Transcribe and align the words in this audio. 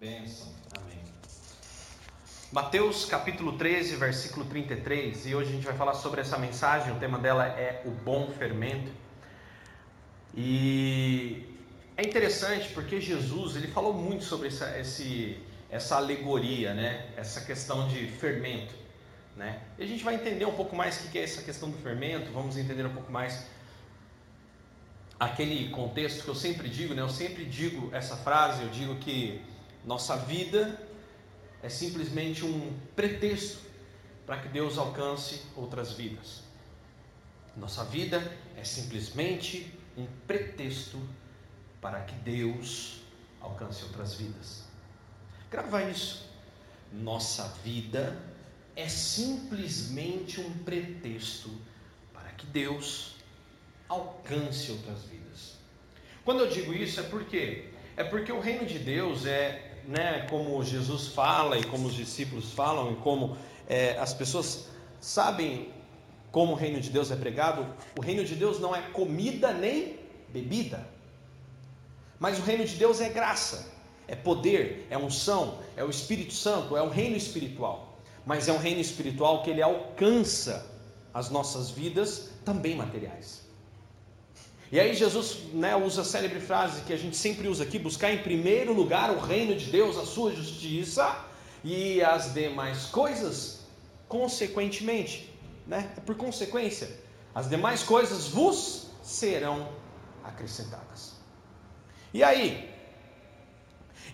Bênção. 0.00 0.46
Amém. 0.78 1.02
Mateus 2.52 3.04
capítulo 3.04 3.58
13, 3.58 3.96
versículo 3.96 4.46
33, 4.46 5.26
e 5.26 5.34
hoje 5.34 5.50
a 5.50 5.52
gente 5.52 5.66
vai 5.66 5.76
falar 5.76 5.94
sobre 5.94 6.20
essa 6.20 6.38
mensagem, 6.38 6.92
o 6.92 7.00
tema 7.00 7.18
dela 7.18 7.44
é 7.44 7.82
o 7.84 7.90
bom 7.90 8.30
fermento. 8.30 8.92
E 10.36 11.52
é 11.96 12.06
interessante 12.06 12.68
porque 12.74 13.00
Jesus, 13.00 13.56
ele 13.56 13.66
falou 13.66 13.92
muito 13.92 14.22
sobre 14.22 14.46
essa, 14.46 14.78
esse, 14.78 15.36
essa 15.68 15.96
alegoria, 15.96 16.74
né? 16.74 17.10
Essa 17.16 17.40
questão 17.40 17.88
de 17.88 18.06
fermento, 18.06 18.76
né? 19.36 19.60
E 19.76 19.82
a 19.82 19.86
gente 19.86 20.04
vai 20.04 20.14
entender 20.14 20.44
um 20.44 20.54
pouco 20.54 20.76
mais 20.76 21.04
o 21.04 21.08
que 21.08 21.18
é 21.18 21.24
essa 21.24 21.42
questão 21.42 21.68
do 21.68 21.78
fermento, 21.78 22.30
vamos 22.30 22.56
entender 22.56 22.86
um 22.86 22.94
pouco 22.94 23.10
mais 23.10 23.46
aquele 25.18 25.70
contexto 25.70 26.22
que 26.22 26.28
eu 26.28 26.36
sempre 26.36 26.68
digo, 26.68 26.94
né? 26.94 27.02
Eu 27.02 27.08
sempre 27.08 27.44
digo 27.44 27.92
essa 27.92 28.16
frase, 28.16 28.62
eu 28.62 28.68
digo 28.68 28.94
que 28.94 29.42
nossa 29.84 30.16
vida 30.16 30.80
é 31.62 31.68
simplesmente 31.68 32.44
um 32.44 32.76
pretexto 32.94 33.58
para 34.26 34.40
que 34.40 34.48
Deus 34.48 34.76
alcance 34.78 35.42
outras 35.56 35.92
vidas. 35.92 36.42
Nossa 37.56 37.84
vida 37.84 38.20
é 38.56 38.62
simplesmente 38.62 39.72
um 39.96 40.06
pretexto 40.26 41.00
para 41.80 42.00
que 42.02 42.14
Deus 42.16 43.00
alcance 43.40 43.82
outras 43.84 44.14
vidas. 44.14 44.64
Grava 45.50 45.82
isso. 45.82 46.28
Nossa 46.92 47.48
vida 47.64 48.16
é 48.76 48.88
simplesmente 48.88 50.40
um 50.40 50.58
pretexto 50.58 51.50
para 52.12 52.30
que 52.30 52.46
Deus 52.46 53.16
alcance 53.88 54.70
outras 54.70 55.02
vidas. 55.04 55.56
Quando 56.24 56.40
eu 56.40 56.50
digo 56.50 56.72
isso 56.74 57.00
é 57.00 57.02
porque 57.04 57.70
é 57.96 58.04
porque 58.04 58.30
o 58.30 58.38
reino 58.38 58.64
de 58.64 58.78
Deus 58.78 59.26
é 59.26 59.67
né, 59.88 60.26
como 60.28 60.62
Jesus 60.62 61.08
fala 61.08 61.58
e 61.58 61.64
como 61.64 61.88
os 61.88 61.94
discípulos 61.94 62.52
falam 62.52 62.92
e 62.92 62.96
como 62.96 63.38
é, 63.66 63.96
as 63.98 64.12
pessoas 64.12 64.68
sabem 65.00 65.72
como 66.30 66.52
o 66.52 66.54
reino 66.54 66.78
de 66.78 66.90
Deus 66.90 67.10
é 67.10 67.16
pregado, 67.16 67.66
o 67.98 68.02
reino 68.02 68.22
de 68.22 68.34
Deus 68.34 68.60
não 68.60 68.76
é 68.76 68.82
comida 68.82 69.50
nem 69.50 69.98
bebida, 70.28 70.86
mas 72.20 72.38
o 72.38 72.42
reino 72.42 72.66
de 72.66 72.76
Deus 72.76 73.00
é 73.00 73.08
graça, 73.08 73.72
é 74.06 74.14
poder, 74.14 74.86
é 74.90 74.98
unção, 74.98 75.58
é 75.74 75.82
o 75.82 75.88
Espírito 75.88 76.34
Santo, 76.34 76.76
é 76.76 76.82
um 76.82 76.90
reino 76.90 77.16
espiritual, 77.16 77.98
mas 78.26 78.46
é 78.46 78.52
um 78.52 78.58
reino 78.58 78.82
espiritual 78.82 79.42
que 79.42 79.48
ele 79.48 79.62
alcança 79.62 80.70
as 81.14 81.30
nossas 81.30 81.70
vidas 81.70 82.28
também 82.44 82.76
materiais. 82.76 83.47
E 84.70 84.78
aí 84.78 84.94
Jesus 84.94 85.38
né, 85.52 85.74
usa 85.74 86.02
a 86.02 86.04
célebre 86.04 86.40
frase 86.40 86.82
que 86.82 86.92
a 86.92 86.96
gente 86.96 87.16
sempre 87.16 87.48
usa 87.48 87.64
aqui: 87.64 87.78
buscar 87.78 88.12
em 88.12 88.18
primeiro 88.18 88.72
lugar 88.72 89.10
o 89.10 89.18
reino 89.18 89.54
de 89.54 89.66
Deus, 89.66 89.96
a 89.96 90.04
sua 90.04 90.30
justiça 90.32 91.24
e 91.64 92.02
as 92.02 92.34
demais 92.34 92.86
coisas, 92.86 93.60
consequentemente, 94.06 95.32
né? 95.66 95.90
É 95.96 96.00
por 96.00 96.16
consequência, 96.16 96.90
as 97.34 97.48
demais 97.48 97.82
coisas 97.82 98.28
vos 98.28 98.88
serão 99.02 99.68
acrescentadas. 100.22 101.14
E 102.12 102.22
aí? 102.22 102.68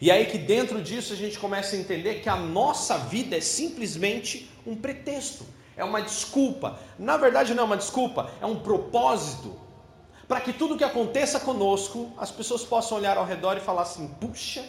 E 0.01 0.11
aí 0.11 0.27
que 0.27 0.39
dentro 0.39 0.81
disso 0.83 1.13
a 1.13 1.17
gente 1.17 1.39
começa 1.39 1.75
a 1.75 1.79
entender 1.79 2.21
que 2.21 2.29
a 2.29 2.37
nossa 2.37 2.99
vida 2.99 3.37
é 3.37 3.41
simplesmente 3.41 4.51
um 4.65 4.77
pretexto, 4.77 5.45
é 5.77 5.85
uma 5.85 6.01
desculpa. 6.01 6.79
Na 6.97 7.17
verdade 7.17 7.55
não 7.55 7.65
é 7.65 7.67
uma 7.67 7.77
desculpa, 7.77 8.31
é 8.41 8.47
um 8.47 8.61
propósito 8.61 9.64
para 10.27 10.41
que 10.41 10.53
tudo 10.53 10.77
que 10.77 10.85
aconteça 10.85 11.41
conosco, 11.41 12.13
as 12.17 12.31
pessoas 12.31 12.63
possam 12.63 12.99
olhar 12.99 13.17
ao 13.17 13.25
redor 13.25 13.57
e 13.57 13.61
falar 13.61 13.83
assim: 13.83 14.09
puxa, 14.21 14.65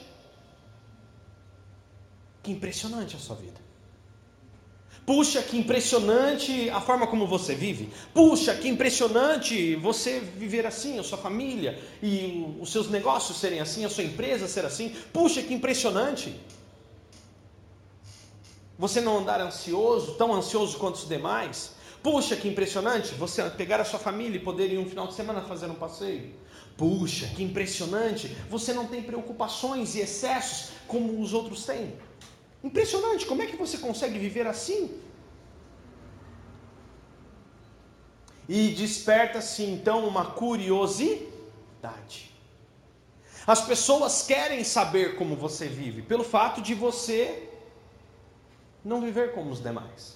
que 2.43 2.51
impressionante 2.51 3.15
a 3.15 3.19
sua 3.19 3.35
vida. 3.35 3.65
Puxa, 5.05 5.41
que 5.43 5.55
impressionante 5.55 6.67
a 6.71 6.81
forma 6.81 7.05
como 7.05 7.27
você 7.27 7.53
vive. 7.53 7.93
Puxa, 8.11 8.55
que 8.55 8.67
impressionante 8.67 9.75
você 9.75 10.19
viver 10.19 10.65
assim, 10.65 10.97
a 10.97 11.03
sua 11.03 11.17
família 11.17 11.79
e 12.01 12.55
os 12.59 12.71
seus 12.71 12.89
negócios 12.89 13.37
serem 13.37 13.59
assim, 13.59 13.85
a 13.85 13.89
sua 13.89 14.03
empresa 14.03 14.47
ser 14.47 14.65
assim. 14.65 14.89
Puxa, 15.13 15.43
que 15.43 15.53
impressionante. 15.53 16.35
Você 18.79 18.99
não 18.99 19.19
andar 19.19 19.39
ansioso, 19.39 20.13
tão 20.13 20.33
ansioso 20.33 20.77
quanto 20.79 20.95
os 20.95 21.07
demais. 21.07 21.75
Puxa, 22.05 22.35
que 22.35 22.47
impressionante 22.47 23.15
você 23.15 23.41
pegar 23.49 23.81
a 23.81 23.83
sua 23.83 23.97
família 23.97 24.37
e 24.37 24.39
poder 24.39 24.71
ir 24.71 24.77
um 24.77 24.87
final 24.87 25.07
de 25.07 25.15
semana 25.15 25.41
fazer 25.41 25.65
um 25.65 25.73
passeio. 25.73 26.35
Puxa, 26.77 27.25
que 27.35 27.41
impressionante 27.41 28.27
você 28.47 28.73
não 28.73 28.85
tem 28.85 29.01
preocupações 29.01 29.95
e 29.95 30.01
excessos 30.01 30.73
como 30.87 31.19
os 31.19 31.33
outros 31.33 31.65
têm. 31.65 31.97
Impressionante, 32.63 33.25
como 33.25 33.41
é 33.41 33.47
que 33.47 33.55
você 33.55 33.79
consegue 33.79 34.19
viver 34.19 34.45
assim? 34.45 35.01
E 38.47 38.69
desperta-se 38.69 39.63
então 39.63 40.07
uma 40.07 40.25
curiosidade. 40.27 41.25
As 43.47 43.61
pessoas 43.65 44.21
querem 44.27 44.63
saber 44.63 45.15
como 45.15 45.35
você 45.35 45.67
vive, 45.67 46.03
pelo 46.03 46.23
fato 46.23 46.61
de 46.61 46.75
você 46.75 47.49
não 48.83 49.01
viver 49.01 49.33
como 49.33 49.49
os 49.49 49.59
demais. 49.59 50.14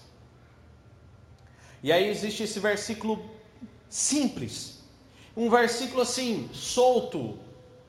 E 1.82 1.92
aí 1.92 2.10
existe 2.10 2.44
esse 2.44 2.60
versículo 2.60 3.24
simples, 3.90 4.80
um 5.36 5.50
versículo 5.50 6.02
assim, 6.02 6.50
solto, 6.54 7.40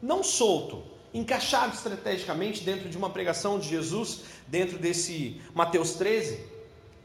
não 0.00 0.22
solto, 0.22 0.82
encaixado 1.12 1.74
estrategicamente 1.74 2.62
dentro 2.62 2.88
de 2.88 2.96
uma 2.96 3.10
pregação 3.10 3.58
de 3.58 3.68
Jesus, 3.68 4.20
dentro 4.46 4.78
desse 4.78 5.40
Mateus 5.52 5.94
13, 5.94 6.40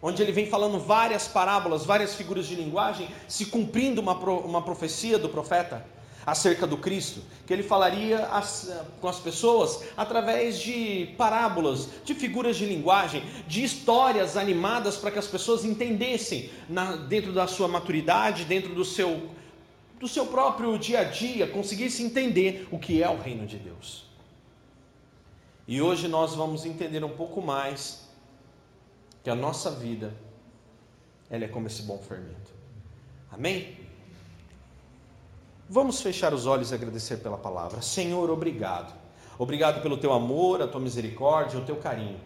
onde 0.02 0.22
ele 0.22 0.32
vem 0.32 0.48
falando 0.48 0.80
várias 0.80 1.28
parábolas, 1.28 1.84
várias 1.86 2.14
figuras 2.14 2.46
de 2.46 2.56
linguagem, 2.56 3.10
se 3.28 3.48
cumprindo 3.48 4.00
uma, 4.00 4.14
uma 4.14 4.62
profecia 4.62 5.18
do 5.18 5.30
profeta 5.30 5.86
acerca 6.26 6.66
do 6.66 6.78
Cristo, 6.78 7.22
que 7.46 7.54
ele 7.54 7.62
falaria 7.62 8.26
as, 8.28 8.72
com 9.00 9.08
as 9.08 9.20
pessoas 9.20 9.84
através 9.96 10.60
de 10.60 11.14
parábolas, 11.18 11.90
de 12.04 12.16
figuras 12.16 12.58
de 12.58 12.66
linguagem, 12.66 13.24
de 13.48 13.64
histórias 13.64 14.36
animadas 14.36 14.98
para 14.98 15.12
que 15.12 15.20
as 15.20 15.28
pessoas 15.28 15.64
entendessem 15.64 16.50
na, 16.68 16.96
dentro 16.96 17.32
da 17.32 17.48
sua 17.48 17.68
maturidade, 17.68 18.46
dentro 18.46 18.74
do 18.74 18.84
seu, 18.84 19.30
do 20.00 20.08
seu 20.08 20.26
próprio 20.26 20.78
dia 20.80 21.02
a 21.02 21.04
dia, 21.04 21.48
conseguissem 21.48 22.08
entender 22.08 22.68
o 22.72 22.80
que 22.80 23.04
é 23.04 23.10
o 23.10 23.18
reino 23.18 23.46
de 23.46 23.58
Deus. 23.58 24.06
E 25.68 25.82
hoje 25.82 26.08
nós 26.08 26.34
vamos 26.34 26.66
entender 26.66 27.04
um 27.04 27.16
pouco 27.16 27.42
mais 27.42 28.08
que 29.24 29.30
a 29.30 29.36
nossa 29.36 29.72
vida 29.72 30.14
ela 31.30 31.46
é 31.46 31.48
como 31.48 31.68
esse 31.68 31.82
bom 31.84 31.98
fermento. 31.98 32.54
Amém? 33.32 33.85
Vamos 35.68 36.00
fechar 36.00 36.32
os 36.32 36.46
olhos 36.46 36.72
e 36.72 36.76
agradecer 36.76 37.18
pela 37.18 37.38
palavra. 37.38 37.82
Senhor, 37.82 38.30
obrigado. 38.30 38.94
Obrigado 39.40 39.82
pelo 39.82 39.98
teu 39.98 40.14
amor, 40.14 40.62
a 40.62 40.68
tua 40.68 40.80
misericórdia, 40.80 41.60
o 41.60 41.64
teu 41.64 41.78
carinho. 41.78 42.20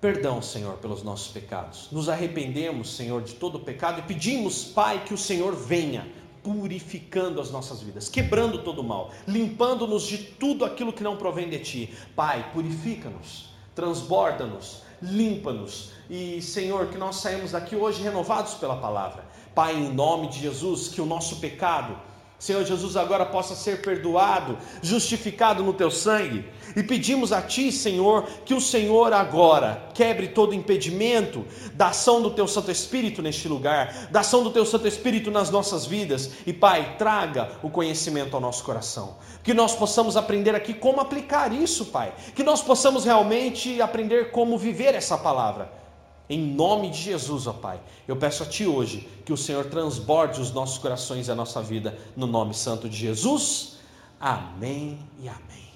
Perdão, 0.00 0.42
Senhor, 0.42 0.74
pelos 0.78 1.02
nossos 1.02 1.28
pecados. 1.28 1.88
Nos 1.92 2.08
arrependemos, 2.08 2.96
Senhor, 2.96 3.22
de 3.22 3.34
todo 3.34 3.58
o 3.58 3.60
pecado 3.60 4.00
e 4.00 4.02
pedimos, 4.02 4.64
Pai, 4.64 5.04
que 5.04 5.14
o 5.14 5.18
Senhor 5.18 5.54
venha 5.54 6.06
purificando 6.42 7.40
as 7.40 7.52
nossas 7.52 7.80
vidas, 7.80 8.08
quebrando 8.08 8.62
todo 8.62 8.80
o 8.80 8.84
mal, 8.84 9.12
limpando-nos 9.26 10.02
de 10.02 10.18
tudo 10.18 10.64
aquilo 10.64 10.92
que 10.92 11.04
não 11.04 11.16
provém 11.16 11.48
de 11.48 11.60
ti. 11.60 11.94
Pai, 12.16 12.50
purifica-nos, 12.52 13.50
transborda-nos, 13.76 14.82
limpa-nos 15.00 15.92
e, 16.10 16.42
Senhor, 16.42 16.88
que 16.88 16.98
nós 16.98 17.16
saímos 17.16 17.52
daqui 17.52 17.76
hoje 17.76 18.02
renovados 18.02 18.54
pela 18.54 18.76
palavra. 18.76 19.24
Pai, 19.54 19.74
em 19.76 19.92
nome 19.92 20.28
de 20.28 20.40
Jesus, 20.40 20.88
que 20.88 21.00
o 21.00 21.06
nosso 21.06 21.36
pecado 21.36 21.96
Senhor 22.38 22.64
Jesus 22.64 22.96
agora 22.96 23.24
possa 23.24 23.54
ser 23.54 23.80
perdoado, 23.80 24.58
justificado 24.82 25.62
no 25.62 25.72
teu 25.72 25.90
sangue. 25.90 26.44
E 26.76 26.82
pedimos 26.82 27.32
a 27.32 27.40
ti, 27.40 27.72
Senhor, 27.72 28.24
que 28.44 28.52
o 28.52 28.60
Senhor 28.60 29.14
agora 29.14 29.88
quebre 29.94 30.28
todo 30.28 30.54
impedimento 30.54 31.46
da 31.72 31.88
ação 31.88 32.20
do 32.20 32.30
teu 32.30 32.46
Santo 32.46 32.70
Espírito 32.70 33.22
neste 33.22 33.48
lugar, 33.48 34.08
da 34.10 34.20
ação 34.20 34.42
do 34.42 34.50
teu 34.50 34.66
Santo 34.66 34.86
Espírito 34.86 35.30
nas 35.30 35.48
nossas 35.48 35.86
vidas. 35.86 36.30
E 36.46 36.52
Pai, 36.52 36.96
traga 36.98 37.52
o 37.62 37.70
conhecimento 37.70 38.34
ao 38.34 38.40
nosso 38.40 38.62
coração. 38.64 39.16
Que 39.42 39.54
nós 39.54 39.74
possamos 39.74 40.14
aprender 40.14 40.54
aqui 40.54 40.74
como 40.74 41.00
aplicar 41.00 41.50
isso, 41.54 41.86
Pai. 41.86 42.12
Que 42.34 42.42
nós 42.42 42.60
possamos 42.60 43.06
realmente 43.06 43.80
aprender 43.80 44.30
como 44.30 44.58
viver 44.58 44.94
essa 44.94 45.16
palavra 45.16 45.85
em 46.28 46.40
nome 46.40 46.90
de 46.90 46.98
Jesus, 46.98 47.46
ó 47.46 47.52
Pai, 47.52 47.80
eu 48.08 48.16
peço 48.16 48.42
a 48.42 48.46
Ti 48.46 48.66
hoje 48.66 49.08
que 49.24 49.32
o 49.32 49.36
Senhor 49.36 49.66
transborde 49.66 50.40
os 50.40 50.52
nossos 50.52 50.78
corações 50.78 51.28
e 51.28 51.30
a 51.30 51.34
nossa 51.34 51.62
vida, 51.62 51.96
no 52.16 52.26
nome 52.26 52.52
santo 52.52 52.88
de 52.88 52.96
Jesus. 52.96 53.76
Amém 54.18 54.98
e 55.20 55.28
amém. 55.28 55.70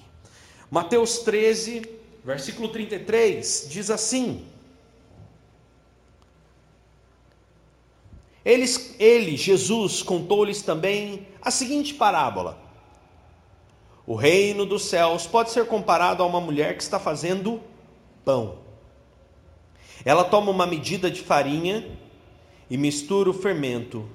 Mateus 0.69 1.19
13, 1.19 1.83
versículo 2.23 2.67
33, 2.67 3.67
diz 3.69 3.89
assim: 3.89 4.45
Eles, 8.43 8.95
ele, 8.99 9.37
Jesus, 9.37 10.01
contou-lhes 10.01 10.61
também 10.61 11.27
a 11.41 11.51
seguinte 11.51 11.93
parábola: 11.93 12.57
O 14.05 14.15
reino 14.15 14.65
dos 14.65 14.85
céus 14.85 15.27
pode 15.27 15.51
ser 15.51 15.65
comparado 15.67 16.23
a 16.23 16.25
uma 16.25 16.41
mulher 16.41 16.75
que 16.75 16.83
está 16.83 16.99
fazendo 16.99 17.61
pão. 18.25 18.70
Ela 20.03 20.23
toma 20.23 20.51
uma 20.51 20.65
medida 20.65 21.09
de 21.09 21.21
farinha 21.21 21.97
e 22.69 22.77
mistura 22.77 23.29
o 23.29 23.33
fermento 23.33 24.07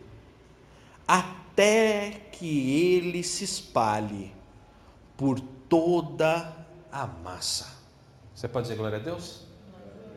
até 1.07 2.23
que 2.33 2.85
ele 2.93 3.23
se 3.23 3.45
espalhe 3.45 4.35
por 5.17 5.41
toda 5.41 6.55
a 6.91 7.07
massa. 7.07 7.77
Você 8.35 8.49
pode 8.49 8.65
dizer 8.65 8.77
glória 8.77 8.99
a 8.99 9.01
Deus? 9.01 9.43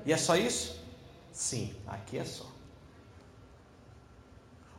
E 0.06 0.12
é 0.12 0.18
só 0.18 0.36
isso? 0.36 0.80
Sim, 1.32 1.74
aqui 1.88 2.18
é 2.18 2.26
só. 2.26 2.46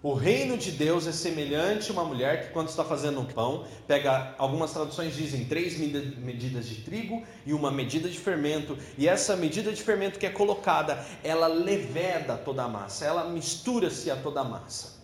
O 0.03 0.15
reino 0.15 0.57
de 0.57 0.71
Deus 0.71 1.07
é 1.07 1.13
semelhante 1.13 1.91
a 1.91 1.93
uma 1.93 2.05
mulher 2.05 2.47
que, 2.47 2.53
quando 2.55 2.69
está 2.69 2.83
fazendo 2.83 3.21
um 3.21 3.27
pão, 3.27 3.67
pega, 3.87 4.35
algumas 4.39 4.73
traduções 4.73 5.15
dizem, 5.15 5.45
três 5.45 5.77
medidas 5.77 6.67
de 6.67 6.77
trigo 6.77 7.23
e 7.45 7.53
uma 7.53 7.71
medida 7.71 8.09
de 8.09 8.19
fermento, 8.19 8.79
e 8.97 9.07
essa 9.07 9.37
medida 9.37 9.71
de 9.71 9.83
fermento 9.83 10.19
que 10.19 10.25
é 10.25 10.31
colocada, 10.31 11.05
ela 11.23 11.49
leveda 11.49 12.39
toda 12.39 12.63
a 12.63 12.69
massa, 12.69 13.05
ela 13.05 13.29
mistura-se 13.29 14.11
a 14.11 14.17
toda 14.17 14.41
a 14.41 14.45
massa. 14.45 15.01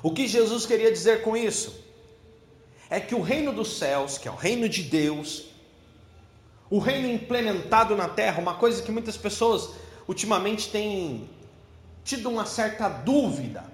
O 0.00 0.12
que 0.12 0.28
Jesus 0.28 0.64
queria 0.64 0.92
dizer 0.92 1.22
com 1.22 1.36
isso? 1.36 1.82
É 2.88 3.00
que 3.00 3.16
o 3.16 3.20
reino 3.20 3.52
dos 3.52 3.78
céus, 3.78 4.16
que 4.16 4.28
é 4.28 4.30
o 4.30 4.36
reino 4.36 4.68
de 4.68 4.84
Deus, 4.84 5.46
o 6.70 6.78
reino 6.78 7.08
implementado 7.08 7.96
na 7.96 8.08
terra, 8.08 8.40
uma 8.40 8.54
coisa 8.54 8.80
que 8.80 8.92
muitas 8.92 9.16
pessoas 9.16 9.70
ultimamente 10.06 10.70
têm 10.70 11.28
tido 12.04 12.28
uma 12.28 12.46
certa 12.46 12.88
dúvida. 12.88 13.64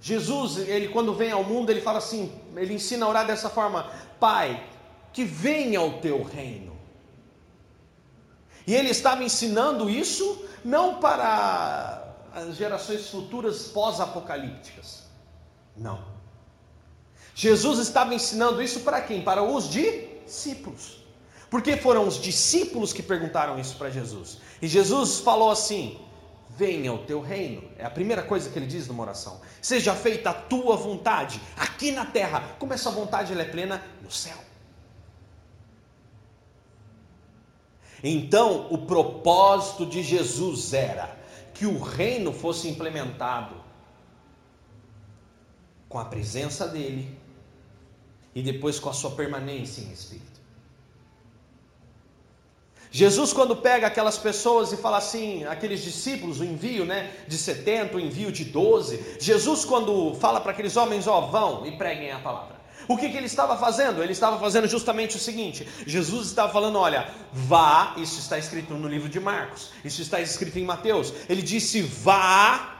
Jesus, 0.00 0.56
ele 0.58 0.88
quando 0.88 1.14
vem 1.14 1.30
ao 1.32 1.42
mundo, 1.44 1.70
ele 1.70 1.80
fala 1.80 1.98
assim, 1.98 2.32
ele 2.56 2.74
ensina 2.74 3.06
a 3.06 3.08
orar 3.08 3.26
dessa 3.26 3.50
forma: 3.50 3.90
Pai, 4.18 4.66
que 5.12 5.24
venha 5.24 5.80
o 5.82 6.00
teu 6.00 6.22
reino. 6.22 6.78
E 8.66 8.74
ele 8.74 8.90
estava 8.90 9.24
ensinando 9.24 9.90
isso 9.90 10.44
não 10.64 11.00
para 11.00 12.14
as 12.32 12.56
gerações 12.56 13.08
futuras 13.08 13.64
pós-apocalípticas. 13.64 15.04
Não. 15.76 16.04
Jesus 17.34 17.78
estava 17.78 18.14
ensinando 18.14 18.62
isso 18.62 18.80
para 18.80 19.00
quem? 19.00 19.22
Para 19.22 19.42
os 19.42 19.68
discípulos. 19.68 20.98
Porque 21.48 21.76
foram 21.76 22.06
os 22.06 22.20
discípulos 22.20 22.92
que 22.92 23.02
perguntaram 23.02 23.58
isso 23.58 23.76
para 23.76 23.90
Jesus. 23.90 24.38
E 24.62 24.68
Jesus 24.68 25.18
falou 25.18 25.50
assim: 25.50 25.98
venha 26.56 26.92
o 26.92 26.98
teu 26.98 27.20
reino. 27.20 27.62
É 27.78 27.84
a 27.84 27.90
primeira 27.90 28.22
coisa 28.22 28.50
que 28.50 28.58
ele 28.58 28.66
diz 28.66 28.86
numa 28.88 29.02
oração. 29.02 29.40
Seja 29.60 29.94
feita 29.94 30.30
a 30.30 30.34
tua 30.34 30.76
vontade, 30.76 31.40
aqui 31.56 31.90
na 31.92 32.06
terra, 32.06 32.56
como 32.58 32.72
essa 32.72 32.90
vontade 32.90 33.32
ela 33.32 33.42
é 33.42 33.46
plena 33.46 33.82
no 34.02 34.10
céu. 34.10 34.36
Então, 38.02 38.66
o 38.70 38.86
propósito 38.86 39.84
de 39.84 40.02
Jesus 40.02 40.72
era 40.72 41.18
que 41.52 41.66
o 41.66 41.78
reino 41.78 42.32
fosse 42.32 42.68
implementado 42.68 43.54
com 45.88 45.98
a 45.98 46.04
presença 46.04 46.66
dele 46.66 47.18
e 48.34 48.42
depois 48.42 48.78
com 48.78 48.88
a 48.88 48.94
sua 48.94 49.10
permanência 49.10 49.82
em 49.82 49.92
espírito. 49.92 50.29
Jesus, 52.92 53.32
quando 53.32 53.54
pega 53.54 53.86
aquelas 53.86 54.18
pessoas 54.18 54.72
e 54.72 54.76
fala 54.76 54.98
assim, 54.98 55.44
aqueles 55.44 55.82
discípulos, 55.82 56.40
o 56.40 56.44
envio 56.44 56.84
né, 56.84 57.10
de 57.28 57.38
70, 57.38 57.96
o 57.96 58.00
envio 58.00 58.32
de 58.32 58.44
12, 58.44 59.16
Jesus, 59.20 59.64
quando 59.64 60.14
fala 60.16 60.40
para 60.40 60.50
aqueles 60.50 60.76
homens, 60.76 61.06
ó, 61.06 61.20
vão 61.20 61.64
e 61.64 61.76
preguem 61.76 62.10
a 62.10 62.18
palavra. 62.18 62.58
O 62.88 62.96
que, 62.96 63.08
que 63.08 63.16
ele 63.16 63.26
estava 63.26 63.56
fazendo? 63.56 64.02
Ele 64.02 64.10
estava 64.10 64.36
fazendo 64.40 64.66
justamente 64.66 65.14
o 65.14 65.20
seguinte: 65.20 65.68
Jesus 65.86 66.26
estava 66.26 66.52
falando, 66.52 66.76
olha, 66.76 67.08
vá, 67.32 67.94
isso 67.96 68.18
está 68.18 68.36
escrito 68.36 68.74
no 68.74 68.88
livro 68.88 69.08
de 69.08 69.20
Marcos, 69.20 69.70
isso 69.84 70.02
está 70.02 70.20
escrito 70.20 70.58
em 70.58 70.64
Mateus. 70.64 71.12
Ele 71.28 71.42
disse, 71.42 71.82
vá 71.82 72.79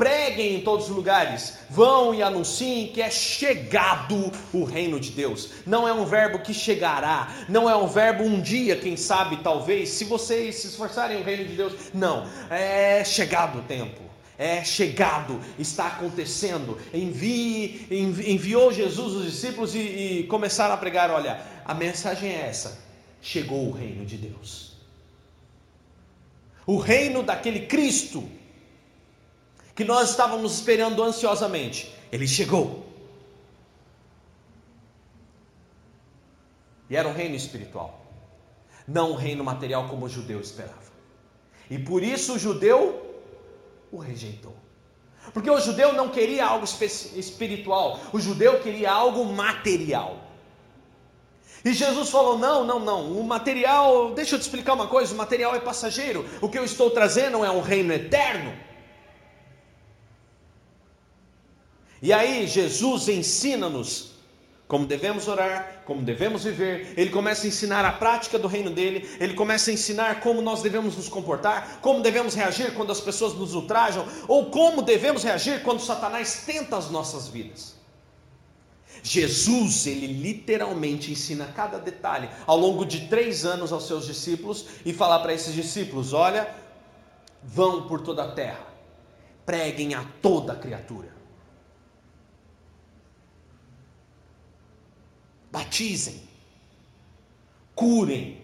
preguem 0.00 0.54
em 0.54 0.60
todos 0.62 0.88
os 0.88 0.96
lugares, 0.96 1.58
vão 1.68 2.14
e 2.14 2.22
anunciem 2.22 2.86
que 2.86 3.02
é 3.02 3.10
chegado 3.10 4.32
o 4.50 4.64
reino 4.64 4.98
de 4.98 5.10
Deus. 5.10 5.50
Não 5.66 5.86
é 5.86 5.92
um 5.92 6.06
verbo 6.06 6.38
que 6.38 6.54
chegará, 6.54 7.28
não 7.50 7.68
é 7.68 7.76
um 7.76 7.86
verbo 7.86 8.24
um 8.24 8.40
dia, 8.40 8.76
quem 8.76 8.96
sabe, 8.96 9.42
talvez, 9.42 9.90
se 9.90 10.04
vocês 10.04 10.54
se 10.54 10.68
esforçarem 10.68 11.20
o 11.20 11.22
reino 11.22 11.44
de 11.44 11.54
Deus. 11.54 11.74
Não, 11.92 12.26
é 12.48 13.04
chegado 13.04 13.58
o 13.58 13.62
tempo. 13.62 14.00
É 14.38 14.64
chegado, 14.64 15.38
está 15.58 15.88
acontecendo. 15.88 16.78
Envie, 16.94 17.86
enviou 17.90 18.72
Jesus 18.72 19.12
os 19.12 19.30
discípulos 19.30 19.74
e, 19.74 19.80
e 19.80 20.26
começaram 20.28 20.72
a 20.72 20.78
pregar: 20.78 21.10
olha, 21.10 21.42
a 21.62 21.74
mensagem 21.74 22.30
é 22.30 22.46
essa: 22.46 22.78
chegou 23.20 23.68
o 23.68 23.70
reino 23.70 24.06
de 24.06 24.16
Deus. 24.16 24.72
O 26.66 26.78
reino 26.78 27.22
daquele 27.22 27.66
Cristo 27.66 28.39
que 29.80 29.84
nós 29.86 30.10
estávamos 30.10 30.56
esperando 30.56 31.02
ansiosamente. 31.02 31.90
Ele 32.12 32.28
chegou. 32.28 32.84
E 36.90 36.94
era 36.94 37.08
um 37.08 37.14
reino 37.14 37.34
espiritual, 37.34 37.98
não 38.86 39.12
um 39.12 39.14
reino 39.14 39.42
material 39.42 39.88
como 39.88 40.04
o 40.04 40.08
judeu 40.08 40.38
esperava. 40.38 40.90
E 41.70 41.78
por 41.78 42.02
isso 42.02 42.34
o 42.34 42.38
judeu 42.38 43.22
o 43.90 43.96
rejeitou. 43.96 44.54
Porque 45.32 45.50
o 45.50 45.58
judeu 45.58 45.94
não 45.94 46.10
queria 46.10 46.44
algo 46.44 46.66
espiritual, 46.66 48.00
o 48.12 48.20
judeu 48.20 48.60
queria 48.60 48.92
algo 48.92 49.24
material. 49.24 50.18
E 51.64 51.72
Jesus 51.72 52.10
falou: 52.10 52.36
não, 52.38 52.66
não, 52.66 52.80
não, 52.80 53.12
o 53.18 53.24
material, 53.24 54.12
deixa 54.12 54.34
eu 54.34 54.38
te 54.38 54.42
explicar 54.42 54.74
uma 54.74 54.88
coisa: 54.88 55.14
o 55.14 55.16
material 55.16 55.54
é 55.54 55.58
passageiro, 55.58 56.28
o 56.42 56.50
que 56.50 56.58
eu 56.58 56.66
estou 56.66 56.90
trazendo 56.90 57.42
é 57.42 57.50
um 57.50 57.62
reino 57.62 57.94
eterno. 57.94 58.68
E 62.02 62.12
aí 62.12 62.46
Jesus 62.46 63.08
ensina-nos 63.08 64.10
como 64.70 64.86
devemos 64.86 65.26
orar, 65.26 65.82
como 65.84 66.00
devemos 66.00 66.44
viver. 66.44 66.94
Ele 66.96 67.10
começa 67.10 67.44
a 67.44 67.48
ensinar 67.48 67.84
a 67.84 67.90
prática 67.90 68.38
do 68.38 68.46
reino 68.46 68.70
dele, 68.70 69.04
ele 69.18 69.34
começa 69.34 69.68
a 69.68 69.74
ensinar 69.74 70.20
como 70.20 70.40
nós 70.40 70.62
devemos 70.62 70.96
nos 70.96 71.08
comportar, 71.08 71.80
como 71.82 72.00
devemos 72.00 72.34
reagir 72.34 72.72
quando 72.74 72.92
as 72.92 73.00
pessoas 73.00 73.34
nos 73.34 73.52
ultrajam, 73.52 74.06
ou 74.28 74.46
como 74.46 74.80
devemos 74.80 75.24
reagir 75.24 75.64
quando 75.64 75.80
Satanás 75.80 76.44
tenta 76.46 76.76
as 76.76 76.88
nossas 76.88 77.26
vidas. 77.26 77.74
Jesus, 79.02 79.88
ele 79.88 80.06
literalmente 80.06 81.10
ensina 81.10 81.46
cada 81.46 81.78
detalhe 81.78 82.28
ao 82.46 82.56
longo 82.56 82.84
de 82.84 83.08
três 83.08 83.44
anos 83.44 83.72
aos 83.72 83.88
seus 83.88 84.06
discípulos 84.06 84.66
e 84.86 84.92
falar 84.92 85.18
para 85.18 85.34
esses 85.34 85.52
discípulos: 85.52 86.12
olha, 86.12 86.48
vão 87.42 87.88
por 87.88 88.02
toda 88.02 88.22
a 88.22 88.30
terra, 88.30 88.66
preguem 89.44 89.94
a 89.94 90.04
toda 90.22 90.54
criatura. 90.54 91.19
Batizem, 95.50 96.22
curem. 97.74 98.40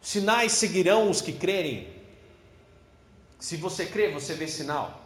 Sinais 0.00 0.52
seguirão 0.52 1.10
os 1.10 1.20
que 1.20 1.32
crerem. 1.32 1.94
Se 3.38 3.56
você 3.56 3.86
crê, 3.86 4.10
você 4.10 4.34
vê 4.34 4.46
sinal. 4.46 5.02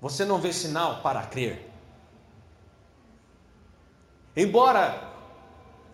Você 0.00 0.24
não 0.24 0.38
vê 0.38 0.52
sinal 0.52 1.00
para 1.02 1.24
crer. 1.24 1.70
Embora 4.36 5.12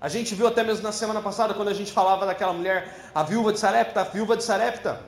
a 0.00 0.09
gente 0.09 0.35
viu 0.35 0.47
até 0.47 0.64
mesmo 0.64 0.82
na 0.82 0.92
semana 0.92 1.20
passada, 1.20 1.52
quando 1.52 1.68
a 1.68 1.75
gente 1.75 1.92
falava 1.92 2.25
daquela 2.25 2.54
mulher, 2.54 3.11
a 3.14 3.23
viúva 3.23 3.52
de 3.52 3.59
Sarepta, 3.59 4.00
a 4.00 4.04
viúva 4.04 4.37
de 4.37 4.42
Sarepta, 4.42 5.04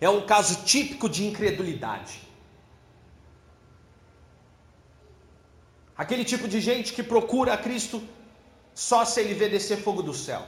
é 0.00 0.08
um 0.08 0.26
caso 0.26 0.62
típico 0.64 1.08
de 1.08 1.26
incredulidade. 1.26 2.27
Aquele 5.98 6.24
tipo 6.24 6.46
de 6.46 6.60
gente 6.60 6.92
que 6.92 7.02
procura 7.02 7.54
a 7.54 7.56
Cristo 7.58 8.00
só 8.72 9.04
se 9.04 9.20
ele 9.20 9.34
vê 9.34 9.48
descer 9.48 9.78
fogo 9.78 10.00
do 10.00 10.14
céu. 10.14 10.46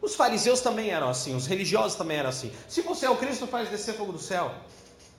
Os 0.00 0.14
fariseus 0.14 0.62
também 0.62 0.88
eram 0.88 1.10
assim, 1.10 1.34
os 1.34 1.46
religiosos 1.46 1.98
também 1.98 2.16
eram 2.16 2.30
assim. 2.30 2.50
Se 2.66 2.80
você 2.80 3.04
é 3.04 3.10
o 3.10 3.16
Cristo, 3.16 3.46
faz 3.46 3.68
descer 3.68 3.94
fogo 3.94 4.12
do 4.12 4.18
céu. 4.18 4.54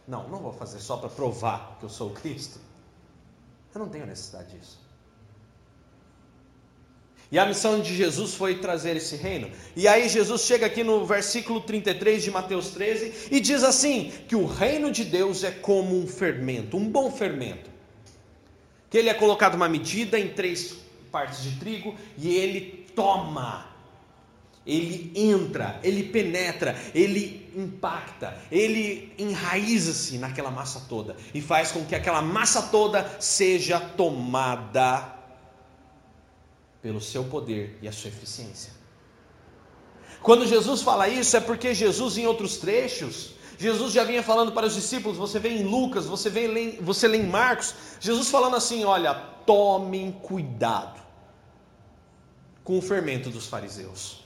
Não, 0.08 0.28
não 0.30 0.40
vou 0.40 0.52
fazer 0.52 0.80
só 0.80 0.98
para 0.98 1.10
provar 1.10 1.78
que 1.80 1.86
eu 1.86 1.90
sou 1.90 2.10
o 2.10 2.14
Cristo. 2.14 2.60
Eu 3.76 3.82
não 3.82 3.90
tenho 3.90 4.08
necessidade 4.08 4.58
disso. 4.58 4.80
E 7.32 7.38
a 7.38 7.46
missão 7.46 7.80
de 7.80 7.96
Jesus 7.96 8.34
foi 8.34 8.58
trazer 8.58 8.96
esse 8.96 9.16
reino. 9.16 9.52
E 9.76 9.88
aí 9.88 10.10
Jesus 10.10 10.42
chega 10.42 10.66
aqui 10.66 10.84
no 10.84 11.06
versículo 11.06 11.62
33 11.62 12.24
de 12.24 12.32
Mateus 12.32 12.70
13 12.70 13.28
e 13.30 13.40
diz 13.40 13.64
assim: 13.64 14.12
que 14.28 14.36
o 14.36 14.48
reino 14.48 14.92
de 14.92 15.04
Deus 15.04 15.44
é 15.44 15.52
como 15.52 15.96
um 15.96 16.08
fermento, 16.08 16.78
um 16.78 16.90
bom 16.90 17.12
fermento 17.12 17.77
que 18.90 18.98
ele 18.98 19.10
é 19.10 19.14
colocado 19.14 19.56
uma 19.56 19.68
medida 19.68 20.20
em 20.20 20.30
três 20.30 20.76
partes 21.12 21.44
de 21.44 21.60
trigo 21.60 21.96
e 22.18 22.36
ele 22.36 22.88
toma 22.96 23.78
ele 24.68 25.14
entra, 25.16 25.80
ele 25.82 26.04
penetra, 26.04 26.78
ele 26.94 27.50
impacta, 27.56 28.38
ele 28.52 29.14
enraiza-se 29.18 30.18
naquela 30.18 30.52
massa 30.52 30.86
toda 30.90 31.16
e 31.34 31.42
faz 31.42 31.72
com 31.72 31.86
que 31.86 31.96
aquela 31.96 32.22
massa 32.22 32.64
toda 32.64 33.10
seja 33.20 33.80
tomada 33.80 35.16
pelo 36.82 37.00
seu 37.00 37.24
poder 37.24 37.80
e 37.82 37.88
a 37.88 37.94
sua 37.94 38.10
eficiência. 38.10 38.74
Quando 40.22 40.46
Jesus 40.46 40.82
fala 40.82 41.08
isso, 41.08 41.38
é 41.38 41.40
porque 41.40 41.74
Jesus, 41.74 42.18
em 42.18 42.28
outros 42.28 42.58
trechos, 42.58 43.36
Jesus 43.58 43.92
já 43.92 44.04
vinha 44.04 44.22
falando 44.22 44.52
para 44.52 44.68
os 44.68 44.76
discípulos, 44.76 45.18
você 45.18 45.40
vê 45.40 45.50
em 45.50 45.64
Lucas, 45.64 46.06
você 46.06 46.30
vê 46.30 46.78
você 46.80 47.08
lê 47.08 47.18
em 47.18 47.28
Marcos, 47.28 47.74
Jesus 48.00 48.30
falando 48.30 48.56
assim: 48.56 48.84
olha, 48.84 49.16
tomem 49.46 50.12
cuidado 50.12 51.02
com 52.64 52.78
o 52.78 52.82
fermento 52.82 53.30
dos 53.30 53.48
fariseus. 53.48 54.24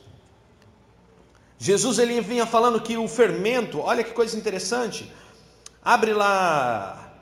Jesus 1.58 2.00
ele 2.00 2.20
vinha 2.22 2.46
falando 2.46 2.82
que 2.82 2.98
o 2.98 3.08
fermento, 3.08 3.80
olha 3.80 4.04
que 4.04 4.12
coisa 4.12 4.36
interessante. 4.38 5.14
Abre 5.84 6.12
lá 6.14 7.14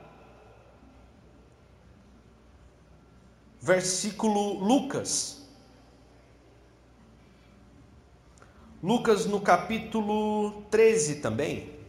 versículo 3.60 4.54
Lucas. 4.64 5.46
Lucas 8.82 9.26
no 9.26 9.40
capítulo 9.42 10.62
13 10.70 11.16
também. 11.16 11.79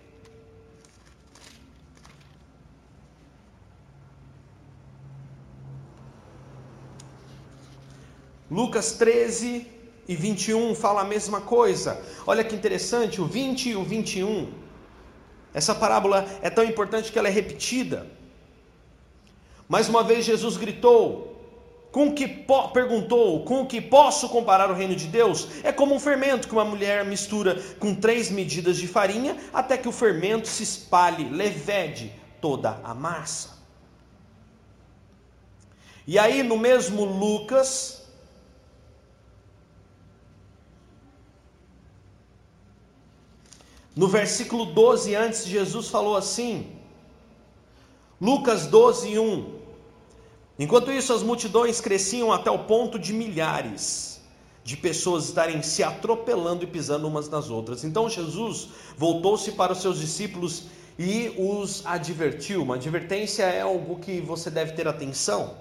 Lucas 8.51 8.91
13, 8.91 9.65
e 10.12 10.15
21 10.15 10.75
fala 10.75 11.01
a 11.01 11.05
mesma 11.05 11.39
coisa. 11.39 12.03
Olha 12.27 12.43
que 12.43 12.53
interessante, 12.53 13.22
o 13.22 13.25
20 13.25 13.70
e 13.70 13.75
o 13.77 13.84
21. 13.84 14.51
Essa 15.53 15.74
parábola 15.74 16.27
é 16.41 16.50
tão 16.50 16.65
importante 16.65 17.13
que 17.13 17.17
ela 17.17 17.29
é 17.29 17.31
repetida. 17.31 18.08
Mais 19.70 19.88
uma 19.88 20.03
vez 20.03 20.25
Jesus 20.25 20.58
gritou: 20.58 21.39
com 21.93 22.13
que 22.13 22.27
perguntou, 22.74 23.46
com 23.46 23.65
que 23.65 23.79
posso 23.79 24.27
comparar 24.27 24.70
o 24.70 24.74
reino 24.74 24.98
de 24.98 25.08
Deus? 25.08 25.48
É 25.63 25.72
como 25.72 25.96
um 25.96 26.00
fermento 26.00 26.48
que 26.48 26.53
uma 26.53 26.65
mulher 26.65 27.05
mistura 27.05 27.62
com 27.79 27.96
três 27.96 28.29
medidas 28.29 28.75
de 28.75 28.88
farinha 28.88 29.38
até 29.53 29.77
que 29.77 29.88
o 29.88 29.93
fermento 29.93 30.50
se 30.50 30.63
espalhe, 30.63 31.29
levede 31.29 32.13
toda 32.41 32.81
a 32.84 32.93
massa. 32.93 33.62
E 36.05 36.20
aí 36.20 36.43
no 36.43 36.58
mesmo 36.58 37.05
Lucas, 37.05 38.00
No 43.95 44.07
versículo 44.07 44.65
12, 44.65 45.15
antes, 45.15 45.45
Jesus 45.45 45.89
falou 45.89 46.15
assim, 46.15 46.67
Lucas 48.19 48.67
12, 48.67 49.19
1. 49.19 49.62
Enquanto 50.60 50.91
isso, 50.91 51.12
as 51.13 51.24
multidões 51.24 51.81
cresciam 51.81 52.31
até 52.31 52.50
o 52.50 52.60
ponto 52.60 52.98
de 52.98 53.13
milhares 53.13 54.12
de 54.63 54.77
pessoas 54.77 55.25
estarem 55.25 55.62
se 55.62 55.83
atropelando 55.83 56.63
e 56.63 56.67
pisando 56.67 57.07
umas 57.07 57.27
nas 57.27 57.50
outras. 57.50 57.83
Então 57.83 58.10
Jesus 58.10 58.69
voltou-se 58.95 59.51
para 59.53 59.74
os 59.74 59.81
seus 59.81 60.00
discípulos 60.00 60.65
e 61.00 61.33
os 61.38 61.83
advertiu. 61.86 62.62
Uma 62.62 62.75
advertência 62.75 63.43
é 63.43 63.62
algo 63.62 64.00
que 64.00 64.21
você 64.21 64.50
deve 64.50 64.74
ter 64.74 64.88
atenção. 64.88 65.55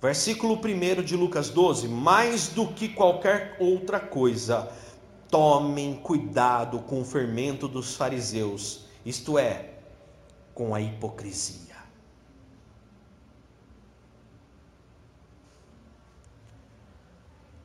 Versículo 0.00 0.54
1 0.54 1.02
de 1.02 1.16
Lucas 1.16 1.50
12: 1.50 1.88
Mais 1.88 2.48
do 2.48 2.68
que 2.68 2.88
qualquer 2.88 3.56
outra 3.58 3.98
coisa, 3.98 4.70
Tomem 5.30 5.96
cuidado 5.96 6.78
com 6.80 7.02
o 7.02 7.04
fermento 7.04 7.68
dos 7.68 7.94
fariseus, 7.94 8.86
isto 9.04 9.38
é, 9.38 9.74
com 10.54 10.74
a 10.74 10.80
hipocrisia. 10.80 11.68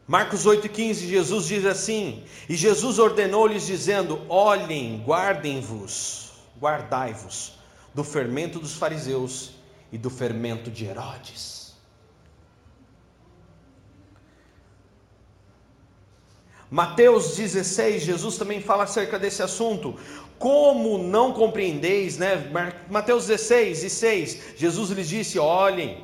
Marcos 0.05 0.45
8,15, 0.45 1.07
Jesus 1.07 1.47
diz 1.47 1.65
assim: 1.65 2.23
E 2.49 2.55
Jesus 2.55 2.99
ordenou-lhes, 2.99 3.65
dizendo: 3.65 4.21
Olhem, 4.27 5.01
guardem-vos, 5.05 6.33
guardai-vos 6.59 7.53
do 7.93 8.03
fermento 8.03 8.59
dos 8.59 8.73
fariseus 8.73 9.51
e 9.91 9.97
do 9.97 10.09
fermento 10.09 10.69
de 10.69 10.85
Herodes. 10.85 11.62
Mateus 16.73 17.35
16, 17.35 18.01
Jesus 18.01 18.35
também 18.35 18.59
fala 18.59 18.85
acerca 18.85 19.19
desse 19.19 19.43
assunto. 19.43 19.95
Como 20.39 20.97
não 20.97 21.31
compreendeis, 21.31 22.17
né? 22.17 22.51
Mateus 22.89 23.27
16 23.27 23.83
e 23.83 23.89
6, 23.91 24.39
Jesus 24.57 24.89
lhes 24.89 25.07
disse: 25.07 25.37
Olhem, 25.37 26.03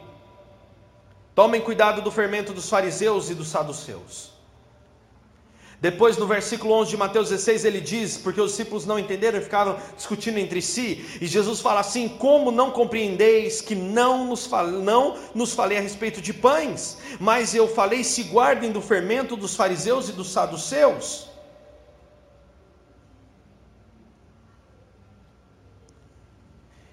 tomem 1.34 1.60
cuidado 1.60 2.04
do 2.04 2.12
fermento 2.12 2.54
dos 2.54 2.70
fariseus 2.70 3.32
e 3.32 3.34
dos 3.34 3.48
saduceus. 3.48 4.32
Depois, 5.82 6.18
no 6.18 6.28
versículo 6.28 6.74
11 6.74 6.90
de 6.90 6.98
Mateus 6.98 7.30
16, 7.30 7.64
ele 7.64 7.80
diz, 7.80 8.18
porque 8.18 8.42
os 8.42 8.52
discípulos 8.52 8.86
não 8.86 9.00
entenderam 9.00 9.40
e 9.40 9.42
ficaram 9.42 9.78
discutindo 9.96 10.38
entre 10.38 10.62
si, 10.62 11.06
e 11.22 11.26
Jesus 11.26 11.62
fala 11.62 11.80
assim: 11.80 12.10
Como 12.10 12.52
não 12.52 12.70
compreendeis 12.72 13.62
que 13.62 13.76
não 13.76 14.26
nos, 14.26 14.46
fal, 14.46 14.68
não 14.68 15.18
nos 15.34 15.54
falei 15.54 15.78
a 15.78 15.82
respeito 15.82 16.22
de 16.22 16.34
pães, 16.34 16.98
mas 17.18 17.56
eu 17.56 17.66
falei: 17.66 18.04
se 18.04 18.24
guardem 18.24 18.74
do 18.74 18.82
fermento 18.82 19.38
dos 19.38 19.56
fariseus 19.56 20.10
e 20.10 20.12
dos 20.12 20.30
saduceus? 20.30 21.30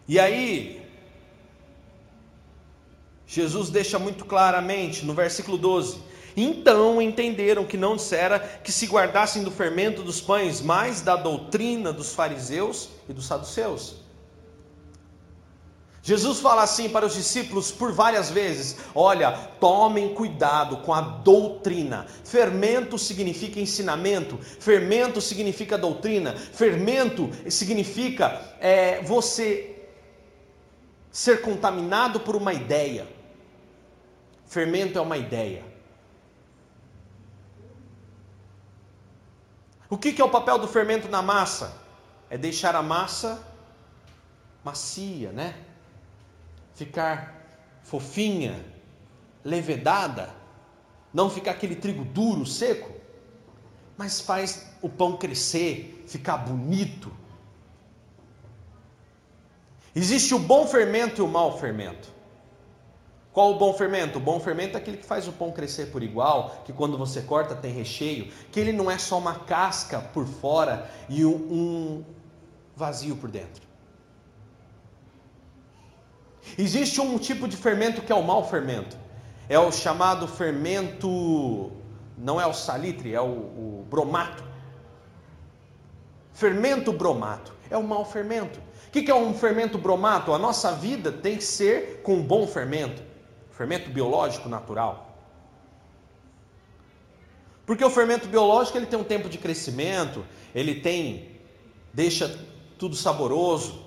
E 0.07 0.21
aí, 0.21 0.81
Jesus 3.27 3.69
deixa 3.69 3.99
muito 3.99 4.25
claramente 4.25 5.05
no 5.05 5.13
versículo 5.13 5.59
12: 5.59 5.99
então 6.37 7.01
entenderam 7.01 7.65
que 7.65 7.79
não 7.79 7.97
dissera 7.97 8.39
que 8.63 8.71
se 8.71 8.87
guardassem 8.87 9.43
do 9.43 9.51
fermento 9.51 10.03
dos 10.03 10.21
pães, 10.21 10.61
mas 10.61 11.01
da 11.01 11.17
doutrina 11.17 11.93
dos 11.93 12.15
fariseus 12.15 12.91
e 13.09 13.13
dos 13.13 13.27
saduceus. 13.27 14.07
Jesus 16.07 16.39
fala 16.39 16.63
assim 16.63 16.89
para 16.89 17.05
os 17.05 17.15
discípulos 17.15 17.73
por 17.73 17.91
várias 17.91 18.31
vezes: 18.31 18.77
olha, 18.95 19.33
tomem 19.59 20.15
cuidado 20.15 20.77
com 20.77 20.95
a 20.95 21.01
doutrina. 21.01 22.07
Fermento 22.23 22.97
significa 22.97 23.59
ensinamento, 23.59 24.39
fermento 24.39 25.21
significa 25.21 25.77
doutrina, 25.77 26.37
fermento 26.37 27.29
significa 27.51 28.41
é, 28.61 29.03
você 29.03 29.75
ser 31.11 31.41
contaminado 31.41 32.21
por 32.21 32.37
uma 32.37 32.55
ideia. 32.55 33.09
Fermento 34.45 34.97
é 34.97 35.03
uma 35.03 35.19
ideia. 35.19 35.65
O 39.89 39.97
que 39.97 40.21
é 40.21 40.25
o 40.25 40.29
papel 40.29 40.59
do 40.59 40.67
fermento 40.67 41.09
na 41.09 41.23
massa? 41.23 41.73
É 42.29 42.37
deixar 42.37 42.75
a 42.75 42.83
massa 42.83 43.43
macia, 44.65 45.31
né? 45.31 45.55
Ficar 46.75 47.35
fofinha, 47.85 48.65
levedada, 49.45 50.35
não 51.15 51.31
ficar 51.31 51.53
aquele 51.53 51.77
trigo 51.77 52.05
duro, 52.05 52.45
seco, 52.45 52.91
mas 53.97 54.21
faz 54.21 54.73
o 54.83 54.89
pão 54.89 55.17
crescer, 55.17 56.05
ficar 56.09 56.39
bonito. 56.39 57.13
Existe 59.95 60.35
o 60.35 60.39
bom 60.39 60.67
fermento 60.67 61.23
e 61.23 61.25
o 61.25 61.29
mau 61.29 61.59
fermento. 61.59 62.16
Qual 63.37 63.53
o 63.53 63.59
bom 63.59 63.75
fermento? 63.75 64.17
O 64.17 64.21
bom 64.21 64.41
fermento 64.41 64.79
é 64.79 64.81
aquele 64.81 64.97
que 64.97 65.05
faz 65.05 65.29
o 65.29 65.33
pão 65.33 65.53
crescer 65.53 65.91
por 65.93 66.03
igual, 66.03 66.63
que 66.65 66.73
quando 66.73 66.97
você 66.97 67.21
corta 67.21 67.55
tem 67.55 67.71
recheio, 67.71 68.33
que 68.51 68.59
ele 68.59 68.73
não 68.73 68.91
é 68.91 68.97
só 68.97 69.19
uma 69.19 69.35
casca 69.35 70.01
por 70.01 70.25
fora 70.25 70.91
e 71.07 71.23
um 71.23 72.03
vazio 72.75 73.15
por 73.15 73.31
dentro. 73.31 73.63
Existe 76.57 76.99
um 76.99 77.19
tipo 77.19 77.47
de 77.47 77.59
fermento 77.59 78.01
que 78.01 78.11
é 78.11 78.15
o 78.15 78.23
mau 78.23 78.43
fermento. 78.49 78.97
É 79.51 79.59
o 79.59 79.71
chamado 79.71 80.27
fermento, 80.27 81.73
não 82.17 82.41
é 82.41 82.47
o 82.47 82.55
salitre, 82.55 83.13
é 83.13 83.21
o, 83.21 83.27
o 83.27 83.87
bromato. 83.91 84.43
Fermento 86.33 86.91
bromato 86.91 87.53
é 87.69 87.77
o 87.77 87.83
mau 87.83 88.03
fermento. 88.03 88.59
O 88.89 88.91
que 88.91 89.11
é 89.11 89.15
um 89.15 89.35
fermento 89.35 89.77
bromato? 89.77 90.33
A 90.33 90.39
nossa 90.39 90.73
vida 90.73 91.13
tem 91.13 91.37
que 91.37 91.45
ser 91.45 92.01
com 92.03 92.15
um 92.15 92.23
bom 92.23 92.47
fermento 92.47 93.06
fermento 93.57 93.91
biológico 93.91 94.49
natural. 94.49 95.17
Porque 97.65 97.85
o 97.85 97.91
fermento 97.91 98.29
biológico 98.29 98.77
ele 98.77 98.87
tem 98.87 98.99
um 98.99 99.05
tempo 99.05 99.29
de 99.29 99.39
crescimento, 99.39 100.25
ele 100.55 100.81
tem 100.81 101.41
deixa 101.93 102.39
tudo 102.79 102.95
saboroso. 102.95 103.85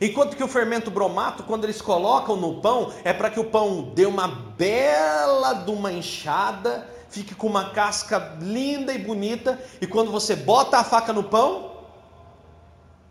Enquanto 0.00 0.36
que 0.36 0.44
o 0.44 0.48
fermento 0.48 0.90
bromato, 0.90 1.44
quando 1.44 1.64
eles 1.64 1.80
colocam 1.80 2.36
no 2.36 2.60
pão, 2.60 2.92
é 3.04 3.12
para 3.12 3.30
que 3.30 3.40
o 3.40 3.44
pão 3.44 3.92
dê 3.94 4.04
uma 4.04 4.28
bela 4.28 5.54
de 5.54 5.70
uma 5.70 5.90
enxada, 5.92 6.88
fique 7.08 7.34
com 7.34 7.46
uma 7.46 7.70
casca 7.70 8.36
linda 8.40 8.92
e 8.92 8.98
bonita, 8.98 9.58
e 9.80 9.86
quando 9.86 10.10
você 10.10 10.36
bota 10.36 10.78
a 10.78 10.84
faca 10.84 11.12
no 11.12 11.24
pão, 11.24 11.80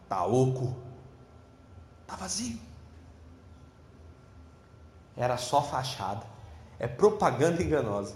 tá 0.07 0.23
oco, 0.25 0.75
tá 2.05 2.15
vazio. 2.15 2.72
Era 5.15 5.37
só 5.37 5.61
fachada, 5.61 6.25
é 6.79 6.87
propaganda 6.87 7.61
enganosa. 7.61 8.15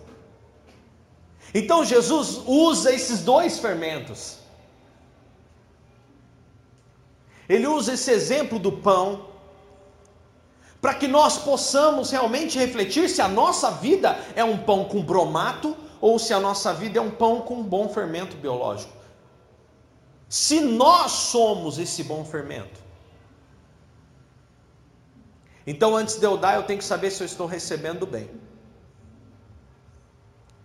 Então 1.53 1.85
Jesus 1.85 2.41
usa 2.45 2.91
esses 2.91 3.21
dois 3.21 3.59
fermentos. 3.59 4.39
Ele 7.47 7.65
usa 7.67 7.93
esse 7.93 8.11
exemplo 8.11 8.59
do 8.59 8.71
pão 8.71 9.27
para 10.81 10.93
que 10.93 11.07
nós 11.07 11.37
possamos 11.37 12.11
realmente 12.11 12.57
refletir 12.57 13.09
se 13.09 13.21
a 13.21 13.27
nossa 13.27 13.71
vida 13.71 14.19
é 14.35 14.43
um 14.43 14.57
pão 14.57 14.85
com 14.85 15.01
bromato 15.01 15.75
ou 15.99 16.19
se 16.19 16.33
a 16.33 16.39
nossa 16.39 16.73
vida 16.73 16.99
é 16.99 17.01
um 17.01 17.09
pão 17.09 17.41
com 17.41 17.63
bom 17.63 17.89
fermento 17.89 18.35
biológico. 18.37 18.93
Se 20.29 20.59
nós 20.59 21.11
somos 21.11 21.79
esse 21.79 22.03
bom 22.03 22.23
fermento. 22.25 22.86
Então, 25.67 25.97
antes 25.97 26.15
de 26.15 26.25
eu 26.25 26.37
dar, 26.37 26.55
eu 26.55 26.63
tenho 26.63 26.79
que 26.79 26.85
saber 26.85 27.11
se 27.11 27.21
eu 27.21 27.25
estou 27.25 27.45
recebendo 27.45 28.07
bem 28.07 28.31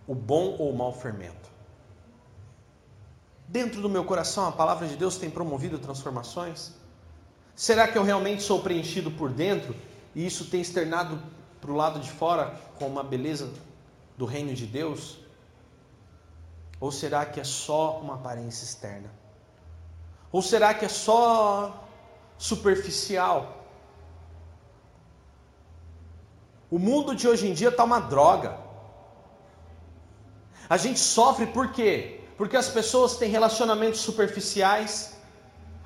o 0.07 0.15
bom 0.15 0.55
ou 0.57 0.71
o 0.71 0.75
mau 0.75 0.93
fermento. 0.93 1.51
Dentro 3.47 3.81
do 3.81 3.89
meu 3.89 4.05
coração, 4.05 4.47
a 4.47 4.51
palavra 4.51 4.87
de 4.87 4.95
Deus 4.95 5.17
tem 5.17 5.29
promovido 5.29 5.77
transformações? 5.77 6.71
Será 7.55 7.87
que 7.87 7.97
eu 7.97 8.03
realmente 8.03 8.41
sou 8.41 8.61
preenchido 8.61 9.11
por 9.11 9.29
dentro 9.29 9.75
e 10.15 10.25
isso 10.25 10.45
tem 10.45 10.61
externado 10.61 11.21
para 11.59 11.71
o 11.71 11.75
lado 11.75 11.99
de 11.99 12.09
fora 12.09 12.57
com 12.79 12.87
uma 12.87 13.03
beleza 13.03 13.51
do 14.17 14.25
reino 14.25 14.53
de 14.53 14.65
Deus? 14.65 15.19
Ou 16.79 16.91
será 16.91 17.25
que 17.25 17.39
é 17.39 17.43
só 17.43 17.99
uma 17.99 18.15
aparência 18.15 18.63
externa? 18.63 19.09
Ou 20.31 20.41
será 20.41 20.73
que 20.73 20.85
é 20.85 20.89
só 20.89 21.87
superficial? 22.37 23.62
O 26.75 26.79
mundo 26.79 27.13
de 27.13 27.27
hoje 27.27 27.47
em 27.47 27.53
dia 27.53 27.69
está 27.69 27.83
uma 27.83 27.99
droga. 27.99 28.57
A 30.67 30.75
gente 30.75 30.99
sofre 30.99 31.45
por 31.45 31.71
quê? 31.71 32.21
Porque 32.35 32.57
as 32.57 32.67
pessoas 32.67 33.15
têm 33.15 33.29
relacionamentos 33.29 33.99
superficiais, 33.99 35.15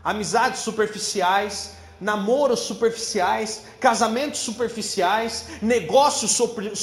amizades 0.01 0.61
superficiais, 0.61 1.73
namoros 1.99 2.61
superficiais, 2.61 3.63
casamentos 3.81 4.39
superficiais, 4.39 5.33
negócios 5.61 6.31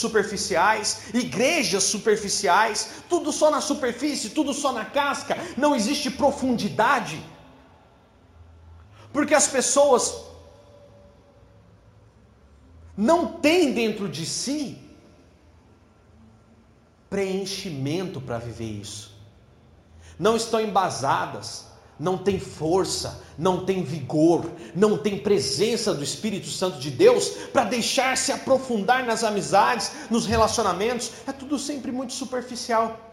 superficiais, 0.02 1.14
igrejas 1.14 1.84
superficiais, 1.84 2.90
tudo 3.08 3.32
só 3.32 3.50
na 3.50 3.62
superfície, 3.62 4.28
tudo 4.38 4.52
só 4.52 4.70
na 4.70 4.84
casca, 4.84 5.34
não 5.56 5.74
existe 5.74 6.10
profundidade. 6.10 7.24
Porque 9.14 9.34
as 9.34 9.46
pessoas 9.46 10.33
não 12.96 13.26
têm 13.26 13.72
dentro 13.72 14.08
de 14.08 14.24
si 14.24 14.78
preenchimento 17.10 18.20
para 18.20 18.38
viver 18.38 18.80
isso. 18.80 19.14
Não 20.18 20.36
estão 20.36 20.60
embasadas, 20.60 21.66
não 21.98 22.18
tem 22.18 22.40
força, 22.40 23.22
não 23.38 23.64
tem 23.64 23.82
vigor, 23.82 24.50
não 24.74 24.98
tem 24.98 25.18
presença 25.18 25.94
do 25.94 26.02
Espírito 26.02 26.48
Santo 26.48 26.78
de 26.78 26.90
Deus 26.90 27.28
para 27.52 27.64
deixar 27.64 28.16
se 28.16 28.32
aprofundar 28.32 29.04
nas 29.04 29.22
amizades, 29.22 29.92
nos 30.10 30.26
relacionamentos. 30.26 31.12
É 31.26 31.32
tudo 31.32 31.58
sempre 31.58 31.92
muito 31.92 32.12
superficial 32.12 33.03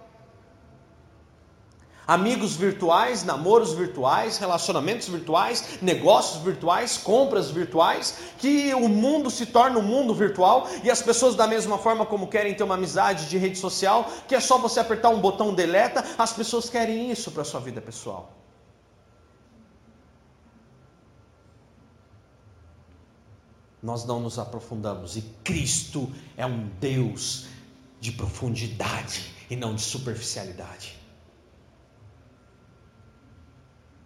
amigos 2.12 2.58
virtuais, 2.58 3.24
namoros 3.24 3.72
virtuais, 3.74 4.38
relacionamentos 4.38 5.08
virtuais, 5.08 5.80
negócios 5.82 6.44
virtuais, 6.44 6.98
compras 6.98 7.50
virtuais, 7.50 8.18
que 8.38 8.74
o 8.74 8.90
mundo 8.90 9.32
se 9.32 9.46
torna 9.46 9.80
um 9.80 9.82
mundo 9.82 10.14
virtual 10.14 10.68
e 10.84 10.92
as 10.92 11.02
pessoas 11.02 11.36
da 11.36 11.48
mesma 11.48 11.78
forma 11.78 12.06
como 12.06 12.28
querem 12.28 12.54
ter 12.54 12.64
uma 12.64 12.76
amizade 12.76 13.30
de 13.30 13.38
rede 13.38 13.58
social, 13.58 14.12
que 14.28 14.36
é 14.36 14.42
só 14.42 14.58
você 14.58 14.82
apertar 14.82 15.08
um 15.08 15.22
botão 15.22 15.54
deleta, 15.54 16.04
as 16.18 16.34
pessoas 16.34 16.70
querem 16.70 17.10
isso 17.10 17.32
para 17.32 17.46
sua 17.46 17.62
vida 17.62 17.80
pessoal. 17.80 18.34
Nós 23.82 24.04
não 24.04 24.20
nos 24.20 24.38
aprofundamos 24.38 25.16
e 25.16 25.22
Cristo 25.46 26.12
é 26.36 26.46
um 26.46 26.70
Deus 26.78 27.48
de 28.02 28.12
profundidade 28.12 29.34
e 29.50 29.56
não 29.56 29.74
de 29.74 29.82
superficialidade. 29.82 31.01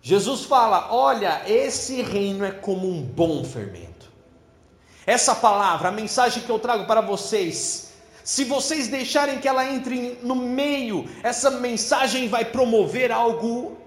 Jesus 0.06 0.44
fala: 0.44 0.94
olha, 0.94 1.41
esse 1.48 2.04
reino 2.04 2.46
é 2.46 2.52
como 2.52 2.88
um 2.88 3.02
bom 3.02 3.44
fermento. 3.44 4.12
Essa 5.04 5.34
palavra, 5.34 5.89
a 5.89 5.91
mensagem 5.91 6.44
que 6.44 6.50
eu 6.52 6.60
trago 6.60 6.86
para 6.86 7.02
vocês, 7.02 7.91
se 8.24 8.44
vocês 8.44 8.88
deixarem 8.88 9.39
que 9.39 9.48
ela 9.48 9.68
entre 9.68 10.20
no 10.22 10.36
meio, 10.36 11.10
essa 11.24 11.50
mensagem 11.50 12.28
vai 12.28 12.46
promover 12.46 13.12
algo 13.12 13.80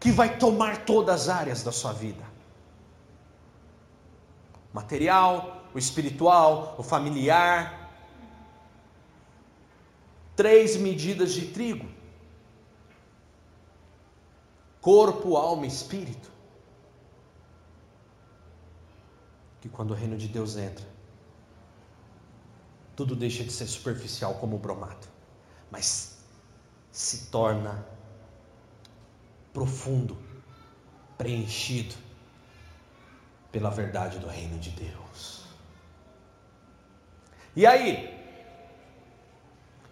que 0.00 0.10
vai 0.10 0.38
tomar 0.38 0.78
todas 0.78 1.28
as 1.28 1.36
áreas 1.36 1.62
da 1.62 1.70
sua 1.70 1.92
vida: 1.92 2.24
material, 4.72 5.62
o 5.72 5.78
espiritual, 5.78 6.74
o 6.76 6.82
familiar. 6.82 7.92
Três 10.34 10.76
medidas 10.76 11.32
de 11.32 11.46
trigo 11.46 11.97
corpo, 14.80 15.36
alma 15.36 15.64
e 15.64 15.68
espírito. 15.68 16.30
Que 19.60 19.68
quando 19.68 19.90
o 19.90 19.94
reino 19.94 20.16
de 20.16 20.28
Deus 20.28 20.56
entra, 20.56 20.86
tudo 22.94 23.14
deixa 23.14 23.44
de 23.44 23.52
ser 23.52 23.66
superficial 23.66 24.34
como 24.34 24.56
o 24.56 24.58
bromato, 24.58 25.08
mas 25.70 26.18
se 26.90 27.26
torna 27.26 27.86
profundo, 29.52 30.16
preenchido 31.16 31.94
pela 33.50 33.70
verdade 33.70 34.18
do 34.18 34.26
reino 34.26 34.58
de 34.58 34.70
Deus. 34.70 35.44
E 37.56 37.66
aí, 37.66 38.17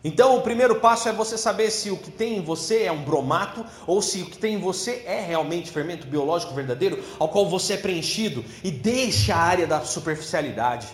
então, 0.08 0.36
o 0.36 0.40
primeiro 0.40 0.76
passo 0.76 1.08
é 1.08 1.12
você 1.12 1.36
saber 1.36 1.68
se 1.68 1.90
o 1.90 1.96
que 1.96 2.12
tem 2.12 2.36
em 2.36 2.40
você 2.40 2.84
é 2.84 2.92
um 2.92 3.02
bromato 3.02 3.66
ou 3.88 4.00
se 4.00 4.22
o 4.22 4.30
que 4.30 4.38
tem 4.38 4.54
em 4.54 4.60
você 4.60 5.02
é 5.04 5.20
realmente 5.20 5.68
fermento 5.68 6.06
biológico 6.06 6.54
verdadeiro, 6.54 7.02
ao 7.18 7.28
qual 7.28 7.48
você 7.50 7.72
é 7.72 7.76
preenchido 7.76 8.44
e 8.62 8.70
deixa 8.70 9.34
a 9.34 9.38
área 9.38 9.66
da 9.66 9.84
superficialidade. 9.84 10.86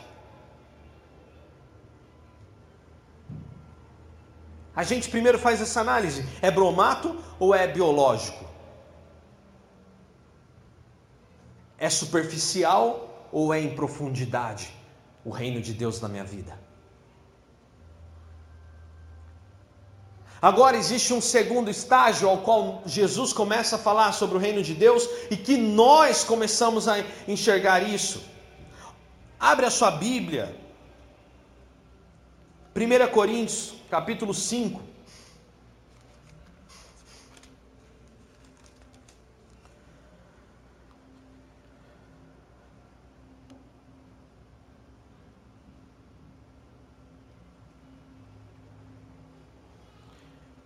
A 4.75 4.83
gente 4.83 5.11
primeiro 5.11 5.39
faz 5.39 5.61
essa 5.61 5.83
análise: 5.83 6.25
é 6.41 6.51
bromato 6.51 7.15
ou 7.39 7.55
é 7.55 7.67
biológico? 7.67 8.43
É 11.77 11.91
superficial 11.91 13.29
ou 13.31 13.53
é 13.53 13.61
em 13.61 13.75
profundidade 13.75 14.73
o 15.23 15.29
reino 15.29 15.61
de 15.61 15.75
Deus 15.75 16.01
na 16.01 16.09
minha 16.09 16.25
vida? 16.25 16.72
Agora 20.43 20.77
existe 20.77 21.15
um 21.15 21.21
segundo 21.21 21.71
estágio 21.71 22.29
ao 22.29 22.39
qual 22.39 22.83
Jesus 22.85 23.33
começa 23.33 23.77
a 23.77 23.79
falar 23.79 24.11
sobre 24.11 24.37
o 24.37 24.41
reino 24.41 24.61
de 24.61 24.75
Deus 24.75 25.09
e 25.31 25.37
que 25.37 25.57
nós 25.57 26.25
começamos 26.25 26.89
a 26.89 26.97
enxergar 27.29 27.89
isso. 27.89 28.21
Abre 29.39 29.67
a 29.67 29.71
sua 29.71 29.93
Bíblia. 29.93 30.53
1 32.75 33.13
Coríntios, 33.13 33.75
capítulo 33.89 34.35
5. 34.35 34.92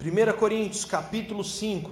1 0.07 0.39
Coríntios 0.39 0.85
capítulo 0.85 1.43
5. 1.43 1.91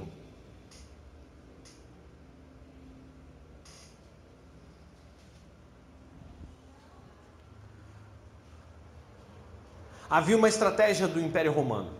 Havia 10.08 10.36
uma 10.36 10.48
estratégia 10.48 11.08
do 11.08 11.20
Império 11.20 11.50
Romano. 11.50 11.90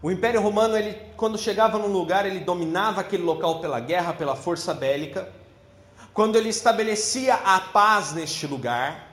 O 0.00 0.10
Império 0.10 0.40
Romano, 0.40 0.74
ele, 0.74 0.98
quando 1.18 1.36
chegava 1.36 1.78
num 1.78 1.92
lugar, 1.92 2.24
ele 2.24 2.40
dominava 2.40 3.02
aquele 3.02 3.22
local 3.22 3.60
pela 3.60 3.78
guerra, 3.78 4.14
pela 4.14 4.34
força 4.34 4.72
bélica, 4.72 5.30
quando 6.14 6.36
ele 6.36 6.48
estabelecia 6.48 7.34
a 7.34 7.60
paz 7.60 8.14
neste 8.14 8.46
lugar, 8.46 9.12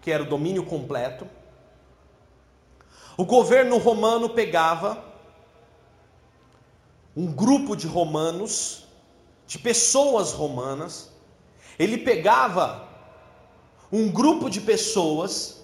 que 0.00 0.10
era 0.10 0.24
o 0.24 0.26
domínio 0.26 0.64
completo, 0.64 1.28
o 3.16 3.24
governo 3.24 3.78
romano 3.78 4.28
pegava 4.30 5.02
um 7.16 7.32
grupo 7.32 7.74
de 7.74 7.86
romanos, 7.86 8.84
de 9.46 9.58
pessoas 9.58 10.32
romanas, 10.32 11.10
ele 11.78 11.96
pegava 11.96 12.86
um 13.90 14.10
grupo 14.10 14.50
de 14.50 14.60
pessoas, 14.60 15.62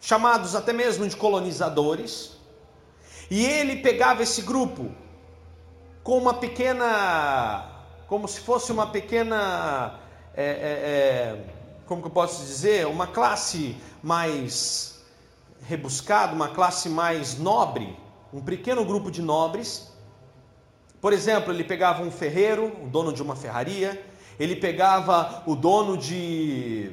chamados 0.00 0.56
até 0.56 0.72
mesmo 0.72 1.06
de 1.06 1.14
colonizadores, 1.14 2.32
e 3.30 3.44
ele 3.44 3.76
pegava 3.76 4.24
esse 4.24 4.42
grupo 4.42 4.90
com 6.02 6.18
uma 6.18 6.34
pequena, 6.34 7.84
como 8.08 8.26
se 8.26 8.40
fosse 8.40 8.72
uma 8.72 8.88
pequena, 8.88 10.00
é, 10.34 10.44
é, 10.44 10.50
é, 10.50 11.44
como 11.86 12.02
que 12.02 12.08
eu 12.08 12.12
posso 12.12 12.44
dizer, 12.44 12.86
uma 12.86 13.06
classe 13.06 13.76
mais 14.02 14.97
rebuscada, 15.62 16.34
uma 16.34 16.48
classe 16.48 16.88
mais 16.88 17.38
nobre, 17.38 17.96
um 18.32 18.40
pequeno 18.40 18.84
grupo 18.84 19.10
de 19.10 19.22
nobres. 19.22 19.92
Por 21.00 21.12
exemplo, 21.12 21.52
ele 21.52 21.64
pegava 21.64 22.02
um 22.02 22.10
ferreiro, 22.10 22.72
o 22.82 22.88
dono 22.88 23.12
de 23.12 23.22
uma 23.22 23.36
ferraria, 23.36 24.04
ele 24.38 24.56
pegava 24.56 25.42
o 25.46 25.54
dono 25.54 25.96
de 25.96 26.90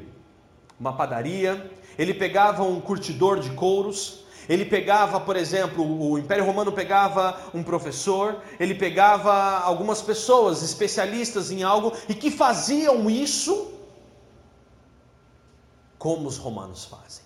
uma 0.80 0.94
padaria, 0.94 1.72
ele 1.98 2.14
pegava 2.14 2.64
um 2.64 2.80
curtidor 2.80 3.40
de 3.40 3.52
couros, 3.52 4.26
ele 4.48 4.66
pegava, 4.66 5.20
por 5.20 5.36
exemplo, 5.36 5.84
o 5.84 6.20
Império 6.20 6.46
Romano 6.46 6.72
pegava 6.72 7.40
um 7.54 7.64
professor, 7.64 8.42
ele 8.60 8.76
pegava 8.76 9.60
algumas 9.60 10.02
pessoas 10.02 10.62
especialistas 10.62 11.52
em 11.52 11.64
algo 11.64 11.94
e 12.08 12.14
que 12.14 12.30
faziam 12.30 13.10
isso 13.10 13.74
como 15.98 16.28
os 16.28 16.38
romanos 16.38 16.86
fazem. 16.86 17.25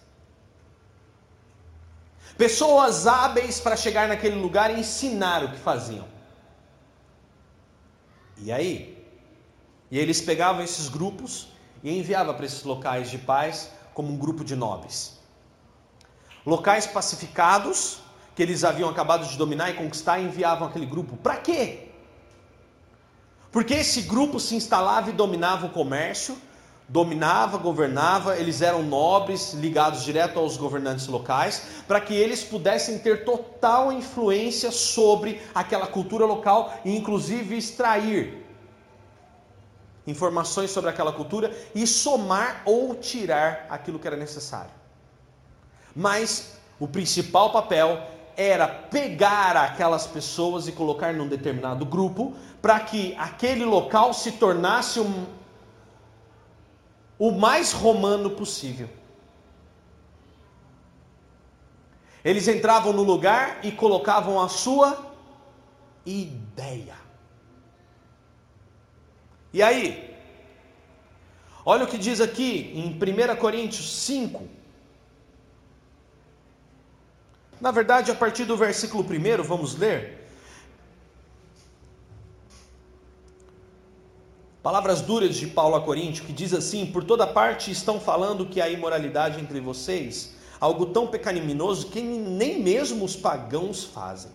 Pessoas 2.39 3.06
hábeis 3.06 3.60
para 3.60 3.75
chegar 3.75 4.08
naquele 4.08 4.36
lugar 4.36 4.71
e 4.71 4.80
ensinar 4.80 5.43
o 5.43 5.52
que 5.52 5.60
faziam. 5.60 6.08
E 8.38 8.49
aí? 8.49 9.06
E 9.91 9.99
eles 9.99 10.21
pegavam 10.21 10.63
esses 10.63 10.88
grupos 10.88 11.49
e 11.84 11.91
enviavam 11.99 12.34
para 12.34 12.45
esses 12.45 12.63
locais 12.63 13.12
de 13.12 13.17
paz 13.17 13.71
como 13.93 14.13
um 14.13 14.17
grupo 14.17 14.45
de 14.45 14.56
nobres. 14.56 15.19
Locais 16.45 16.88
pacificados 16.88 17.99
que 18.34 18.41
eles 18.41 18.63
haviam 18.63 18.89
acabado 18.89 19.28
de 19.28 19.38
dominar 19.38 19.71
e 19.71 19.73
conquistar, 19.73 20.21
enviavam 20.21 20.69
aquele 20.69 20.86
grupo. 20.86 21.17
Para 21.17 21.36
quê? 21.36 21.89
Porque 23.52 23.73
esse 23.73 24.04
grupo 24.04 24.39
se 24.39 24.56
instalava 24.56 25.10
e 25.10 25.13
dominava 25.13 25.65
o 25.65 25.71
comércio, 25.71 26.38
dominava, 26.89 27.58
governava, 27.58 28.36
eles 28.38 28.62
eram 28.62 28.82
nobres, 28.82 29.54
ligados 29.54 30.04
direto 30.04 30.39
aos 30.39 30.58
governantes 30.58 31.08
locais, 31.08 31.62
para 31.88 32.02
que 32.02 32.13
eles 32.15 32.43
pudessem 32.43 32.97
ter 32.97 33.23
total 33.23 33.91
influência 33.91 34.71
sobre 34.71 35.39
aquela 35.54 35.86
cultura 35.86 36.25
local 36.25 36.73
e 36.84 36.95
inclusive 36.97 37.56
extrair 37.56 38.45
informações 40.08 40.71
sobre 40.71 40.89
aquela 40.89 41.13
cultura 41.13 41.56
e 41.75 41.86
somar 41.86 42.63
ou 42.65 42.95
tirar 42.95 43.67
aquilo 43.69 43.99
que 43.99 44.08
era 44.08 44.17
necessário. 44.17 44.71
Mas 45.95 46.58
o 46.80 46.88
principal 46.88 47.52
papel 47.52 48.02
era 48.36 48.67
pegar 48.67 49.56
aquelas 49.58 50.08
pessoas 50.08 50.67
e 50.67 50.71
colocar 50.71 51.13
num 51.13 51.28
determinado 51.28 51.86
grupo 51.86 52.34
para 52.62 52.80
que 52.80 53.13
aquele 53.19 53.65
local 53.65 54.13
se 54.13 54.32
tornasse 54.34 54.99
um, 54.99 55.25
o 57.19 57.32
mais 57.32 57.73
romano 57.73 58.32
possível. 58.32 58.89
Eles 62.23 62.47
entravam 62.47 62.93
no 62.93 63.03
lugar 63.03 63.60
e 63.63 63.71
colocavam 63.71 64.41
a 64.41 64.47
sua 64.47 65.13
ideia. 66.05 66.95
E 69.53 69.62
aí? 69.62 70.15
Olha 71.65 71.84
o 71.84 71.88
que 71.88 71.97
diz 71.97 72.21
aqui 72.21 72.71
em 72.73 72.88
1 72.93 73.36
Coríntios 73.36 74.03
5. 74.05 74.47
Na 77.60 77.71
verdade, 77.71 78.12
a 78.12 78.15
partir 78.15 78.45
do 78.45 78.55
versículo 78.55 79.03
1, 79.03 79.43
vamos 79.43 79.75
ler. 79.75 80.28
Palavras 84.61 85.01
duras 85.01 85.37
de 85.37 85.47
Paulo 85.47 85.75
a 85.75 85.81
Coríntio, 85.81 86.25
que 86.25 86.33
diz 86.33 86.53
assim: 86.53 86.85
Por 86.85 87.05
toda 87.05 87.25
parte 87.25 87.71
estão 87.71 87.97
falando 87.97 88.45
que 88.45 88.59
há 88.59 88.69
imoralidade 88.69 89.39
entre 89.39 89.61
vocês, 89.61 90.33
algo 90.59 90.87
tão 90.87 91.07
pecaminoso 91.07 91.87
que 91.87 92.01
nem 92.01 92.61
mesmo 92.61 93.05
os 93.05 93.15
pagãos 93.15 93.85
fazem. 93.85 94.31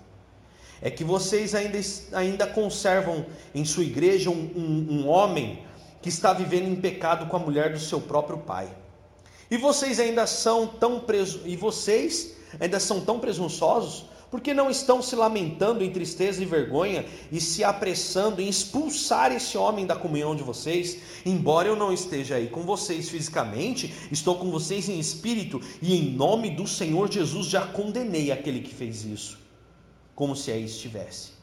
É 0.81 0.91
que 0.91 1.05
vocês 1.05 1.55
ainda, 1.55 1.79
ainda 2.13 2.47
conservam 2.47 3.27
em 3.55 3.67
sua 3.67 3.85
igreja 3.85 4.31
um, 4.31 4.51
um, 4.57 4.87
um 4.91 5.09
homem 5.09 5.63
que 6.01 6.09
está 6.09 6.33
vivendo 6.33 6.69
em 6.69 6.77
pecado 6.77 7.27
com 7.27 7.37
a 7.37 7.41
mulher 7.41 7.73
do 7.73 7.79
seu 7.79 8.01
próprio 8.01 8.39
pai. 8.39 8.69
E 9.51 9.59
vocês 9.59 10.01
ainda 10.01 10.27
são 10.27 10.67
tão 10.67 11.05
e 11.45 11.55
vocês 11.55 12.35
ainda 12.59 12.81
são 12.81 13.01
tão 13.01 13.19
presunçosos 13.19 14.07
porque 14.35 14.53
não 14.53 14.69
estão 14.69 15.01
se 15.01 15.15
lamentando 15.15 15.85
em 15.85 15.93
tristeza 15.93 16.43
e 16.43 16.45
vergonha 16.45 17.07
e 17.31 17.41
se 17.41 17.63
apressando 17.63 18.41
em 18.41 18.49
expulsar 18.49 19.31
esse 19.31 19.57
homem 19.57 19.87
da 19.87 19.95
comunhão 19.95 20.35
de 20.35 20.43
vocês? 20.43 20.99
Embora 21.25 21.69
eu 21.69 21.77
não 21.77 21.93
esteja 21.93 22.35
aí 22.35 22.49
com 22.49 22.63
vocês 22.63 23.09
fisicamente, 23.09 23.95
estou 24.11 24.35
com 24.35 24.51
vocês 24.51 24.89
em 24.89 24.99
espírito 24.99 25.61
e 25.81 25.95
em 25.95 26.11
nome 26.11 26.51
do 26.51 26.67
Senhor 26.67 27.09
Jesus 27.13 27.47
já 27.47 27.65
condenei 27.65 28.33
aquele 28.33 28.59
que 28.59 28.75
fez 28.75 29.05
isso, 29.05 29.39
como 30.17 30.35
se 30.35 30.51
aí 30.51 30.65
estivesse. 30.65 31.34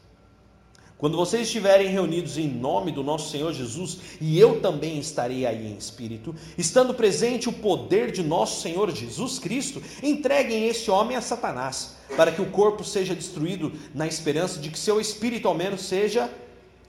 Quando 1.02 1.16
vocês 1.16 1.48
estiverem 1.48 1.88
reunidos 1.88 2.38
em 2.38 2.46
nome 2.46 2.92
do 2.92 3.02
nosso 3.02 3.28
Senhor 3.28 3.52
Jesus, 3.52 3.98
e 4.20 4.38
eu 4.38 4.60
também 4.60 5.00
estarei 5.00 5.44
aí 5.44 5.66
em 5.66 5.76
espírito, 5.76 6.32
estando 6.56 6.94
presente 6.94 7.48
o 7.48 7.52
poder 7.52 8.12
de 8.12 8.22
nosso 8.22 8.62
Senhor 8.62 8.88
Jesus 8.88 9.40
Cristo, 9.40 9.82
entreguem 10.00 10.68
esse 10.68 10.92
homem 10.92 11.16
a 11.16 11.20
Satanás, 11.20 11.96
para 12.16 12.30
que 12.30 12.40
o 12.40 12.52
corpo 12.52 12.84
seja 12.84 13.16
destruído, 13.16 13.72
na 13.92 14.06
esperança 14.06 14.60
de 14.60 14.70
que 14.70 14.78
seu 14.78 15.00
espírito 15.00 15.48
ao 15.48 15.56
menos 15.56 15.80
seja 15.80 16.30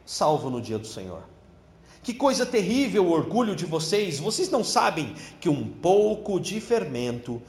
salvo 0.06 0.47
no 0.52 0.62
dia 0.62 0.78
do 0.78 0.86
Senhor. 0.86 1.23
Que 2.04 2.13
coisa 2.13 2.45
terrível 2.45 3.08
o 3.08 3.12
orgulho 3.12 3.56
de 3.56 3.65
vocês! 3.65 4.19
Vocês 4.19 4.47
não 4.47 4.63
sabem 4.63 5.15
que 5.41 5.49
um 5.49 5.67
pouco 5.67 6.39
de 6.39 6.62
fermento 6.62 7.41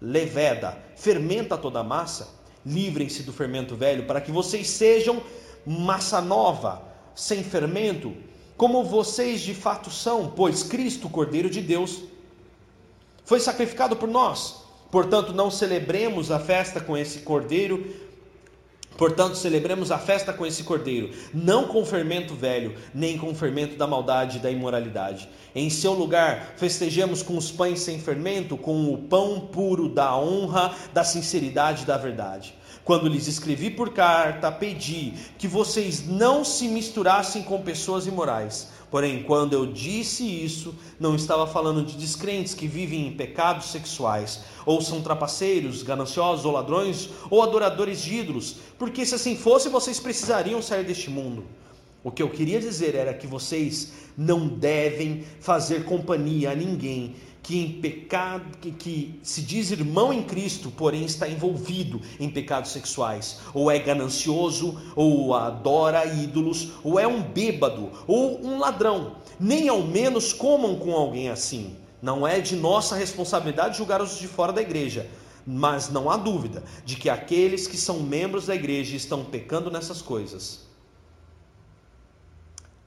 leveda, 0.00 0.76
fermenta 0.96 1.56
toda 1.56 1.78
a 1.78 1.84
massa? 1.84 2.28
Livrem-se 2.66 3.22
do 3.22 3.32
fermento 3.32 3.76
velho, 3.76 4.04
para 4.04 4.20
que 4.20 4.32
vocês 4.32 4.66
sejam 4.66 5.22
massa 5.66 6.20
nova, 6.20 6.82
sem 7.14 7.42
fermento, 7.42 8.14
como 8.56 8.84
vocês 8.84 9.40
de 9.40 9.54
fato 9.54 9.90
são, 9.90 10.30
pois 10.30 10.62
Cristo, 10.62 11.08
Cordeiro 11.08 11.50
de 11.50 11.60
Deus, 11.60 12.02
foi 13.24 13.40
sacrificado 13.40 13.96
por 13.96 14.08
nós. 14.08 14.62
Portanto, 14.90 15.32
não 15.32 15.50
celebremos 15.50 16.30
a 16.30 16.38
festa 16.38 16.80
com 16.80 16.96
esse 16.96 17.20
cordeiro, 17.20 17.92
Portanto, 18.96 19.36
celebremos 19.36 19.90
a 19.90 19.98
festa 19.98 20.32
com 20.32 20.44
esse 20.46 20.62
cordeiro, 20.62 21.10
não 21.32 21.66
com 21.66 21.84
fermento 21.84 22.34
velho, 22.34 22.74
nem 22.94 23.16
com 23.16 23.34
fermento 23.34 23.76
da 23.76 23.86
maldade 23.86 24.38
e 24.38 24.40
da 24.40 24.50
imoralidade. 24.50 25.28
Em 25.54 25.70
seu 25.70 25.92
lugar, 25.92 26.54
festejemos 26.56 27.22
com 27.22 27.36
os 27.36 27.50
pães 27.50 27.80
sem 27.80 27.98
fermento, 27.98 28.56
com 28.56 28.92
o 28.92 28.98
pão 28.98 29.48
puro 29.52 29.88
da 29.88 30.16
honra, 30.16 30.74
da 30.92 31.04
sinceridade 31.04 31.82
e 31.82 31.86
da 31.86 31.96
verdade. 31.96 32.54
Quando 32.84 33.08
lhes 33.08 33.28
escrevi 33.28 33.70
por 33.70 33.90
carta, 33.90 34.50
pedi 34.50 35.14
que 35.38 35.46
vocês 35.46 36.04
não 36.06 36.44
se 36.44 36.66
misturassem 36.66 37.42
com 37.42 37.62
pessoas 37.62 38.06
imorais. 38.06 38.68
Porém, 38.90 39.22
quando 39.22 39.54
eu 39.54 39.66
disse 39.66 40.24
isso, 40.24 40.74
não 40.98 41.14
estava 41.14 41.46
falando 41.46 41.84
de 41.84 41.96
descrentes 41.96 42.54
que 42.54 42.66
vivem 42.66 43.06
em 43.06 43.12
pecados 43.12 43.70
sexuais, 43.70 44.40
ou 44.66 44.82
são 44.82 45.00
trapaceiros, 45.00 45.82
gananciosos 45.82 46.44
ou 46.44 46.52
ladrões, 46.52 47.08
ou 47.30 47.40
adoradores 47.40 48.02
de 48.02 48.16
ídolos, 48.16 48.56
porque 48.78 49.06
se 49.06 49.14
assim 49.14 49.36
fosse, 49.36 49.68
vocês 49.68 49.98
precisariam 49.98 50.60
sair 50.60 50.84
deste 50.84 51.08
mundo. 51.08 51.44
O 52.04 52.10
que 52.10 52.22
eu 52.22 52.28
queria 52.28 52.60
dizer 52.60 52.96
era 52.96 53.14
que 53.14 53.28
vocês 53.28 53.92
não 54.18 54.48
devem 54.48 55.24
fazer 55.40 55.84
companhia 55.84 56.50
a 56.50 56.54
ninguém 56.54 57.14
que 57.42 57.58
em 57.58 57.80
pecado, 57.80 58.56
que, 58.60 58.70
que, 58.70 59.20
se 59.22 59.42
diz 59.42 59.72
irmão 59.72 60.12
em 60.12 60.22
Cristo, 60.22 60.70
porém 60.70 61.04
está 61.04 61.28
envolvido 61.28 62.00
em 62.20 62.30
pecados 62.30 62.70
sexuais, 62.70 63.40
ou 63.52 63.70
é 63.70 63.78
ganancioso, 63.78 64.80
ou 64.94 65.34
adora 65.34 66.06
ídolos, 66.06 66.72
ou 66.84 67.00
é 67.00 67.06
um 67.06 67.20
bêbado, 67.20 67.90
ou 68.06 68.40
um 68.44 68.58
ladrão. 68.58 69.16
Nem 69.40 69.68
ao 69.68 69.82
menos 69.82 70.32
comam 70.32 70.76
com 70.76 70.92
alguém 70.92 71.28
assim. 71.28 71.76
Não 72.00 72.26
é 72.26 72.40
de 72.40 72.54
nossa 72.54 72.94
responsabilidade 72.94 73.78
julgar 73.78 74.00
os 74.00 74.18
de 74.18 74.28
fora 74.28 74.52
da 74.52 74.62
igreja, 74.62 75.08
mas 75.44 75.88
não 75.90 76.10
há 76.10 76.16
dúvida 76.16 76.62
de 76.84 76.96
que 76.96 77.08
aqueles 77.08 77.66
que 77.66 77.76
são 77.76 78.00
membros 78.00 78.46
da 78.46 78.54
igreja 78.54 78.96
estão 78.96 79.24
pecando 79.24 79.70
nessas 79.70 80.00
coisas. 80.00 80.71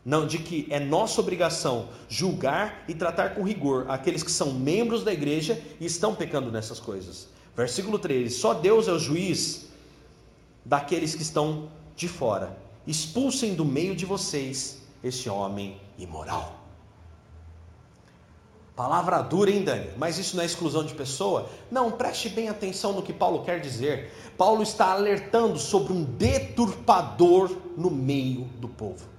Não 0.06 0.28
de 0.28 0.38
que 0.38 0.68
é 0.70 0.80
nossa 0.80 1.20
obrigação 1.20 1.90
julgar 2.08 2.86
e 2.88 2.94
tratar 2.94 3.34
com 3.34 3.42
rigor 3.42 3.88
aqueles 3.90 4.22
que 4.22 4.32
são 4.32 4.54
membros 4.54 5.04
da 5.04 5.12
igreja 5.12 5.60
e 5.80 5.86
estão 5.88 6.14
pecando 6.14 6.52
nessas 6.52 6.80
coisas. 6.80 7.28
Versículo 7.58 7.98
13: 7.98 8.30
Só 8.30 8.54
Deus 8.54 8.88
é 8.88 8.92
o 8.92 9.00
juiz 9.00 9.68
daqueles 10.64 11.16
que 11.16 11.24
estão 11.24 11.70
de 11.96 12.08
fora. 12.08 12.56
Expulsem 12.86 13.56
do 13.56 13.66
meio 13.66 13.96
de 13.96 14.06
vocês 14.06 14.84
esse 15.04 15.28
homem 15.28 15.82
imoral. 15.98 16.62
Palavra 18.76 19.22
dura, 19.22 19.50
hein, 19.50 19.64
Dani? 19.64 19.90
Mas 19.98 20.20
isso 20.20 20.36
não 20.36 20.44
é 20.44 20.46
exclusão 20.46 20.84
de 20.84 20.94
pessoa? 20.94 21.50
Não, 21.72 21.90
preste 21.90 22.30
bem 22.30 22.50
atenção 22.50 22.92
no 22.92 23.02
que 23.02 23.14
Paulo 23.14 23.44
quer 23.44 23.60
dizer. 23.60 24.12
Paulo 24.38 24.62
está 24.62 24.92
alertando 24.92 25.58
sobre 25.58 25.94
um 25.94 26.04
deturpador 26.04 27.56
no 27.78 27.90
meio 27.90 28.42
do 28.60 28.68
povo. 28.68 29.15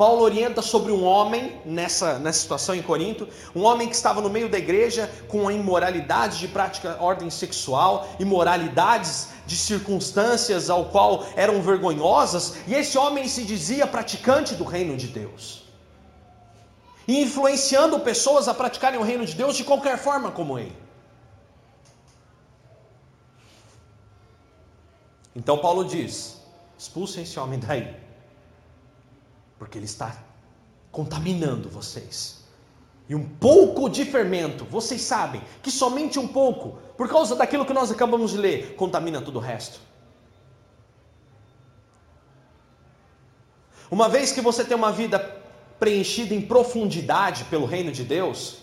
Paulo 0.00 0.22
orienta 0.22 0.62
sobre 0.62 0.90
um 0.90 1.04
homem 1.04 1.60
nessa, 1.62 2.18
nessa 2.18 2.40
situação 2.40 2.74
em 2.74 2.80
Corinto, 2.80 3.28
um 3.54 3.64
homem 3.64 3.86
que 3.86 3.94
estava 3.94 4.22
no 4.22 4.30
meio 4.30 4.48
da 4.48 4.56
igreja 4.56 5.12
com 5.28 5.46
a 5.46 5.52
imoralidade 5.52 6.38
de 6.38 6.48
prática 6.48 6.96
ordem 7.00 7.28
sexual, 7.28 8.08
imoralidades 8.18 9.28
de 9.46 9.56
circunstâncias 9.56 10.70
ao 10.70 10.86
qual 10.86 11.26
eram 11.36 11.60
vergonhosas, 11.60 12.56
e 12.66 12.74
esse 12.74 12.96
homem 12.96 13.28
se 13.28 13.44
dizia 13.44 13.86
praticante 13.86 14.54
do 14.54 14.64
reino 14.64 14.96
de 14.96 15.06
Deus. 15.06 15.64
E 17.06 17.20
influenciando 17.20 18.00
pessoas 18.00 18.48
a 18.48 18.54
praticarem 18.54 18.98
o 18.98 19.02
reino 19.02 19.26
de 19.26 19.34
Deus 19.34 19.54
de 19.54 19.64
qualquer 19.64 19.98
forma 19.98 20.30
como 20.30 20.58
ele. 20.58 20.76
Então 25.36 25.58
Paulo 25.58 25.84
diz: 25.84 26.40
expulsem 26.78 27.24
esse 27.24 27.38
homem 27.38 27.58
daí 27.58 28.09
porque 29.60 29.76
ele 29.76 29.84
está 29.84 30.16
contaminando 30.90 31.68
vocês. 31.68 32.42
E 33.06 33.14
um 33.14 33.28
pouco 33.28 33.90
de 33.90 34.06
fermento, 34.06 34.64
vocês 34.64 35.02
sabem 35.02 35.42
que 35.62 35.70
somente 35.70 36.18
um 36.18 36.26
pouco, 36.26 36.78
por 36.96 37.06
causa 37.10 37.36
daquilo 37.36 37.66
que 37.66 37.74
nós 37.74 37.90
acabamos 37.90 38.30
de 38.30 38.38
ler, 38.38 38.74
contamina 38.74 39.20
todo 39.20 39.36
o 39.36 39.38
resto. 39.38 39.78
Uma 43.90 44.08
vez 44.08 44.32
que 44.32 44.40
você 44.40 44.64
tem 44.64 44.74
uma 44.74 44.90
vida 44.90 45.18
preenchida 45.78 46.34
em 46.34 46.40
profundidade 46.40 47.44
pelo 47.44 47.66
reino 47.66 47.92
de 47.92 48.02
Deus, 48.02 48.60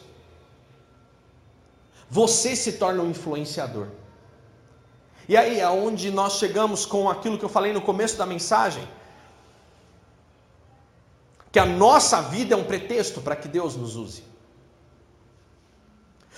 você 2.09 2.55
se 2.55 2.73
torna 2.73 3.03
um 3.03 3.11
influenciador. 3.11 3.87
E 5.29 5.37
aí 5.37 5.59
é 5.59 5.69
onde 5.69 6.09
nós 6.09 6.39
chegamos 6.39 6.87
com 6.87 7.07
aquilo 7.07 7.37
que 7.37 7.45
eu 7.45 7.49
falei 7.49 7.71
no 7.71 7.81
começo 7.81 8.17
da 8.17 8.25
mensagem 8.25 8.96
que 11.51 11.59
a 11.59 11.65
nossa 11.65 12.21
vida 12.21 12.53
é 12.53 12.57
um 12.57 12.63
pretexto 12.63 13.21
para 13.21 13.35
que 13.35 13.47
Deus 13.47 13.75
nos 13.75 13.95
use. 13.95 14.23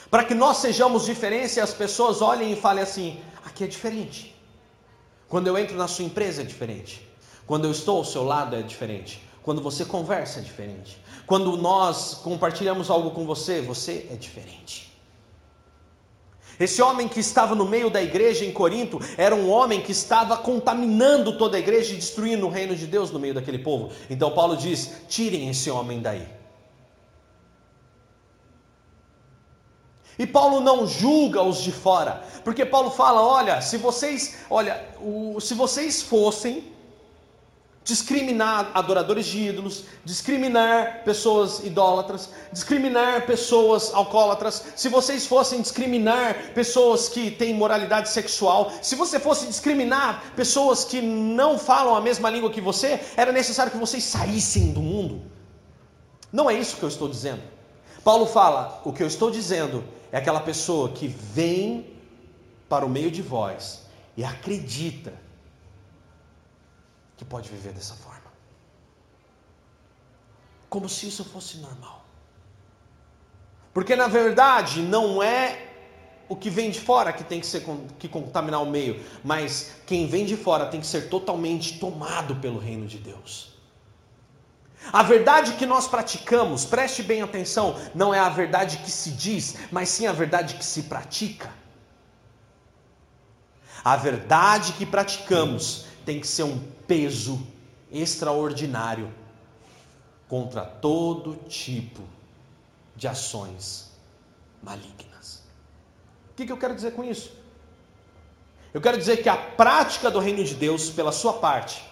Para 0.09 0.23
que 0.23 0.33
nós 0.33 0.57
sejamos 0.57 1.05
diferentes 1.05 1.57
e 1.57 1.61
as 1.61 1.73
pessoas 1.73 2.21
olhem 2.21 2.53
e 2.53 2.55
falem 2.55 2.83
assim: 2.83 3.19
aqui 3.45 3.63
é 3.63 3.67
diferente. 3.67 4.35
Quando 5.27 5.47
eu 5.47 5.57
entro 5.57 5.77
na 5.77 5.87
sua 5.87 6.05
empresa 6.05 6.41
é 6.41 6.45
diferente. 6.45 7.07
Quando 7.45 7.65
eu 7.65 7.71
estou 7.71 7.97
ao 7.97 8.05
seu 8.05 8.23
lado 8.23 8.55
é 8.55 8.61
diferente. 8.61 9.21
Quando 9.43 9.61
você 9.61 9.85
conversa 9.85 10.39
é 10.39 10.43
diferente. 10.43 10.99
Quando 11.25 11.55
nós 11.57 12.15
compartilhamos 12.15 12.89
algo 12.89 13.11
com 13.11 13.25
você, 13.25 13.61
você 13.61 14.07
é 14.11 14.15
diferente. 14.15 14.88
Esse 16.59 16.81
homem 16.81 17.07
que 17.07 17.19
estava 17.19 17.55
no 17.55 17.65
meio 17.65 17.89
da 17.89 18.01
igreja 18.01 18.43
em 18.43 18.51
Corinto 18.51 18.99
era 19.17 19.33
um 19.33 19.49
homem 19.49 19.81
que 19.81 19.93
estava 19.93 20.35
contaminando 20.35 21.37
toda 21.37 21.55
a 21.55 21.59
igreja 21.59 21.93
e 21.93 21.97
destruindo 21.97 22.45
o 22.45 22.49
reino 22.49 22.75
de 22.75 22.85
Deus 22.85 23.11
no 23.11 23.19
meio 23.19 23.33
daquele 23.33 23.59
povo. 23.59 23.91
Então 24.09 24.31
Paulo 24.31 24.57
diz: 24.57 24.91
tirem 25.07 25.49
esse 25.49 25.69
homem 25.69 26.01
daí. 26.01 26.27
E 30.17 30.27
Paulo 30.27 30.59
não 30.59 30.85
julga 30.85 31.41
os 31.41 31.63
de 31.63 31.71
fora, 31.71 32.23
porque 32.43 32.65
Paulo 32.65 32.91
fala: 32.91 33.21
olha, 33.21 33.61
se 33.61 33.77
vocês, 33.77 34.39
olha, 34.49 34.85
o, 34.99 35.39
se 35.39 35.53
vocês 35.53 36.01
fossem 36.01 36.77
discriminar 37.89 38.71
adoradores 38.73 39.25
de 39.25 39.39
ídolos, 39.49 39.83
discriminar 40.05 41.03
pessoas 41.03 41.59
idólatras, 41.65 42.29
discriminar 42.53 43.25
pessoas 43.25 43.93
alcoólatras, 43.93 44.63
se 44.75 44.87
vocês 44.87 45.25
fossem 45.25 45.61
discriminar 45.61 46.53
pessoas 46.53 47.09
que 47.09 47.29
têm 47.31 47.53
moralidade 47.53 48.09
sexual, 48.09 48.71
se 48.81 48.95
você 48.95 49.19
fosse 49.19 49.47
discriminar 49.47 50.33
pessoas 50.35 50.85
que 50.85 51.01
não 51.01 51.59
falam 51.59 51.95
a 51.95 52.01
mesma 52.01 52.29
língua 52.29 52.51
que 52.51 52.61
você, 52.61 52.99
era 53.17 53.31
necessário 53.31 53.71
que 53.71 53.77
vocês 53.77 54.03
saíssem 54.03 54.71
do 54.71 54.81
mundo. 54.81 55.21
Não 56.31 56.49
é 56.49 56.53
isso 56.53 56.77
que 56.77 56.83
eu 56.83 56.89
estou 56.89 57.09
dizendo. 57.09 57.41
Paulo 58.03 58.25
fala: 58.25 58.81
o 58.85 58.93
que 58.93 59.03
eu 59.03 59.07
estou 59.07 59.29
dizendo 59.29 59.83
é 60.11 60.17
aquela 60.17 60.39
pessoa 60.39 60.89
que 60.89 61.07
vem 61.07 61.93
para 62.69 62.85
o 62.85 62.89
meio 62.89 63.09
de 63.09 63.21
vós 63.21 63.81
e 64.15 64.23
acredita 64.23 65.13
que 67.19 67.25
pode 67.25 67.49
viver 67.49 67.73
dessa 67.73 67.95
forma. 67.95 68.31
Como 70.69 70.87
se 70.87 71.05
isso 71.09 71.25
fosse 71.25 71.57
normal. 71.57 72.05
Porque 73.73 73.93
na 73.93 74.07
verdade 74.07 74.81
não 74.81 75.21
é 75.21 75.67
o 76.29 76.35
que 76.35 76.49
vem 76.49 76.71
de 76.71 76.79
fora 76.79 77.11
que 77.11 77.25
tem 77.25 77.41
que 77.41 77.45
ser 77.45 77.61
que 77.97 78.07
contaminar 78.07 78.61
o 78.61 78.69
meio, 78.69 79.03
mas 79.21 79.75
quem 79.85 80.07
vem 80.07 80.25
de 80.25 80.37
fora 80.37 80.67
tem 80.67 80.79
que 80.79 80.87
ser 80.87 81.09
totalmente 81.09 81.77
tomado 81.77 82.37
pelo 82.37 82.57
reino 82.57 82.87
de 82.87 82.99
Deus. 82.99 83.51
A 84.93 85.03
verdade 85.03 85.53
que 85.55 85.65
nós 85.65 85.89
praticamos, 85.89 86.63
preste 86.63 87.03
bem 87.03 87.21
atenção, 87.21 87.75
não 87.93 88.13
é 88.13 88.19
a 88.19 88.29
verdade 88.29 88.77
que 88.77 88.89
se 88.89 89.11
diz, 89.11 89.57
mas 89.69 89.89
sim 89.89 90.07
a 90.07 90.13
verdade 90.13 90.55
que 90.55 90.63
se 90.63 90.83
pratica. 90.83 91.51
A 93.83 93.97
verdade 93.97 94.71
que 94.73 94.85
praticamos 94.85 95.88
tem 96.05 96.19
que 96.19 96.27
ser 96.27 96.43
um 96.43 96.59
peso 96.87 97.45
extraordinário 97.91 99.11
contra 100.27 100.63
todo 100.63 101.35
tipo 101.47 102.03
de 102.95 103.07
ações 103.07 103.91
malignas. 104.61 105.43
O 106.31 106.33
que, 106.35 106.51
eu 106.51 106.57
quero 106.57 106.75
dizer 106.75 106.91
com 106.91 107.03
isso? 107.03 107.31
Eu 108.73 108.79
quero 108.79 108.97
dizer 108.97 109.23
que 109.23 109.29
a 109.29 109.35
prática 109.35 110.11
do 110.11 110.19
reino 110.19 110.43
de 110.43 110.53
Deus, 110.53 110.89
pela 110.89 111.11
sua 111.11 111.33
parte, 111.33 111.83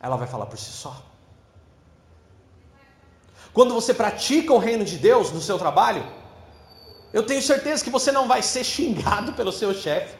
ela 0.00 0.16
vai 0.16 0.26
falar 0.26 0.46
por 0.46 0.58
si 0.58 0.70
só. 0.70 1.02
Quando 3.52 3.74
você 3.74 3.94
pratica 3.94 4.52
o 4.52 4.58
reino 4.58 4.84
de 4.84 4.98
Deus 4.98 5.32
no 5.32 5.40
seu 5.40 5.58
trabalho, 5.58 6.04
eu 7.12 7.24
tenho 7.24 7.42
certeza 7.42 7.82
que 7.82 7.90
você 7.90 8.12
não 8.12 8.28
vai 8.28 8.42
ser 8.42 8.64
xingado 8.64 9.32
pelo 9.32 9.52
seu 9.52 9.72
chefe. 9.72 10.16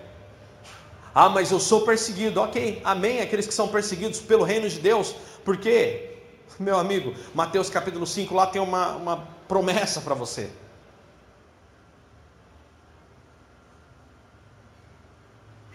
Ah, 1.14 1.29
mas 1.29 1.51
eu 1.51 1.61
sou 1.61 1.83
perseguido. 1.83 2.40
Ok, 2.40 2.81
amém. 2.85 3.21
Aqueles 3.21 3.47
que 3.47 3.55
são 3.55 3.68
perseguidos 3.68 4.21
pelo 4.21 4.44
reino 4.44 4.68
de 4.68 4.79
Deus, 4.79 5.14
porque, 5.44 6.18
meu 6.59 6.79
amigo, 6.79 7.14
Mateus 7.35 7.71
capítulo 7.71 8.07
5 8.07 8.35
lá 8.35 8.47
tem 8.47 8.61
uma, 8.61 8.97
uma 8.97 9.29
promessa 9.49 10.01
para 10.01 10.14
você. 10.14 10.51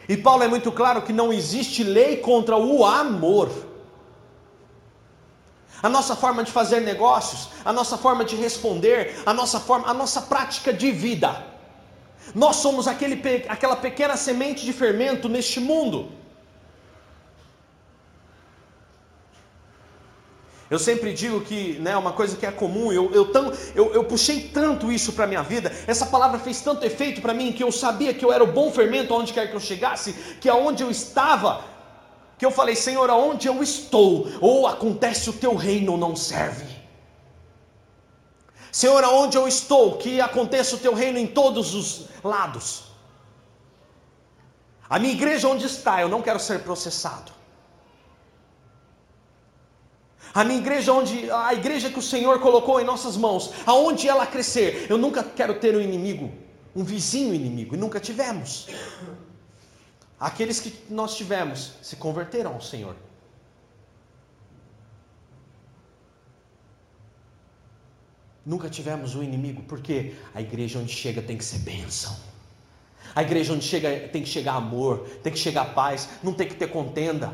E 0.08 0.18
Paulo 0.18 0.44
é 0.44 0.48
muito 0.48 0.72
claro 0.72 1.02
que 1.02 1.14
não 1.14 1.32
existe 1.32 1.84
lei 1.84 2.18
contra 2.18 2.58
o 2.58 2.86
amor. 2.86 3.50
A 5.82 5.90
nossa 5.90 6.16
forma 6.16 6.44
de 6.44 6.52
fazer 6.52 6.82
negócios, 6.82 7.50
a 7.66 7.74
nossa 7.74 7.98
forma 7.98 8.24
de 8.24 8.36
responder, 8.36 9.22
a 9.26 9.34
nossa 9.34 9.60
forma, 9.60 9.88
a 9.88 9.94
nossa 9.94 10.22
prática 10.22 10.72
de 10.74 10.92
vida. 10.92 11.53
Nós 12.34 12.58
somos 12.58 12.88
aquele, 12.88 13.22
aquela 13.48 13.76
pequena 13.76 14.16
semente 14.16 14.66
de 14.66 14.74
fermento 14.74 15.30
neste 15.30 15.60
mundo. 15.60 16.12
Eu 20.74 20.80
sempre 20.80 21.14
digo 21.14 21.42
que 21.42 21.74
né, 21.74 21.96
uma 21.96 22.14
coisa 22.14 22.36
que 22.36 22.48
é 22.48 22.52
comum, 22.52 22.92
eu, 22.92 23.12
eu, 23.14 23.32
tão, 23.32 23.54
eu, 23.76 23.94
eu 23.94 24.06
puxei 24.06 24.50
tanto 24.52 24.92
isso 24.92 25.14
para 25.14 25.26
a 25.26 25.28
minha 25.28 25.44
vida, 25.44 25.72
essa 25.86 26.08
palavra 26.08 26.40
fez 26.40 26.62
tanto 26.62 26.84
efeito 26.84 27.22
para 27.22 27.32
mim, 27.32 27.52
que 27.52 27.64
eu 27.64 27.72
sabia 27.72 28.12
que 28.12 28.26
eu 28.26 28.34
era 28.34 28.44
o 28.44 28.52
bom 28.52 28.72
fermento 28.72 29.14
aonde 29.14 29.34
quer 29.34 29.52
que 29.52 29.56
eu 29.56 29.60
chegasse, 29.60 30.14
que 30.42 30.50
aonde 30.50 30.82
eu 30.82 30.90
estava, 30.90 31.64
que 32.40 32.46
eu 32.46 32.50
falei, 32.50 32.76
Senhor, 32.76 33.08
aonde 33.08 33.48
eu 33.48 33.62
estou, 33.62 34.28
ou 34.42 34.66
acontece 34.66 35.30
o 35.30 35.34
teu 35.34 35.54
reino 35.54 35.92
ou 35.92 35.98
não 35.98 36.16
serve. 36.16 36.73
Senhor, 38.74 39.04
aonde 39.04 39.38
eu 39.38 39.48
estou, 39.48 39.98
que 40.00 40.20
aconteça 40.20 40.76
o 40.76 40.80
teu 40.80 40.96
reino 40.96 41.20
em 41.20 41.28
todos 41.28 41.76
os 41.76 42.08
lados. 42.24 42.86
A 44.90 44.98
minha 44.98 45.14
igreja 45.14 45.48
onde 45.48 45.68
está, 45.68 46.02
eu 46.02 46.10
não 46.10 46.24
quero 46.24 46.40
ser 46.40 46.62
processado. 46.64 47.32
A 50.34 50.44
minha 50.44 50.60
igreja 50.60 50.92
onde 50.92 51.30
a 51.30 51.54
igreja 51.54 51.92
que 51.92 52.00
o 52.00 52.02
Senhor 52.02 52.40
colocou 52.40 52.82
em 52.82 52.84
nossas 52.84 53.16
mãos, 53.16 53.52
aonde 53.64 54.10
ela 54.10 54.26
crescer, 54.26 54.88
eu 54.90 54.98
nunca 54.98 55.24
quero 55.24 55.60
ter 55.60 55.76
um 55.78 55.80
inimigo, 55.80 56.34
um 56.76 56.84
vizinho 56.84 57.32
inimigo, 57.32 57.76
e 57.76 57.78
nunca 57.78 58.00
tivemos. 58.00 58.68
Aqueles 60.20 60.60
que 60.60 60.74
nós 60.90 61.16
tivemos 61.16 61.74
se 61.84 61.96
converteram 61.96 62.56
ao 62.56 62.62
Senhor. 62.62 62.96
Nunca 68.46 68.70
tivemos 68.70 69.16
um 69.16 69.24
inimigo, 69.24 69.64
porque 69.64 70.14
a 70.34 70.42
igreja 70.42 70.80
onde 70.80 70.92
chega 70.92 71.22
tem 71.22 71.38
que 71.38 71.46
ser 71.46 71.60
bênção. 71.60 72.16
A 73.16 73.22
igreja 73.22 73.54
onde 73.54 73.64
chega 73.64 74.10
tem 74.12 74.24
que 74.24 74.30
chegar 74.30 74.56
amor, 74.56 75.08
tem 75.22 75.32
que 75.32 75.40
chegar 75.40 75.74
paz, 75.74 76.10
não 76.22 76.34
tem 76.34 76.48
que 76.48 76.56
ter 76.56 76.68
contenda, 76.68 77.34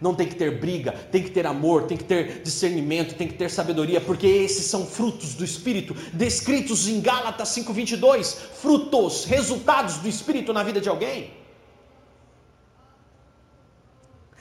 não 0.00 0.14
tem 0.14 0.26
que 0.26 0.34
ter 0.34 0.58
briga, 0.58 0.92
tem 0.92 1.22
que 1.22 1.30
ter 1.30 1.46
amor, 1.46 1.84
tem 1.84 1.96
que 1.96 2.04
ter 2.04 2.42
discernimento, 2.42 3.14
tem 3.14 3.28
que 3.28 3.34
ter 3.34 3.50
sabedoria, 3.50 4.00
porque 4.00 4.26
esses 4.26 4.64
são 4.64 4.86
frutos 4.86 5.34
do 5.34 5.44
Espírito, 5.44 5.94
descritos 6.12 6.88
em 6.88 7.00
Gálatas 7.00 7.50
5,22. 7.50 8.34
Frutos, 8.34 9.24
resultados 9.26 9.98
do 9.98 10.08
Espírito 10.08 10.52
na 10.52 10.62
vida 10.62 10.80
de 10.80 10.88
alguém. 10.88 11.38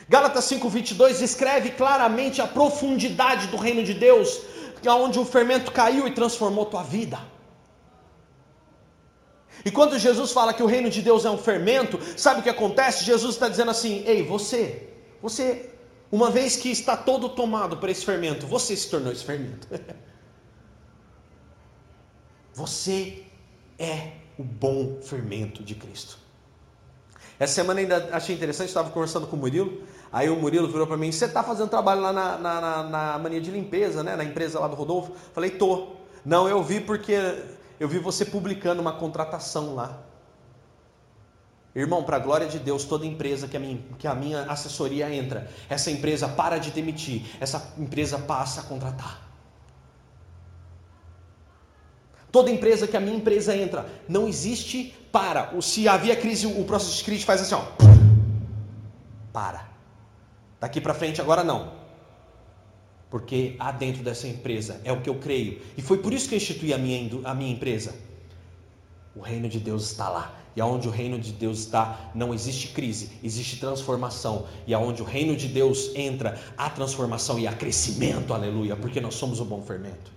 Gálatas 0.07 0.45
5,22 0.45 1.19
descreve 1.19 1.69
claramente 1.71 2.41
a 2.41 2.47
profundidade 2.47 3.47
do 3.47 3.57
reino 3.57 3.83
de 3.83 3.93
Deus, 3.93 4.41
onde 4.87 5.19
o 5.19 5.25
fermento 5.25 5.71
caiu 5.71 6.07
e 6.07 6.11
transformou 6.11 6.65
tua 6.65 6.83
vida. 6.83 7.19
E 9.65 9.71
quando 9.71 9.99
Jesus 9.99 10.31
fala 10.31 10.53
que 10.53 10.63
o 10.63 10.65
reino 10.65 10.89
de 10.89 11.01
Deus 11.01 11.25
é 11.25 11.29
um 11.29 11.37
fermento, 11.37 11.99
sabe 12.17 12.39
o 12.39 12.43
que 12.43 12.49
acontece? 12.49 13.03
Jesus 13.03 13.35
está 13.35 13.49
dizendo 13.49 13.71
assim: 13.71 14.03
ei, 14.05 14.23
você, 14.23 14.89
você, 15.21 15.71
uma 16.11 16.29
vez 16.29 16.55
que 16.55 16.69
está 16.69 16.95
todo 16.95 17.29
tomado 17.29 17.77
por 17.77 17.89
esse 17.89 18.05
fermento, 18.05 18.47
você 18.47 18.75
se 18.75 18.89
tornou 18.89 19.11
esse 19.11 19.25
fermento. 19.25 19.67
você 22.53 23.23
é 23.77 24.13
o 24.37 24.43
bom 24.43 25.01
fermento 25.01 25.63
de 25.63 25.75
Cristo. 25.75 26.17
Essa 27.37 27.53
semana 27.53 27.79
ainda 27.79 28.09
achei 28.11 28.35
interessante, 28.35 28.67
estava 28.67 28.89
conversando 28.89 29.25
com 29.27 29.35
o 29.35 29.39
Murilo, 29.39 29.83
aí 30.11 30.29
o 30.29 30.35
Murilo 30.35 30.67
virou 30.67 30.87
para 30.87 30.97
mim, 30.97 31.11
você 31.11 31.25
está 31.25 31.43
fazendo 31.43 31.69
trabalho 31.69 32.01
lá 32.01 32.13
na, 32.13 32.37
na, 32.37 32.61
na, 32.61 32.83
na, 32.83 33.19
mania 33.19 33.41
de 33.41 33.51
limpeza, 33.51 34.03
né? 34.03 34.15
na 34.15 34.23
empresa 34.23 34.59
lá 34.59 34.67
do 34.67 34.75
Rodolfo? 34.75 35.13
Falei, 35.33 35.51
tô. 35.51 35.95
Não, 36.25 36.47
eu 36.47 36.61
vi 36.63 36.81
porque 36.81 37.15
eu 37.79 37.87
vi 37.87 37.99
você 37.99 38.25
publicando 38.25 38.81
uma 38.81 38.93
contratação 38.93 39.75
lá. 39.75 39.99
Irmão, 41.75 42.03
para 42.03 42.17
a 42.17 42.19
glória 42.19 42.47
de 42.47 42.59
Deus, 42.59 42.83
toda 42.83 43.05
empresa 43.05 43.47
que 43.47 43.55
a, 43.55 43.59
minha, 43.59 43.79
que 43.97 44.07
a 44.07 44.15
minha 44.15 44.41
assessoria 44.43 45.13
entra, 45.13 45.49
essa 45.69 45.91
empresa 45.91 46.27
para 46.27 46.57
de 46.57 46.71
demitir, 46.71 47.25
essa 47.39 47.73
empresa 47.77 48.17
passa 48.17 48.61
a 48.61 48.63
contratar. 48.63 49.29
Toda 52.31 52.51
empresa 52.51 52.87
que 52.87 52.97
a 52.97 52.99
minha 52.99 53.15
empresa 53.15 53.55
entra, 53.55 53.87
não 54.07 54.27
existe 54.27 54.93
para. 55.11 55.51
Se 55.61 55.87
havia 55.87 56.15
crise, 56.15 56.47
o 56.47 56.63
processo 56.63 56.97
de 56.97 57.03
crise 57.03 57.23
faz 57.23 57.41
assim, 57.41 57.55
ó. 57.55 57.63
Para. 59.31 59.68
Daqui 60.59 60.81
para 60.81 60.93
frente 60.93 61.21
agora 61.21 61.43
não. 61.43 61.71
Porque 63.09 63.55
há 63.59 63.71
dentro 63.71 64.03
dessa 64.03 64.27
empresa, 64.27 64.79
é 64.83 64.91
o 64.91 65.01
que 65.01 65.09
eu 65.09 65.15
creio. 65.15 65.61
E 65.77 65.81
foi 65.81 65.97
por 65.97 66.13
isso 66.13 66.29
que 66.29 66.35
eu 66.35 66.37
instituí 66.37 66.73
a 66.73 66.77
minha, 66.77 67.09
a 67.23 67.33
minha 67.33 67.51
empresa. 67.51 67.95
O 69.15 69.21
reino 69.21 69.49
de 69.49 69.59
Deus 69.59 69.89
está 69.89 70.09
lá. 70.09 70.35
E 70.55 70.61
aonde 70.61 70.87
o 70.87 70.91
reino 70.91 71.17
de 71.17 71.31
Deus 71.31 71.59
está, 71.59 72.11
não 72.13 72.33
existe 72.33 72.69
crise, 72.69 73.11
existe 73.23 73.59
transformação. 73.59 74.47
E 74.67 74.73
aonde 74.73 75.01
o 75.01 75.05
reino 75.05 75.35
de 75.35 75.47
Deus 75.47 75.91
entra, 75.95 76.39
há 76.57 76.69
transformação 76.69 77.39
e 77.39 77.47
há 77.47 77.53
crescimento, 77.53 78.33
aleluia, 78.33 78.75
porque 78.75 78.99
nós 78.99 79.15
somos 79.15 79.39
o 79.39 79.45
bom 79.45 79.61
fermento. 79.61 80.11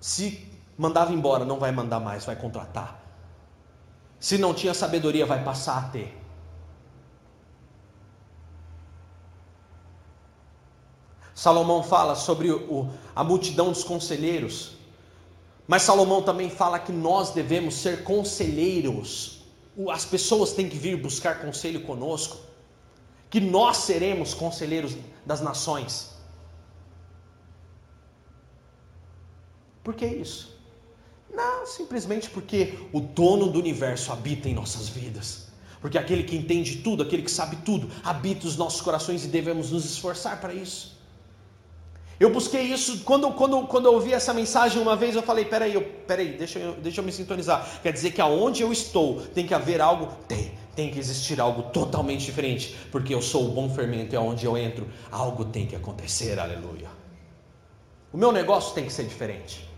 Se 0.00 0.48
mandava 0.76 1.12
embora, 1.12 1.44
não 1.44 1.58
vai 1.58 1.72
mandar 1.72 2.00
mais, 2.00 2.24
vai 2.24 2.36
contratar. 2.36 3.00
Se 4.18 4.38
não 4.38 4.54
tinha 4.54 4.72
sabedoria, 4.72 5.26
vai 5.26 5.44
passar 5.44 5.78
a 5.78 5.82
ter. 5.88 6.23
Salomão 11.44 11.82
fala 11.82 12.14
sobre 12.14 12.50
o, 12.50 12.88
a 13.14 13.22
multidão 13.22 13.70
dos 13.70 13.84
conselheiros, 13.84 14.78
mas 15.68 15.82
Salomão 15.82 16.22
também 16.22 16.48
fala 16.48 16.78
que 16.78 16.90
nós 16.90 17.32
devemos 17.32 17.74
ser 17.74 18.02
conselheiros. 18.02 19.44
As 19.92 20.06
pessoas 20.06 20.54
têm 20.54 20.70
que 20.70 20.78
vir 20.78 20.96
buscar 20.96 21.42
conselho 21.42 21.82
conosco, 21.82 22.38
que 23.28 23.42
nós 23.42 23.76
seremos 23.76 24.32
conselheiros 24.32 24.96
das 25.26 25.42
nações. 25.42 26.14
Por 29.82 29.92
que 29.92 30.06
isso? 30.06 30.56
Não, 31.30 31.66
simplesmente 31.66 32.30
porque 32.30 32.78
o 32.90 33.00
dono 33.00 33.48
do 33.48 33.58
universo 33.58 34.12
habita 34.12 34.48
em 34.48 34.54
nossas 34.54 34.88
vidas. 34.88 35.48
Porque 35.82 35.98
aquele 35.98 36.22
que 36.22 36.36
entende 36.36 36.76
tudo, 36.76 37.02
aquele 37.02 37.22
que 37.22 37.30
sabe 37.30 37.56
tudo, 37.56 37.90
habita 38.02 38.46
os 38.46 38.56
nossos 38.56 38.80
corações 38.80 39.26
e 39.26 39.28
devemos 39.28 39.72
nos 39.72 39.84
esforçar 39.84 40.40
para 40.40 40.54
isso. 40.54 40.93
Eu 42.18 42.30
busquei 42.30 42.62
isso, 42.62 43.00
quando, 43.00 43.30
quando, 43.32 43.66
quando 43.66 43.86
eu 43.86 43.94
ouvi 43.94 44.12
essa 44.12 44.32
mensagem 44.32 44.80
uma 44.80 44.94
vez, 44.94 45.16
eu 45.16 45.22
falei: 45.22 45.44
peraí, 45.44 45.74
eu, 45.74 45.82
peraí 45.82 46.36
deixa, 46.36 46.58
eu, 46.58 46.74
deixa 46.74 47.00
eu 47.00 47.04
me 47.04 47.10
sintonizar. 47.10 47.80
Quer 47.82 47.92
dizer 47.92 48.12
que 48.12 48.20
aonde 48.20 48.62
eu 48.62 48.72
estou 48.72 49.20
tem 49.34 49.46
que 49.46 49.54
haver 49.54 49.80
algo? 49.80 50.06
Tem, 50.28 50.52
tem 50.76 50.90
que 50.90 50.98
existir 50.98 51.40
algo 51.40 51.64
totalmente 51.64 52.24
diferente, 52.24 52.76
porque 52.92 53.14
eu 53.14 53.20
sou 53.20 53.48
o 53.48 53.50
bom 53.50 53.68
fermento 53.68 54.14
e 54.14 54.16
aonde 54.16 54.44
eu 54.44 54.56
entro, 54.56 54.88
algo 55.10 55.44
tem 55.44 55.66
que 55.66 55.74
acontecer, 55.74 56.38
aleluia. 56.38 56.88
O 58.12 58.16
meu 58.16 58.30
negócio 58.30 58.74
tem 58.74 58.84
que 58.84 58.92
ser 58.92 59.06
diferente. 59.06 59.68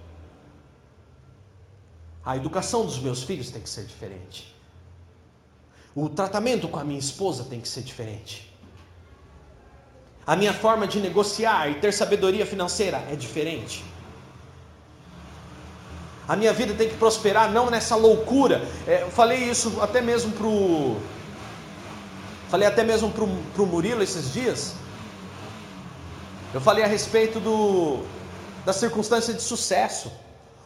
A 2.22 2.36
educação 2.36 2.84
dos 2.84 2.98
meus 2.98 3.22
filhos 3.22 3.50
tem 3.50 3.62
que 3.62 3.70
ser 3.70 3.84
diferente. 3.84 4.54
O 5.94 6.10
tratamento 6.10 6.68
com 6.68 6.78
a 6.78 6.84
minha 6.84 6.98
esposa 6.98 7.44
tem 7.44 7.60
que 7.60 7.68
ser 7.68 7.82
diferente. 7.82 8.52
A 10.26 10.34
minha 10.34 10.52
forma 10.52 10.88
de 10.88 10.98
negociar 10.98 11.70
e 11.70 11.74
ter 11.74 11.92
sabedoria 11.92 12.44
financeira 12.44 13.04
é 13.08 13.14
diferente. 13.14 13.84
A 16.26 16.34
minha 16.34 16.52
vida 16.52 16.74
tem 16.74 16.88
que 16.88 16.96
prosperar 16.96 17.52
não 17.52 17.70
nessa 17.70 17.94
loucura. 17.94 18.66
É, 18.88 19.02
eu 19.02 19.10
falei 19.10 19.38
isso 19.44 19.80
até 19.80 20.00
mesmo 20.00 20.32
pro 20.32 20.96
falei 22.48 22.66
até 22.66 22.82
mesmo 22.82 23.10
pro, 23.12 23.28
pro 23.54 23.64
Murilo 23.64 24.02
esses 24.02 24.32
dias. 24.32 24.74
Eu 26.52 26.60
falei 26.60 26.82
a 26.82 26.88
respeito 26.88 27.38
do 27.38 28.02
da 28.64 28.72
circunstância 28.72 29.32
de 29.32 29.42
sucesso. 29.42 30.10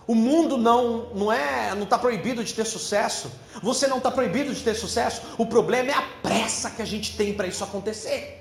O 0.07 0.14
mundo 0.14 0.57
não 0.57 1.11
não 1.14 1.31
é 1.31 1.75
não 1.75 1.83
está 1.83 1.99
proibido 1.99 2.42
de 2.42 2.55
ter 2.55 2.64
sucesso. 2.64 3.31
Você 3.62 3.87
não 3.87 3.99
está 3.99 4.11
proibido 4.11 4.55
de 4.55 4.62
ter 4.62 4.75
sucesso. 4.75 5.20
O 5.37 5.44
problema 5.44 5.90
é 5.90 5.94
a 5.94 6.05
pressa 6.23 6.70
que 6.70 6.81
a 6.81 6.87
gente 6.87 7.14
tem 7.14 7.35
para 7.35 7.46
isso 7.46 7.62
acontecer. 7.62 8.39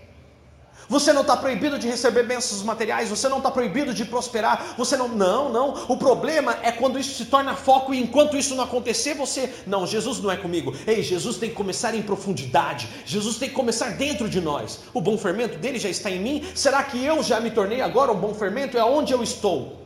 Você 0.90 1.14
não 1.14 1.22
está 1.22 1.38
proibido 1.38 1.78
de 1.78 1.88
receber 1.88 2.24
bênçãos 2.24 2.64
materiais, 2.64 3.10
você 3.10 3.30
não 3.30 3.38
está 3.38 3.52
proibido 3.52 3.94
de 3.94 4.04
prosperar, 4.04 4.74
você 4.76 4.98
não. 4.98 5.08
Não, 5.08 5.50
não. 5.50 5.86
O 5.88 5.96
problema 5.98 6.58
é 6.64 6.72
quando 6.72 6.98
isso 6.98 7.16
se 7.16 7.26
torna 7.26 7.56
foco 7.56 7.94
e 7.94 8.02
enquanto 8.02 8.36
isso 8.36 8.56
não 8.56 8.64
acontecer, 8.64 9.14
você. 9.14 9.54
Não, 9.68 9.86
Jesus 9.86 10.20
não 10.20 10.32
é 10.32 10.38
comigo. 10.38 10.76
Ei, 10.88 11.04
Jesus 11.04 11.38
tem 11.38 11.50
que 11.50 11.56
começar 11.56 11.94
em 11.94 12.02
profundidade. 12.02 12.90
Jesus 13.06 13.38
tem 13.38 13.50
que 13.50 13.56
começar 13.56 13.92
dentro 13.92 14.28
de 14.28 14.42
nós. 14.42 14.80
O 14.92 15.00
bom 15.00 15.16
fermento 15.16 15.60
dele 15.60 15.78
já 15.78 15.90
está 15.90 16.10
em 16.10 16.20
mim. 16.20 16.48
Será 16.56 16.82
que 16.82 17.04
eu 17.04 17.22
já 17.22 17.40
me 17.40 17.52
tornei 17.52 17.82
agora 17.82 18.12
um 18.12 18.20
bom 18.20 18.34
fermento? 18.34 18.78
É 18.78 18.84
onde 18.84 19.14
eu 19.14 19.22
estou. 19.22 19.86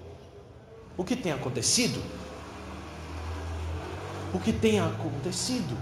O 0.95 1.03
que 1.03 1.17
tem 1.17 1.33
acontecido? 1.33 2.01
O 4.33 4.39
que 4.39 4.53
tem 4.53 4.79
acontecido? 4.79 5.77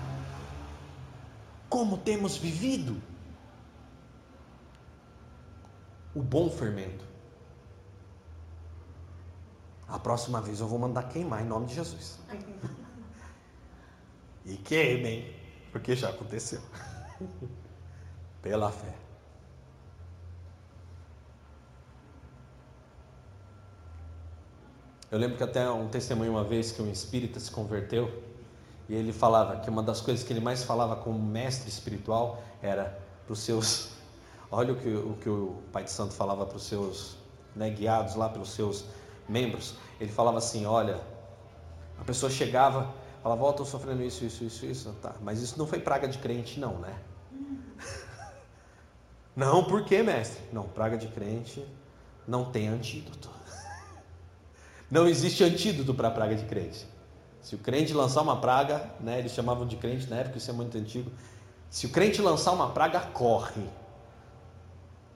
Como 1.70 1.98
temos 1.98 2.38
vivido? 2.38 3.11
O 6.14 6.22
bom 6.22 6.50
fermento. 6.50 7.06
A 9.88 10.00
próxima 10.00 10.42
vez 10.42 10.60
eu 10.60 10.68
vou 10.68 10.80
mandar 10.80 11.04
queimar 11.04 11.42
em 11.42 11.46
nome 11.46 11.68
de 11.68 11.76
Jesus. 11.76 12.20
E 14.44 14.58
queimem, 14.58 15.36
porque 15.72 15.96
já 15.96 16.10
aconteceu. 16.10 16.60
Pela 18.42 18.72
fé. 18.72 18.96
Eu 25.12 25.20
lembro 25.20 25.38
que 25.38 25.44
até 25.44 25.70
um 25.70 25.90
testemunho 25.90 26.32
uma 26.32 26.44
vez 26.44 26.72
que 26.72 26.82
um 26.82 26.90
espírita 26.90 27.40
se 27.40 27.52
converteu 27.52 28.24
e 28.88 28.96
ele 28.96 29.12
falava 29.12 29.60
que 29.60 29.70
uma 29.70 29.84
das 29.84 30.00
coisas 30.00 30.26
que 30.26 30.32
ele 30.32 30.40
mais 30.40 30.64
falava 30.64 30.96
como 30.96 31.20
mestre 31.20 31.70
espiritual 31.70 32.42
era 32.62 32.98
para 33.26 33.34
os 33.34 33.40
seus. 33.40 33.92
Olha 34.52 34.74
o 34.74 34.76
que 34.76 34.90
o, 34.90 35.14
que 35.14 35.30
o 35.30 35.56
Pai 35.72 35.86
de 35.86 35.92
Santo 35.92 36.14
falava 36.14 36.46
para 36.46 36.58
os 36.58 36.64
seus 36.64 37.16
né, 37.56 37.70
guiados 37.70 38.16
lá 38.16 38.28
pelos 38.28 38.50
seus 38.50 38.84
membros. 39.28 39.76
Ele 40.00 40.12
falava 40.12 40.40
assim: 40.40 40.66
Olha, 40.66 41.00
a 41.98 42.04
pessoa 42.04 42.30
chegava, 42.30 42.94
falava: 43.24 43.44
Ó, 43.44 43.48
oh, 43.48 43.52
estou 43.52 43.66
sofrendo 43.66 44.04
isso, 44.04 44.26
isso, 44.26 44.44
isso, 44.44 44.66
isso. 44.66 44.94
Tá, 45.02 45.16
mas 45.22 45.42
isso 45.42 45.58
não 45.58 45.66
foi 45.66 45.80
praga 45.80 46.08
de 46.08 46.18
crente, 46.18 46.60
não, 46.60 46.78
né? 46.80 46.94
não, 49.34 49.64
por 49.64 49.86
quê, 49.86 50.04
mestre? 50.04 50.42
Não, 50.52 50.64
praga 50.64 50.98
de 50.98 51.08
crente 51.08 51.66
não 52.28 52.52
tem 52.52 52.68
antídoto. 52.68 53.30
Não 54.92 55.08
existe 55.08 55.42
antídoto 55.42 55.94
para 55.94 56.12
praga 56.12 56.36
de 56.36 56.44
crente. 56.46 56.86
Se 57.42 57.56
o 57.56 57.58
crente 57.58 57.94
lançar 57.94 58.22
uma 58.22 58.42
praga, 58.42 58.92
né, 59.00 59.20
eles 59.20 59.32
chamavam 59.32 59.66
de 59.66 59.78
crente 59.78 60.08
na 60.08 60.18
época, 60.18 60.38
isso 60.38 60.52
é 60.52 60.54
muito 60.54 60.78
antigo. 60.78 61.10
Se 61.70 61.86
o 61.86 61.90
crente 61.90 62.22
lançar 62.22 62.52
uma 62.52 62.70
praga, 62.70 63.00
corre. 63.00 63.64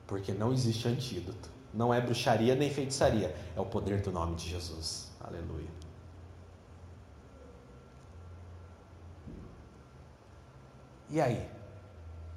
Porque 0.08 0.34
não 0.34 0.54
existe 0.54 0.88
antídoto. 0.88 1.50
Não 1.74 1.94
é 1.94 2.00
bruxaria 2.00 2.56
nem 2.56 2.70
feitiçaria, 2.70 3.36
é 3.56 3.60
o 3.60 3.66
poder 3.66 4.02
do 4.02 4.12
nome 4.12 4.36
de 4.36 4.50
Jesus. 4.50 5.12
Aleluia. 5.20 5.70
E 11.10 11.20
aí? 11.20 11.50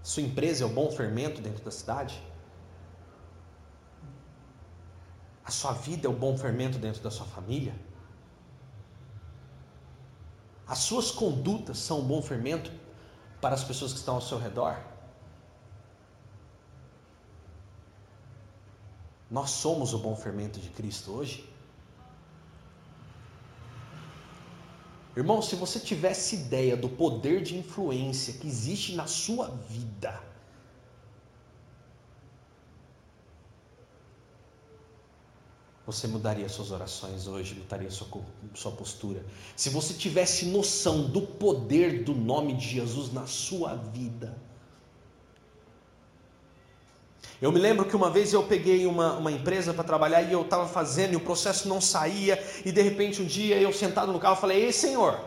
Sua 0.02 0.22
empresa 0.22 0.64
é 0.64 0.66
o 0.66 0.70
bom 0.70 0.90
fermento 0.90 1.40
dentro 1.40 1.64
da 1.64 1.70
cidade? 1.70 2.20
A 5.44 5.50
sua 5.50 5.72
vida 5.72 6.06
é 6.06 6.10
o 6.10 6.12
bom 6.12 6.36
fermento 6.36 6.78
dentro 6.78 7.02
da 7.02 7.10
sua 7.10 7.26
família? 7.26 7.74
As 10.66 10.78
suas 10.78 11.10
condutas 11.10 11.78
são 11.78 12.00
um 12.00 12.06
bom 12.06 12.20
fermento 12.20 12.70
para 13.40 13.54
as 13.54 13.64
pessoas 13.64 13.92
que 13.92 13.98
estão 13.98 14.16
ao 14.16 14.20
seu 14.20 14.38
redor? 14.38 14.76
Nós 19.30 19.50
somos 19.50 19.92
o 19.92 19.98
bom 19.98 20.16
fermento 20.16 20.58
de 20.58 20.70
Cristo 20.70 21.12
hoje? 21.12 21.48
Irmão, 25.16 25.42
se 25.42 25.56
você 25.56 25.80
tivesse 25.80 26.36
ideia 26.36 26.76
do 26.76 26.88
poder 26.88 27.42
de 27.42 27.56
influência 27.56 28.34
que 28.34 28.46
existe 28.46 28.94
na 28.94 29.06
sua 29.06 29.48
vida, 29.48 30.22
você 35.84 36.06
mudaria 36.06 36.48
suas 36.48 36.70
orações 36.70 37.26
hoje, 37.26 37.54
mudaria 37.54 37.90
sua, 37.90 38.06
sua 38.54 38.72
postura. 38.72 39.26
Se 39.56 39.70
você 39.70 39.92
tivesse 39.92 40.46
noção 40.46 41.10
do 41.10 41.22
poder 41.22 42.04
do 42.04 42.14
nome 42.14 42.54
de 42.54 42.68
Jesus 42.68 43.12
na 43.12 43.26
sua 43.26 43.74
vida. 43.74 44.47
Eu 47.40 47.52
me 47.52 47.60
lembro 47.60 47.84
que 47.84 47.94
uma 47.94 48.10
vez 48.10 48.32
eu 48.32 48.42
peguei 48.42 48.84
uma, 48.86 49.12
uma 49.12 49.30
empresa 49.30 49.72
para 49.72 49.84
trabalhar 49.84 50.22
e 50.22 50.32
eu 50.32 50.42
estava 50.42 50.66
fazendo 50.66 51.12
e 51.12 51.16
o 51.16 51.20
processo 51.20 51.68
não 51.68 51.80
saía, 51.80 52.42
e 52.64 52.72
de 52.72 52.82
repente 52.82 53.22
um 53.22 53.26
dia 53.26 53.56
eu 53.60 53.72
sentado 53.72 54.12
no 54.12 54.18
carro 54.18 54.34
falei: 54.34 54.64
Ei 54.64 54.72
Senhor, 54.72 55.20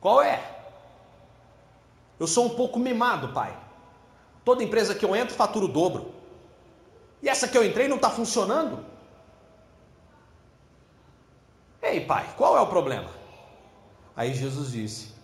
qual 0.00 0.20
é? 0.20 0.54
Eu 2.20 2.26
sou 2.26 2.44
um 2.44 2.50
pouco 2.50 2.78
mimado, 2.78 3.32
pai. 3.32 3.58
Toda 4.44 4.62
empresa 4.62 4.94
que 4.94 5.04
eu 5.04 5.16
entro 5.16 5.34
fatura 5.34 5.64
o 5.64 5.68
dobro. 5.68 6.12
E 7.22 7.28
essa 7.28 7.48
que 7.48 7.56
eu 7.56 7.64
entrei 7.64 7.88
não 7.88 7.96
está 7.96 8.10
funcionando? 8.10 8.84
Ei, 11.82 12.04
pai, 12.04 12.34
qual 12.36 12.56
é 12.56 12.60
o 12.60 12.66
problema? 12.66 13.08
Aí 14.14 14.34
Jesus 14.34 14.72
disse: 14.72 15.14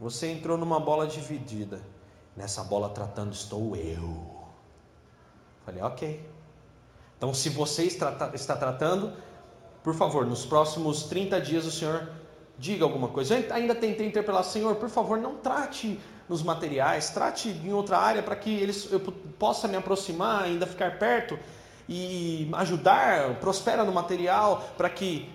Você 0.00 0.26
entrou 0.26 0.58
numa 0.58 0.80
bola 0.80 1.06
dividida. 1.06 1.80
Nessa 2.38 2.62
bola 2.62 2.88
tratando 2.90 3.32
estou 3.32 3.74
eu. 3.74 4.24
Falei, 5.66 5.82
ok. 5.82 6.30
Então, 7.16 7.34
se 7.34 7.48
você 7.48 7.82
está, 7.82 8.12
tratando, 8.56 9.12
por 9.82 9.92
favor, 9.92 10.24
nos 10.24 10.46
próximos 10.46 11.02
30 11.02 11.40
dias 11.40 11.66
o 11.66 11.70
Senhor 11.72 12.08
diga 12.56 12.84
alguma 12.84 13.08
coisa. 13.08 13.36
Eu 13.36 13.52
ainda 13.52 13.74
tentei 13.74 14.06
interpelar, 14.06 14.44
Senhor, 14.44 14.76
por 14.76 14.88
favor, 14.88 15.18
não 15.18 15.38
trate 15.38 15.98
nos 16.28 16.40
materiais, 16.40 17.10
trate 17.10 17.48
em 17.48 17.72
outra 17.72 17.98
área 17.98 18.22
para 18.22 18.36
que 18.36 18.50
eles, 18.54 18.88
eu 18.92 19.00
possa 19.00 19.66
me 19.66 19.74
aproximar, 19.76 20.44
ainda 20.44 20.64
ficar 20.64 20.96
perto 20.96 21.36
e 21.88 22.48
ajudar, 22.52 23.34
prospera 23.40 23.82
no 23.82 23.90
material 23.90 24.62
para 24.76 24.88
que. 24.88 25.28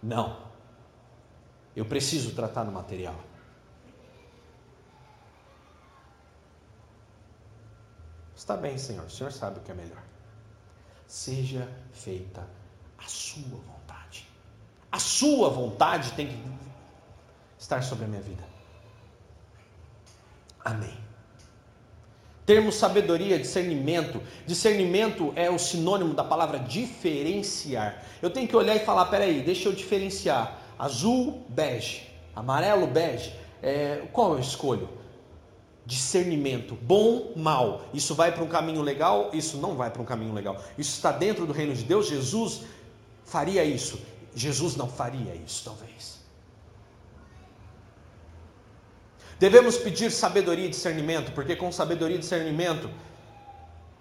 Não. 0.00 0.36
Eu 1.74 1.84
preciso 1.84 2.32
tratar 2.32 2.62
no 2.62 2.70
material. 2.70 3.16
Está 8.50 8.60
bem, 8.60 8.76
Senhor, 8.76 9.04
o 9.06 9.10
Senhor 9.10 9.30
sabe 9.30 9.60
o 9.60 9.62
que 9.62 9.70
é 9.70 9.74
melhor. 9.74 10.02
Seja 11.06 11.68
feita 11.92 12.44
a 12.98 13.06
sua 13.06 13.60
vontade. 13.64 14.26
A 14.90 14.98
sua 14.98 15.48
vontade 15.48 16.10
tem 16.14 16.26
que 16.26 16.36
estar 17.56 17.80
sobre 17.84 18.06
a 18.06 18.08
minha 18.08 18.20
vida. 18.20 18.42
Amém. 20.64 20.98
Termo 22.44 22.72
sabedoria, 22.72 23.38
discernimento. 23.38 24.20
Discernimento 24.44 25.32
é 25.36 25.48
o 25.48 25.56
sinônimo 25.56 26.12
da 26.12 26.24
palavra 26.24 26.58
diferenciar. 26.58 28.02
Eu 28.20 28.30
tenho 28.30 28.48
que 28.48 28.56
olhar 28.56 28.74
e 28.74 28.80
falar: 28.80 29.04
peraí, 29.06 29.44
deixa 29.44 29.68
eu 29.68 29.72
diferenciar. 29.72 30.58
Azul, 30.76 31.46
bege. 31.48 32.04
Amarelo, 32.34 32.88
bege. 32.88 33.32
É, 33.62 34.08
qual 34.12 34.32
eu 34.32 34.40
escolho? 34.40 34.99
Discernimento, 35.90 36.76
bom, 36.76 37.32
mal. 37.34 37.84
Isso 37.92 38.14
vai 38.14 38.30
para 38.30 38.44
um 38.44 38.46
caminho 38.46 38.80
legal, 38.80 39.30
isso 39.32 39.56
não 39.56 39.74
vai 39.74 39.90
para 39.90 40.00
um 40.00 40.04
caminho 40.04 40.32
legal. 40.32 40.62
Isso 40.78 40.92
está 40.94 41.10
dentro 41.10 41.44
do 41.44 41.52
reino 41.52 41.74
de 41.74 41.82
Deus. 41.82 42.06
Jesus 42.06 42.62
faria 43.24 43.64
isso. 43.64 44.00
Jesus 44.32 44.76
não 44.76 44.88
faria 44.88 45.34
isso, 45.34 45.64
talvez. 45.64 46.20
Devemos 49.40 49.78
pedir 49.78 50.12
sabedoria 50.12 50.66
e 50.66 50.68
discernimento, 50.68 51.32
porque 51.32 51.56
com 51.56 51.72
sabedoria 51.72 52.14
e 52.14 52.20
discernimento 52.20 52.88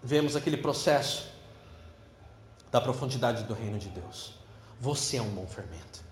vemos 0.04 0.36
aquele 0.36 0.58
processo 0.58 1.28
da 2.72 2.80
profundidade 2.80 3.46
do 3.46 3.56
reino 3.56 3.80
de 3.80 3.90
Deus. 3.90 4.36
Você 4.80 5.18
é 5.18 5.24
um 5.24 5.30
bom 5.32 5.48
fermento. 5.48 6.04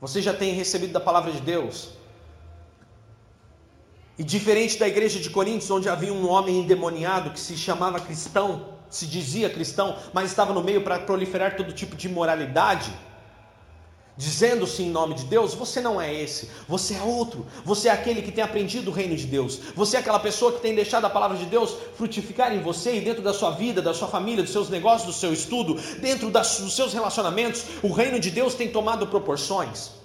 Você 0.00 0.20
já 0.20 0.34
tem 0.34 0.54
recebido 0.54 0.92
da 0.92 0.98
palavra 0.98 1.30
de 1.30 1.40
Deus. 1.40 1.90
E 4.18 4.24
diferente 4.24 4.78
da 4.78 4.86
igreja 4.86 5.18
de 5.18 5.30
Coríntios, 5.30 5.70
onde 5.70 5.88
havia 5.88 6.12
um 6.12 6.28
homem 6.28 6.58
endemoniado 6.58 7.30
que 7.30 7.40
se 7.40 7.56
chamava 7.56 7.98
cristão, 7.98 8.74
se 8.90 9.06
dizia 9.06 9.48
cristão, 9.48 9.96
mas 10.12 10.30
estava 10.30 10.52
no 10.52 10.62
meio 10.62 10.82
para 10.82 10.98
proliferar 10.98 11.56
todo 11.56 11.72
tipo 11.72 11.96
de 11.96 12.08
imoralidade 12.08 12.92
dizendo-se 14.16 14.82
em 14.82 14.90
nome 14.90 15.14
de 15.14 15.24
Deus, 15.24 15.54
você 15.54 15.80
não 15.80 16.00
é 16.00 16.12
esse, 16.12 16.50
você 16.68 16.94
é 16.94 17.02
outro, 17.02 17.46
você 17.64 17.88
é 17.88 17.90
aquele 17.90 18.20
que 18.20 18.30
tem 18.30 18.44
aprendido 18.44 18.90
o 18.90 18.94
reino 18.94 19.16
de 19.16 19.26
Deus, 19.26 19.58
você 19.74 19.96
é 19.96 20.00
aquela 20.00 20.18
pessoa 20.18 20.52
que 20.52 20.60
tem 20.60 20.74
deixado 20.74 21.06
a 21.06 21.10
palavra 21.10 21.36
de 21.36 21.46
Deus 21.46 21.76
frutificar 21.96 22.54
em 22.54 22.60
você 22.60 22.96
e 22.96 23.00
dentro 23.00 23.22
da 23.22 23.32
sua 23.32 23.52
vida, 23.52 23.80
da 23.80 23.94
sua 23.94 24.08
família, 24.08 24.42
dos 24.42 24.52
seus 24.52 24.68
negócios, 24.68 25.14
do 25.14 25.18
seu 25.18 25.32
estudo, 25.32 25.80
dentro 26.00 26.30
das, 26.30 26.60
dos 26.60 26.76
seus 26.76 26.92
relacionamentos, 26.92 27.64
o 27.82 27.92
reino 27.92 28.20
de 28.20 28.30
Deus 28.30 28.54
tem 28.54 28.68
tomado 28.68 29.06
proporções. 29.06 30.01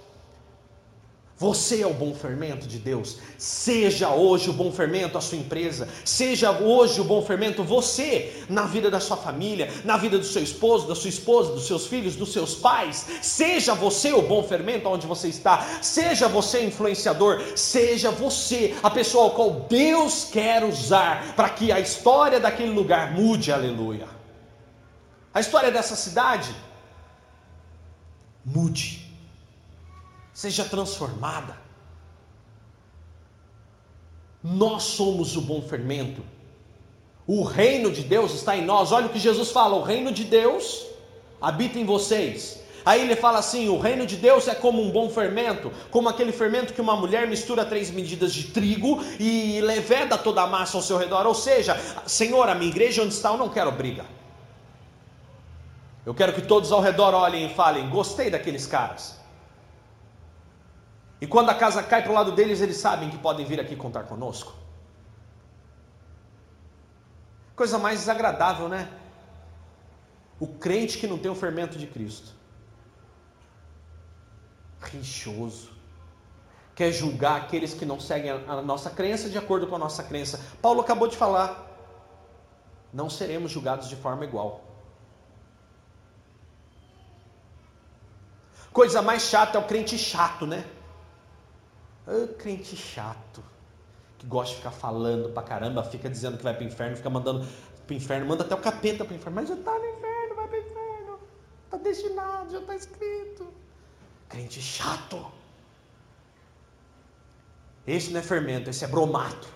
Você 1.40 1.84
é 1.84 1.88
o 1.88 1.94
bom 1.94 2.16
fermento 2.16 2.66
de 2.66 2.80
Deus. 2.80 3.18
Seja 3.38 4.10
hoje 4.10 4.50
o 4.50 4.54
bom 4.54 4.72
fermento 4.72 5.20
a 5.20 5.22
sua 5.22 5.38
empresa. 5.38 5.88
Seja 6.04 6.50
hoje 6.50 7.00
o 7.00 7.04
bom 7.04 7.22
fermento 7.22 7.64
você 7.64 8.44
na 8.50 8.64
vida 8.64 8.90
da 8.90 9.00
sua 9.00 9.18
família, 9.18 9.72
na 9.86 9.98
vida 9.98 10.18
do 10.18 10.26
seu 10.26 10.42
esposo, 10.42 10.88
da 10.88 10.96
sua 10.96 11.12
esposa, 11.12 11.52
dos 11.52 11.68
seus 11.68 11.86
filhos, 11.86 12.16
dos 12.16 12.34
seus 12.34 12.56
pais. 12.56 13.06
Seja 13.22 13.76
você 13.76 14.12
o 14.14 14.24
bom 14.24 14.42
fermento 14.42 14.90
onde 14.90 15.06
você 15.06 15.28
está. 15.28 15.64
Seja 15.80 16.28
você 16.28 16.66
influenciador. 16.66 17.40
Seja 17.56 18.10
você 18.10 18.76
a 18.82 18.90
pessoa 18.90 19.26
ao 19.26 19.32
qual 19.32 19.68
Deus 19.70 20.26
quer 20.32 20.64
usar 20.64 21.36
para 21.36 21.50
que 21.50 21.72
a 21.72 21.80
história 21.80 22.40
daquele 22.40 22.72
lugar 22.72 23.14
mude. 23.14 23.52
Aleluia. 23.52 24.08
A 25.32 25.40
história 25.40 25.70
dessa 25.70 25.96
cidade 25.96 26.50
mude 28.44 29.07
seja 30.38 30.64
transformada. 30.64 31.58
Nós 34.44 34.84
somos 34.84 35.36
o 35.36 35.42
bom 35.42 35.64
fermento. 35.64 36.22
O 37.26 37.42
reino 37.44 37.92
de 37.92 38.04
Deus 38.04 38.36
está 38.36 38.56
em 38.56 38.64
nós. 38.64 38.92
Olha 38.92 39.08
o 39.08 39.10
que 39.10 39.18
Jesus 39.18 39.50
fala: 39.50 39.76
o 39.76 39.82
reino 39.82 40.12
de 40.12 40.24
Deus 40.24 40.86
habita 41.42 41.80
em 41.80 41.86
vocês. 41.86 42.62
Aí 42.86 43.02
ele 43.02 43.16
fala 43.16 43.40
assim: 43.40 43.68
o 43.68 43.80
reino 43.80 44.06
de 44.06 44.16
Deus 44.16 44.48
é 44.48 44.54
como 44.54 44.80
um 44.80 44.92
bom 44.92 45.10
fermento, 45.10 45.72
como 45.90 46.08
aquele 46.08 46.32
fermento 46.32 46.72
que 46.72 46.82
uma 46.82 46.96
mulher 46.96 47.28
mistura 47.28 47.66
três 47.66 47.90
medidas 47.90 48.32
de 48.32 48.44
trigo 48.50 49.04
e 49.20 49.60
leveda 49.62 50.20
toda 50.20 50.44
a 50.44 50.48
massa 50.48 50.78
ao 50.78 50.84
seu 50.84 51.00
redor. 51.00 51.26
Ou 51.26 51.34
seja, 51.34 51.76
Senhor, 52.06 52.48
a 52.48 52.54
minha 52.54 52.70
igreja 52.70 53.02
onde 53.02 53.16
está, 53.16 53.32
eu 53.32 53.38
não 53.38 53.50
quero 53.50 53.72
briga. 53.72 54.06
Eu 56.06 56.14
quero 56.14 56.32
que 56.32 56.44
todos 56.44 56.72
ao 56.72 56.80
redor 56.80 57.16
olhem 57.16 57.48
e 57.48 57.56
falem: 57.56 57.90
gostei 57.90 58.30
daqueles 58.30 58.68
caras. 58.68 59.18
E 61.20 61.26
quando 61.26 61.50
a 61.50 61.56
casa 61.56 61.82
cai 61.82 62.04
para 62.04 62.12
o 62.12 62.16
lado 62.16 62.32
deles, 62.32 62.62
eles 62.62 62.78
sabem 62.78 63.10
que 63.10 63.18
podem 63.18 63.46
vir 63.46 63.60
aqui 63.60 63.76
contar 63.76 64.04
conosco. 64.04 64.54
Coisa 67.56 67.80
mais 67.80 68.00
desagradável, 68.02 68.70
né? 68.70 68.88
O 70.40 70.48
crente 70.48 71.00
que 71.00 71.08
não 71.08 71.18
tem 71.18 71.32
o 71.32 71.36
fermento 71.36 71.78
de 71.78 71.88
Cristo. 71.88 72.34
Rixoso. 74.80 75.72
Quer 76.76 76.92
julgar 76.92 77.38
aqueles 77.38 77.74
que 77.74 77.84
não 77.84 78.00
seguem 78.00 78.30
a 78.30 78.62
nossa 78.62 78.92
crença 78.92 79.28
de 79.28 79.38
acordo 79.40 79.66
com 79.66 79.76
a 79.76 79.80
nossa 79.80 80.04
crença. 80.04 80.40
Paulo 80.62 80.82
acabou 80.82 81.08
de 81.08 81.18
falar. 81.18 81.66
Não 82.94 83.10
seremos 83.10 83.52
julgados 83.52 83.90
de 83.90 83.96
forma 83.96 84.24
igual. 84.24 84.62
Coisa 88.72 89.02
mais 89.02 89.24
chata 89.24 89.58
é 89.58 89.62
o 89.62 89.66
crente 89.66 89.98
chato, 89.98 90.46
né? 90.46 90.64
Ah, 92.08 92.34
crente 92.38 92.76
chato. 92.76 93.44
que 94.18 94.26
gosta 94.26 94.52
de 94.54 94.58
ficar 94.58 94.72
falando 94.72 95.30
pra 95.32 95.44
caramba, 95.44 95.84
fica 95.84 96.10
dizendo 96.10 96.38
que 96.38 96.44
vai 96.44 96.56
pro 96.56 96.64
inferno, 96.64 96.96
fica 96.96 97.10
mandando 97.10 97.46
pro 97.86 97.96
inferno, 97.96 98.26
manda 98.26 98.44
até 98.44 98.56
o 98.56 98.58
capeta 98.58 99.06
pro 99.06 99.14
inferno, 99.14 99.36
mas 99.36 99.50
já 99.50 99.56
tá 99.58 99.78
no 99.78 99.86
inferno, 99.86 100.36
vai 100.36 100.48
pro 100.48 100.58
inferno, 100.58 101.20
tá 101.70 101.78
destinado, 101.78 102.52
já 102.52 102.62
tá 102.62 102.76
escrito. 102.76 103.48
Crente 104.28 104.62
chato. 104.62 105.32
Esse 107.86 108.12
não 108.12 108.20
é 108.20 108.24
fermento, 108.24 108.70
esse 108.70 108.84
é 108.84 108.88
bromato. 108.88 109.48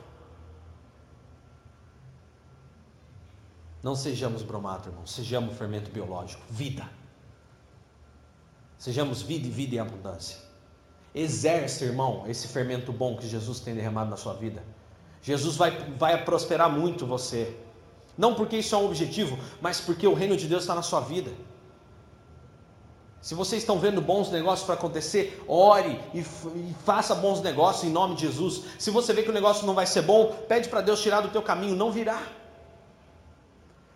Não 3.82 3.95
sejamos 3.95 4.43
bromato, 4.43 4.89
irmão, 4.89 5.08
sejamos 5.08 5.58
fermento 5.58 5.89
biológico, 5.89 6.43
vida. 6.49 6.88
Sejamos 8.78 9.22
vida 9.24 9.47
e 9.47 9.49
vida 9.49 9.76
em 9.76 9.80
abundância. 9.80 10.51
Exerce, 11.14 11.84
irmão, 11.84 12.24
esse 12.28 12.47
fermento 12.47 12.91
bom 12.91 13.18
que 13.18 13.28
Jesus 13.28 13.59
tem 13.59 13.76
derramado 13.76 14.09
na 14.09 14.18
sua 14.18 14.34
vida. 14.34 14.64
Jesus 15.22 15.55
vai, 15.55 15.72
vai 15.97 16.24
prosperar 16.24 16.70
muito 16.70 17.05
você. 17.05 17.55
Não 18.18 18.34
porque 18.34 18.57
isso 18.57 18.74
é 18.76 18.78
um 18.78 18.86
objetivo, 18.86 19.38
mas 19.62 19.80
porque 19.80 20.07
o 20.07 20.14
reino 20.14 20.38
de 20.38 20.47
Deus 20.47 20.64
está 20.64 20.74
na 20.74 20.82
sua 20.82 21.01
vida. 21.01 21.32
Se 23.22 23.36
vocês 23.36 23.62
estão 23.62 23.78
vendo 23.78 24.01
bons 24.01 24.32
negócios 24.32 24.66
para 24.66 24.74
acontecer, 24.74 25.43
ore 25.47 25.99
e, 26.14 26.20
e, 26.20 26.76
faça 26.84 27.14
bons 27.14 27.39
negócios 27.41 27.84
em 27.84 27.91
nome 27.91 28.16
de 28.16 28.22
Jesus. 28.22 28.64
Se 28.80 28.89
você 28.89 29.14
vê 29.14 29.22
que 29.22 29.30
o 29.30 29.34
negócio 29.34 29.66
não 29.68 29.76
vai 29.76 29.86
ser 29.86 30.01
bom, 30.01 30.34
pede 30.47 30.70
para 30.70 30.82
Deus 30.82 31.01
tirar 31.01 31.22
do 31.22 31.30
teu 31.30 31.41
caminho, 31.43 31.76
não 31.76 31.91
virá. 31.91 32.20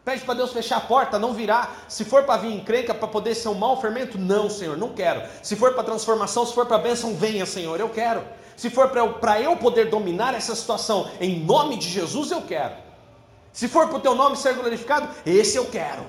Pede 0.05 0.21
para 0.21 0.35
Deus 0.35 0.53
fechar 0.53 0.77
a 0.77 0.81
porta, 0.81 1.17
não 1.17 1.33
virá. 1.33 1.77
Se 1.87 2.05
for 2.05 2.23
para 2.23 2.41
vir 2.41 2.53
encrenca, 2.53 2.93
para 2.93 3.07
poder 3.07 3.33
ser 3.33 3.49
um 3.49 3.55
mau 3.55 3.81
fermento, 3.81 4.19
não, 4.19 4.51
Senhor, 4.51 4.77
não 4.77 4.89
quero. 4.93 5.27
Se 5.41 5.55
for 5.55 5.73
para 5.73 5.83
transformação, 5.83 6.45
se 6.45 6.53
for 6.53 6.67
para 6.67 6.77
bênção, 6.77 7.15
venha, 7.15 7.43
Senhor, 7.43 7.79
eu 7.79 7.89
quero. 7.89 8.23
Se 8.55 8.69
for 8.69 8.89
para 8.89 9.41
eu 9.41 9.57
poder 9.57 9.89
dominar 9.89 10.35
essa 10.35 10.55
situação, 10.55 11.09
em 11.19 11.39
nome 11.43 11.77
de 11.77 11.89
Jesus, 11.89 12.29
eu 12.29 12.43
quero. 12.43 12.75
Se 13.51 13.67
for 13.67 13.87
para 13.87 13.97
o 13.97 13.99
teu 13.99 14.13
nome 14.13 14.37
ser 14.37 14.53
glorificado, 14.53 15.09
esse 15.25 15.57
eu 15.57 15.65
quero. 15.65 16.05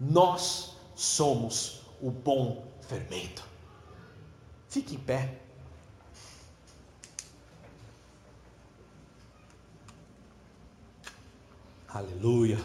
Nós 0.00 0.74
somos 0.94 1.82
o 2.00 2.10
bom 2.10 2.64
fermento. 2.80 3.44
Fique 4.68 4.94
em 4.94 4.98
pé. 4.98 5.47
Aleluia. 11.98 12.58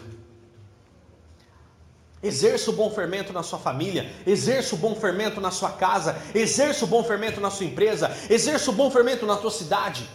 Exerça 2.22 2.70
o 2.70 2.72
bom 2.72 2.88
fermento 2.88 3.32
na 3.32 3.42
sua 3.42 3.58
família, 3.58 4.08
exerça 4.24 4.76
o 4.76 4.78
bom 4.78 4.94
fermento 4.94 5.40
na 5.40 5.50
sua 5.50 5.72
casa, 5.72 6.16
exerça 6.32 6.84
o 6.84 6.88
bom 6.88 7.02
fermento 7.02 7.40
na 7.40 7.50
sua 7.50 7.66
empresa, 7.66 8.16
exerça 8.30 8.70
o 8.70 8.72
bom 8.72 8.88
fermento 8.92 9.26
na 9.26 9.36
tua 9.36 9.50
cidade, 9.50 10.08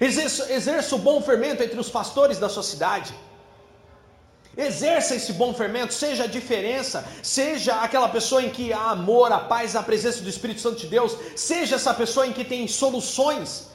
exerça, 0.00 0.52
exerça 0.52 0.96
o 0.96 0.98
bom 0.98 1.22
fermento 1.22 1.62
entre 1.62 1.78
os 1.78 1.88
pastores 1.88 2.36
da 2.38 2.48
sua 2.48 2.64
cidade. 2.64 3.14
Exerça 4.56 5.14
esse 5.14 5.32
bom 5.34 5.54
fermento, 5.54 5.94
seja 5.94 6.24
a 6.24 6.26
diferença, 6.26 7.06
seja 7.22 7.76
aquela 7.76 8.08
pessoa 8.08 8.42
em 8.42 8.50
que 8.50 8.72
há 8.72 8.90
amor, 8.90 9.30
a 9.30 9.38
paz, 9.38 9.76
a 9.76 9.84
presença 9.84 10.20
do 10.20 10.28
Espírito 10.28 10.60
Santo 10.60 10.80
de 10.80 10.88
Deus, 10.88 11.16
seja 11.36 11.76
essa 11.76 11.94
pessoa 11.94 12.26
em 12.26 12.32
que 12.32 12.44
tem 12.44 12.66
soluções 12.66 13.69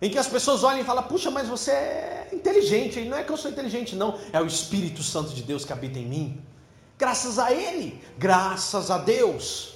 em 0.00 0.10
que 0.10 0.18
as 0.18 0.28
pessoas 0.28 0.62
olham 0.62 0.80
e 0.80 0.84
falam: 0.84 1.04
puxa, 1.04 1.30
mas 1.30 1.48
você 1.48 1.70
é 1.70 2.28
inteligente. 2.32 3.00
E 3.00 3.08
não 3.08 3.16
é 3.16 3.24
que 3.24 3.32
eu 3.32 3.36
sou 3.36 3.50
inteligente, 3.50 3.96
não. 3.96 4.18
É 4.32 4.40
o 4.40 4.46
Espírito 4.46 5.02
Santo 5.02 5.32
de 5.32 5.42
Deus 5.42 5.64
que 5.64 5.72
habita 5.72 5.98
em 5.98 6.06
mim. 6.06 6.42
Graças 6.98 7.38
a 7.38 7.52
Ele, 7.52 8.02
graças 8.16 8.90
a 8.90 8.98
Deus, 8.98 9.74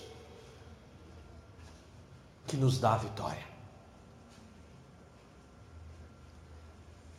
que 2.46 2.56
nos 2.56 2.78
dá 2.78 2.94
a 2.94 2.98
vitória. 2.98 3.50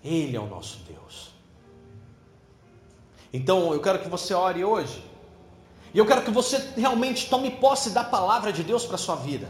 Ele 0.04 0.36
é 0.36 0.40
o 0.40 0.48
nosso 0.48 0.80
Deus. 0.80 1.32
Então 3.32 3.72
eu 3.74 3.82
quero 3.82 4.00
que 4.00 4.10
você 4.10 4.34
ore 4.34 4.64
hoje. 4.64 5.04
E 5.94 5.98
eu 5.98 6.06
quero 6.06 6.24
que 6.24 6.32
você 6.32 6.58
realmente 6.76 7.30
tome 7.30 7.52
posse 7.52 7.92
da 7.92 8.04
palavra 8.04 8.52
de 8.52 8.64
Deus 8.64 8.86
para 8.86 8.96
a 8.96 9.00
sua 9.00 9.16
vida. 9.16 9.50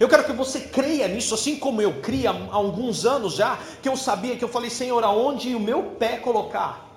Eu 0.00 0.08
quero 0.08 0.24
que 0.24 0.32
você 0.32 0.60
creia 0.60 1.06
nisso, 1.06 1.34
assim 1.34 1.56
como 1.56 1.82
eu 1.82 2.00
cria 2.00 2.30
há 2.30 2.54
alguns 2.54 3.04
anos 3.04 3.34
já, 3.34 3.58
que 3.82 3.88
eu 3.88 3.98
sabia 3.98 4.34
que 4.34 4.42
eu 4.42 4.48
falei, 4.48 4.70
Senhor, 4.70 5.04
aonde 5.04 5.54
o 5.54 5.60
meu 5.60 5.82
pé 5.98 6.16
colocar? 6.16 6.88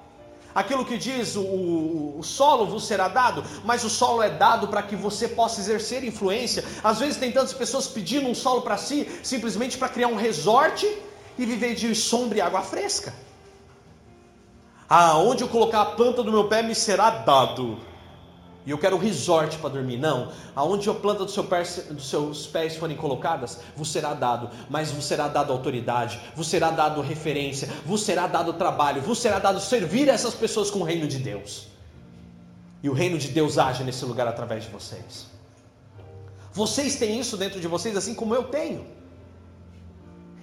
Aquilo 0.56 0.86
que 0.86 0.97
diz 0.97 1.36
o, 1.36 1.41
o, 1.41 2.22
solo 2.24 2.66
vos 2.66 2.88
será 2.88 3.10
dado, 3.10 3.43
mas 3.66 3.84
o 3.84 3.89
solo 3.89 4.24
é 4.24 4.30
dado 4.30 4.70
para 4.70 4.82
que 4.82 4.95
você 4.95 5.28
possa 5.28 5.60
exercer 5.60 6.01
influência. 6.06 6.64
Às 6.82 6.99
vezes 6.99 7.18
tem 7.18 7.30
tantas 7.30 7.51
pessoas 7.51 7.88
pedindo 7.88 8.30
um 8.30 8.36
solo 8.36 8.62
para 8.62 8.78
si, 8.78 9.10
simplesmente 9.22 9.78
para 9.78 9.89
criar 9.89 10.08
um 10.08 10.16
resort 10.16 10.88
e 11.38 11.45
viver 11.45 11.76
de 11.76 11.93
sombra 11.93 12.38
e 12.38 12.41
água 12.41 12.62
fresca. 12.62 13.14
Aonde 14.88 15.43
eu 15.43 15.49
colocar 15.49 15.82
a 15.82 15.86
planta 15.88 16.24
do 16.24 16.32
meu 16.32 16.47
pé 16.47 16.64
me 16.64 16.74
será 16.74 17.10
dado 17.10 17.78
e 18.66 18.72
eu 18.72 18.78
quero 18.78 18.97
resort 18.97 19.57
para 19.57 19.70
dormir. 19.70 19.97
Não, 19.97 20.32
aonde 20.55 20.89
a 20.89 20.93
planta 20.93 21.26
do 21.26 21.32
seu 21.32 21.43
pé, 21.43 21.64
dos 21.91 22.09
seus 22.09 22.47
pés 22.47 22.76
forem 22.76 22.95
colocadas, 22.95 23.59
vos 23.76 23.91
será 23.91 24.14
dado, 24.14 24.49
mas 24.70 24.91
vos 24.91 25.05
será 25.05 25.28
dado 25.28 25.51
autoridade, 25.51 26.20
vos 26.36 26.47
será 26.47 26.72
dado 26.72 27.01
referência, 27.01 27.68
vos 27.86 28.03
será 28.03 28.28
dado 28.28 28.53
trabalho, 28.53 29.01
vos 29.01 29.20
será 29.20 29.39
dado 29.39 29.59
servir 29.59 30.07
essas 30.07 30.34
pessoas 30.34 30.72
com 30.72 30.80
o 30.80 30.84
reino 30.84 31.07
de 31.07 31.18
Deus. 31.18 31.68
E 32.82 32.89
o 32.89 32.93
reino 32.93 33.18
de 33.18 33.30
Deus 33.30 33.57
age 33.57 33.84
nesse 33.84 34.03
lugar 34.05 34.28
através 34.28 34.64
de 34.66 34.70
vocês. 34.70 35.28
Vocês 36.51 36.95
têm 36.95 37.20
isso 37.20 37.36
dentro 37.36 37.59
de 37.59 37.68
vocês, 37.68 37.97
assim 37.97 38.14
como 38.14 38.36
eu 38.36 38.43
tenho. 38.45 38.86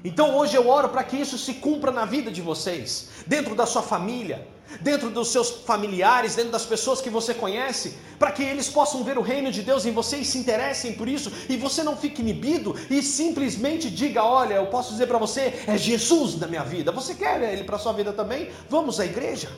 Então 0.03 0.37
hoje 0.37 0.57
eu 0.57 0.69
oro 0.69 0.89
para 0.89 1.05
que 1.05 1.17
isso 1.17 1.37
se 1.37 1.55
cumpra 1.55 1.91
na 1.91 2.05
vida 2.05 2.31
de 2.31 2.41
vocês, 2.41 3.11
dentro 3.27 3.55
da 3.55 3.67
sua 3.67 3.83
família, 3.83 4.49
dentro 4.81 5.11
dos 5.11 5.29
seus 5.29 5.51
familiares, 5.51 6.35
dentro 6.35 6.53
das 6.53 6.65
pessoas 6.65 7.01
que 7.01 7.11
você 7.11 7.35
conhece, 7.35 7.95
para 8.19 8.33
que 8.33 8.43
eles 8.43 8.69
possam 8.69 9.03
ver 9.03 9.19
o 9.19 9.23
reino 9.23 9.51
de 9.51 9.63
Deus 9.63 9.87
em 9.87 9.93
você 9.93 10.19
e 10.19 10.25
se 10.25 10.39
interessem 10.39 10.93
por 10.93 11.09
isso, 11.09 11.33
e 11.49 11.57
você 11.57 11.83
não 11.83 11.97
fique 11.97 12.23
inibido 12.23 12.75
e 12.89 13.03
simplesmente 13.03 13.91
diga: 13.91 14.23
Olha, 14.23 14.55
eu 14.55 14.67
posso 14.67 14.93
dizer 14.93 15.07
para 15.07 15.19
você, 15.19 15.65
é 15.67 15.77
Jesus 15.77 16.39
na 16.39 16.47
minha 16.47 16.63
vida. 16.63 16.93
Você 16.93 17.15
quer 17.15 17.43
ele 17.53 17.65
para 17.65 17.79
sua 17.79 17.93
vida 17.93 18.13
também? 18.13 18.51
Vamos 18.69 19.01
à 19.01 19.05
igreja? 19.05 19.51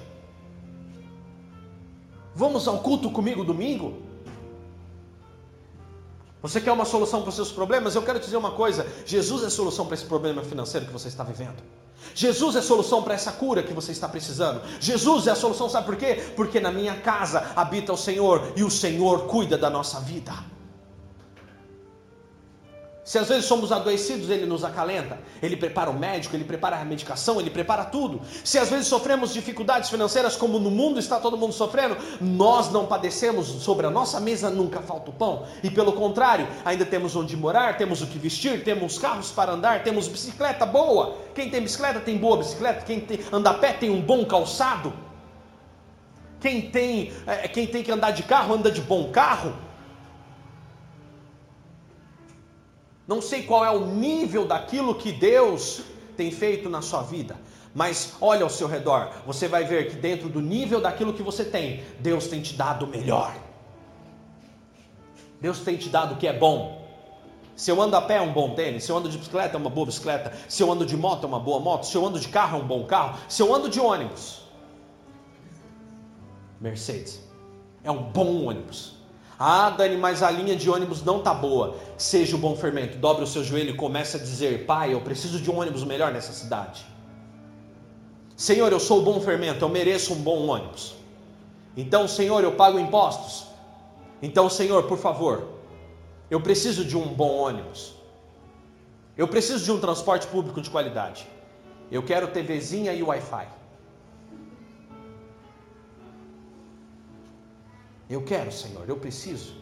Vamos 2.35 2.67
ao 2.67 2.79
culto 2.79 3.11
comigo 3.11 3.45
domingo? 3.45 4.03
Você 6.41 6.61
quer 6.61 6.73
uma 6.73 6.85
solução 6.85 7.21
para 7.21 7.29
os 7.29 7.37
seus 7.37 7.53
problemas? 7.53 7.95
Eu 7.95 8.03
quero 8.03 8.19
te 8.19 8.25
dizer 8.25 8.37
uma 8.37 8.51
coisa: 8.51 8.87
Jesus 9.07 9.45
é 9.45 9.47
a 9.47 9.51
solução 9.51 9.87
para 9.87 9.95
esse 9.95 10.05
problema 10.05 10.43
financeiro 10.43 10.87
que 10.87 10.93
você 10.93 11.09
está 11.09 11.23
vivendo. 11.23 11.63
Jesus 12.15 12.57
é 12.57 12.59
a 12.59 12.63
solução 12.63 13.03
para 13.03 13.15
essa 13.15 13.33
cura 13.33 13.63
que 13.63 13.73
você 13.73 13.93
está 13.93 14.09
precisando. 14.09 14.63
Jesus 14.81 15.27
é 15.27 15.31
a 15.31 15.37
solução, 15.37 15.69
sabe 15.69 15.87
por 15.87 15.97
quê? 15.97 16.33
Porque 16.37 16.61
na 16.61 16.71
minha 16.71 16.95
casa 16.97 17.53
habita 17.57 17.93
o 17.93 17.97
Senhor 17.97 18.53
e 18.57 18.63
o 18.63 18.71
Senhor 18.71 19.27
cuida 19.27 19.57
da 19.57 19.71
nossa 19.71 20.01
vida. 20.01 20.52
Se 23.05 23.19
às 23.19 23.29
vezes 23.29 23.47
somos 23.47 23.73
adoecidos, 23.73 24.31
Ele 24.31 24.47
nos 24.47 24.63
acalenta, 24.63 25.19
Ele 25.43 25.57
prepara 25.57 25.91
o 25.91 25.99
médico, 25.99 26.37
Ele 26.37 26.45
prepara 26.45 26.77
a 26.77 26.85
medicação, 26.85 27.41
Ele 27.41 27.51
prepara 27.51 27.85
tudo. 27.85 28.21
Se 28.45 28.59
às 28.59 28.71
vezes 28.71 28.87
sofremos 28.87 29.33
dificuldades 29.33 29.91
financeiras, 29.91 30.37
como 30.37 30.61
no 30.61 30.71
mundo 30.71 31.01
está 31.01 31.19
todo 31.19 31.37
mundo 31.37 31.53
sofrendo, 31.53 31.97
nós 32.21 32.71
não 32.71 32.87
padecemos, 32.87 33.49
sobre 33.49 33.87
a 33.89 33.91
nossa 33.91 34.21
mesa 34.21 34.51
nunca 34.51 34.81
falta 34.81 35.11
o 35.11 35.13
pão. 35.13 35.45
E 35.65 35.71
pelo 35.71 35.95
contrário, 35.95 36.47
ainda 36.65 36.85
temos 36.85 37.17
onde 37.17 37.37
morar, 37.37 37.77
temos 37.77 38.03
o 38.03 38.07
que 38.07 38.19
vestir, 38.19 38.63
temos 38.63 38.99
carros 38.99 39.33
para 39.33 39.53
andar, 39.53 39.83
temos 39.83 40.07
bicicleta 40.07 40.65
boa. 40.65 41.17
Quem 41.35 41.51
tem 41.51 41.61
bicicleta 41.61 41.99
tem 41.99 42.17
boa 42.17 42.37
bicicleta, 42.37 42.85
quem 42.85 43.01
tem, 43.01 43.19
anda 43.33 43.51
a 43.51 43.55
pé 43.55 43.73
tem 43.73 43.91
um 43.91 44.01
bom 44.01 44.25
calçado. 44.25 44.93
Quem 46.41 46.71
tem, 46.71 47.13
é, 47.27 47.49
quem 47.49 47.67
tem 47.67 47.83
que 47.83 47.91
andar 47.91 48.13
de 48.13 48.23
carro 48.23 48.55
anda 48.55 48.71
de 48.71 48.81
bom 48.81 49.11
carro. 49.11 49.55
Não 53.13 53.21
sei 53.21 53.43
qual 53.43 53.63
é 53.63 53.71
o 53.71 53.85
nível 53.85 54.47
daquilo 54.47 54.95
que 54.95 55.13
Deus 55.13 55.83
tem 56.17 56.31
feito 56.31 56.71
na 56.71 56.81
sua 56.81 57.03
vida, 57.03 57.39
mas 57.75 58.15
olha 58.23 58.43
ao 58.43 58.49
seu 58.49 58.67
redor, 58.67 59.11
você 59.27 59.47
vai 59.47 59.65
ver 59.65 59.91
que 59.91 59.97
dentro 59.97 60.31
do 60.31 60.41
nível 60.41 60.81
daquilo 60.81 61.13
que 61.13 61.23
você 61.23 61.45
tem, 61.45 61.85
Deus 62.01 62.27
tem 62.27 62.41
te 62.41 62.55
dado 62.55 62.87
o 62.87 62.89
melhor. 62.89 63.37
Deus 65.43 65.59
tem 65.59 65.77
te 65.77 65.91
dado 65.91 66.15
o 66.15 66.17
que 66.17 66.27
é 66.27 66.33
bom. 66.33 66.89
Se 67.55 67.71
eu 67.71 67.83
ando 67.83 67.97
a 67.97 68.01
pé 68.01 68.17
é 68.17 68.21
um 68.23 68.33
bom 68.33 68.55
tênis, 68.55 68.85
se 68.85 68.91
eu 68.91 68.97
ando 68.97 69.11
de 69.11 69.19
bicicleta 69.19 69.59
é 69.59 69.61
uma 69.61 69.69
boa 69.69 69.85
bicicleta, 69.85 70.33
se 70.49 70.63
eu 70.63 70.73
ando 70.73 70.87
de 70.87 70.97
moto 70.97 71.25
é 71.25 71.27
uma 71.27 71.39
boa 71.39 71.61
moto, 71.61 71.85
se 71.85 71.95
eu 71.95 72.07
ando 72.07 72.19
de 72.19 72.29
carro 72.29 72.61
é 72.61 72.63
um 72.63 72.67
bom 72.67 72.87
carro, 72.87 73.19
se 73.29 73.43
eu 73.43 73.55
ando 73.55 73.69
de 73.69 73.79
ônibus, 73.79 74.41
Mercedes, 76.59 77.21
é 77.85 77.91
um 77.91 78.05
bom 78.05 78.47
ônibus. 78.47 78.92
Ah, 79.45 79.71
Dani, 79.71 79.97
mas 79.97 80.23
a 80.23 80.31
linha 80.31 80.55
de 80.55 80.71
ônibus 80.71 81.03
não 81.03 81.21
tá 81.21 81.35
boa. 81.35 81.77
Seja 81.99 82.37
o 82.37 82.39
bom 82.39 82.55
fermento, 82.55 82.97
dobre 82.97 83.25
o 83.25 83.27
seu 83.27 83.43
joelho 83.43 83.71
e 83.71 83.77
comece 83.77 84.17
a 84.17 84.21
dizer: 84.21 84.67
Pai, 84.67 84.95
eu 84.95 85.01
preciso 85.01 85.41
de 85.41 85.51
um 85.51 85.59
ônibus 85.59 85.83
melhor 85.83 86.13
nessa 86.13 86.33
cidade. 86.33 86.87
Senhor, 88.37 88.71
eu 88.71 88.79
sou 88.79 89.01
o 89.01 89.03
bom 89.03 89.21
fermento, 89.21 89.65
eu 89.65 89.69
mereço 89.69 90.13
um 90.13 90.23
bom 90.23 90.47
ônibus. 90.47 90.95
Então, 91.77 92.07
Senhor, 92.07 92.45
eu 92.45 92.53
pago 92.53 92.79
impostos. 92.79 93.49
Então, 94.23 94.49
Senhor, 94.49 94.85
por 94.85 94.99
favor, 94.99 95.49
eu 96.31 96.41
preciso 96.41 96.85
de 96.85 96.97
um 96.97 97.09
bom 97.09 97.35
ônibus. 97.39 97.95
Eu 99.19 99.27
preciso 99.27 99.65
de 99.65 99.73
um 99.73 99.81
transporte 99.81 100.25
público 100.29 100.61
de 100.61 100.71
qualidade. 100.71 101.27
Eu 101.91 102.05
quero 102.05 102.29
TVzinha 102.29 102.93
e 102.93 103.03
Wi-Fi. 103.03 103.49
Eu 108.13 108.23
quero, 108.23 108.53
Senhor, 108.53 108.87
eu 108.87 108.99
preciso. 108.99 109.55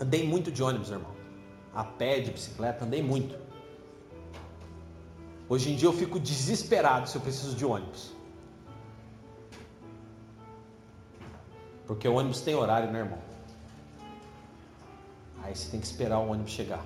Andei 0.00 0.26
muito 0.26 0.50
de 0.50 0.62
ônibus, 0.62 0.90
irmão. 0.90 1.14
A 1.74 1.84
pé, 1.84 2.20
de 2.20 2.30
bicicleta, 2.30 2.86
andei 2.86 3.02
muito. 3.02 3.38
Hoje 5.46 5.70
em 5.70 5.76
dia 5.76 5.86
eu 5.86 5.92
fico 5.92 6.18
desesperado 6.18 7.06
se 7.06 7.16
eu 7.18 7.20
preciso 7.20 7.54
de 7.54 7.66
ônibus. 7.66 8.14
Porque 11.86 12.08
o 12.08 12.14
ônibus 12.14 12.40
tem 12.40 12.54
horário, 12.54 12.90
né, 12.90 13.00
irmão? 13.00 13.18
Aí 15.42 15.54
você 15.54 15.70
tem 15.70 15.78
que 15.78 15.86
esperar 15.86 16.18
o 16.20 16.30
ônibus 16.30 16.50
chegar. 16.50 16.84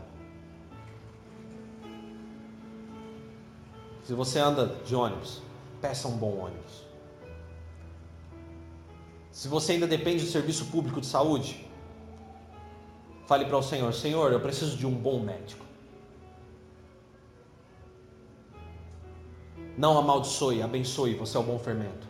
Se 4.03 4.13
você 4.13 4.41
anda 4.41 4.67
de 4.85 4.97
ônibus, 4.97 5.41
peça 5.81 6.09
um 6.09 6.17
bom 6.17 6.37
ônibus. 6.37 6.90
Se 9.41 9.49
você 9.49 9.73
ainda 9.73 9.87
depende 9.87 10.23
do 10.23 10.31
serviço 10.31 10.67
público 10.67 11.01
de 11.01 11.07
saúde, 11.07 11.67
fale 13.27 13.47
para 13.47 13.57
o 13.57 13.63
Senhor: 13.63 13.95
Senhor, 13.95 14.31
eu 14.31 14.39
preciso 14.39 14.77
de 14.77 14.87
um 14.87 14.93
bom 14.93 15.19
médico. 15.19 15.65
Não 19.79 19.97
amaldiçoe, 19.97 20.61
abençoe, 20.61 21.15
você 21.15 21.39
é 21.39 21.41
o 21.41 21.43
bom 21.43 21.59
fermento. 21.59 22.07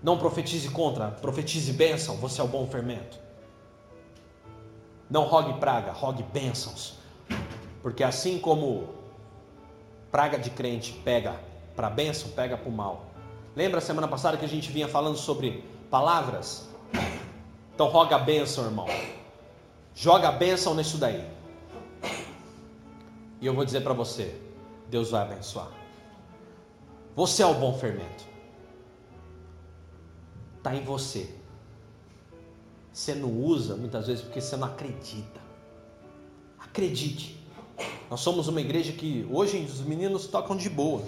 Não 0.00 0.16
profetize 0.16 0.70
contra, 0.70 1.08
profetize 1.08 1.72
bênção, 1.72 2.16
você 2.18 2.40
é 2.40 2.44
o 2.44 2.46
bom 2.46 2.64
fermento. 2.68 3.18
Não 5.10 5.24
rogue 5.24 5.58
praga, 5.58 5.90
rogue 5.90 6.22
bênçãos. 6.22 6.98
Porque 7.82 8.04
assim 8.04 8.38
como 8.38 8.90
praga 10.08 10.38
de 10.38 10.50
crente 10.50 10.92
pega 11.04 11.34
para 11.74 11.88
a 11.88 11.90
bênção, 11.90 12.30
pega 12.30 12.56
para 12.56 12.68
o 12.68 12.72
mal. 12.72 13.06
Lembra 13.56 13.80
semana 13.80 14.06
passada 14.06 14.36
que 14.36 14.44
a 14.44 14.48
gente 14.48 14.70
vinha 14.70 14.86
falando 14.86 15.16
sobre 15.16 15.64
palavras? 15.90 16.68
Então 17.74 17.88
roga 17.88 18.16
a 18.16 18.18
bênção, 18.18 18.64
irmão. 18.64 18.86
Joga 19.94 20.28
a 20.28 20.32
bênção 20.32 20.74
nisso 20.74 20.96
daí. 20.96 21.28
E 23.40 23.46
eu 23.46 23.54
vou 23.54 23.64
dizer 23.64 23.82
para 23.82 23.92
você: 23.92 24.40
Deus 24.88 25.10
vai 25.10 25.22
abençoar. 25.22 25.70
Você 27.16 27.42
é 27.42 27.46
o 27.46 27.54
bom 27.54 27.76
fermento. 27.76 28.24
Está 30.58 30.74
em 30.74 30.84
você. 30.84 31.34
Você 32.92 33.14
não 33.14 33.30
usa 33.30 33.76
muitas 33.76 34.06
vezes 34.06 34.22
porque 34.22 34.40
você 34.40 34.56
não 34.56 34.68
acredita. 34.68 35.40
Acredite. 36.58 37.40
Nós 38.10 38.20
somos 38.20 38.48
uma 38.48 38.60
igreja 38.60 38.92
que 38.92 39.26
hoje 39.30 39.58
os 39.64 39.80
meninos 39.80 40.26
tocam 40.26 40.56
de 40.56 40.68
boa. 40.68 41.02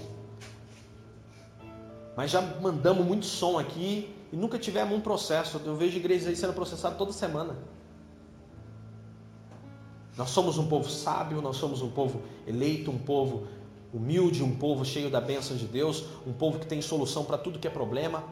Mas 2.17 2.31
já 2.31 2.41
mandamos 2.41 3.05
muito 3.05 3.27
som 3.27 3.59
aqui 3.59 4.15
e 4.33 4.37
nunca 4.37 4.59
tivemos 4.59 4.97
um 4.97 5.01
processo. 5.01 5.61
Eu 5.65 5.77
vejo 5.77 5.99
igrejas 5.99 6.27
aí 6.27 6.35
sendo 6.35 6.55
processadas 6.55 6.97
toda 6.97 7.13
semana. 7.13 7.57
Nós 10.17 10.31
somos 10.31 10.59
um 10.59 10.67
povo 10.67 10.91
sábio, 10.91 11.41
nós 11.41 11.57
somos 11.57 11.83
um 11.83 11.91
povo 11.91 12.23
eleito, 12.47 12.91
um 12.91 12.99
povo 12.99 13.47
humilde, 13.93 14.43
um 14.43 14.57
povo 14.57 14.85
cheio 14.85 15.11
da 15.11 15.21
bênção 15.21 15.57
de 15.57 15.67
Deus, 15.67 16.05
um 16.27 16.33
povo 16.33 16.59
que 16.59 16.67
tem 16.67 16.81
solução 16.81 17.25
para 17.25 17.37
tudo 17.37 17.59
que 17.59 17.67
é 17.67 17.71
problema. 17.71 18.25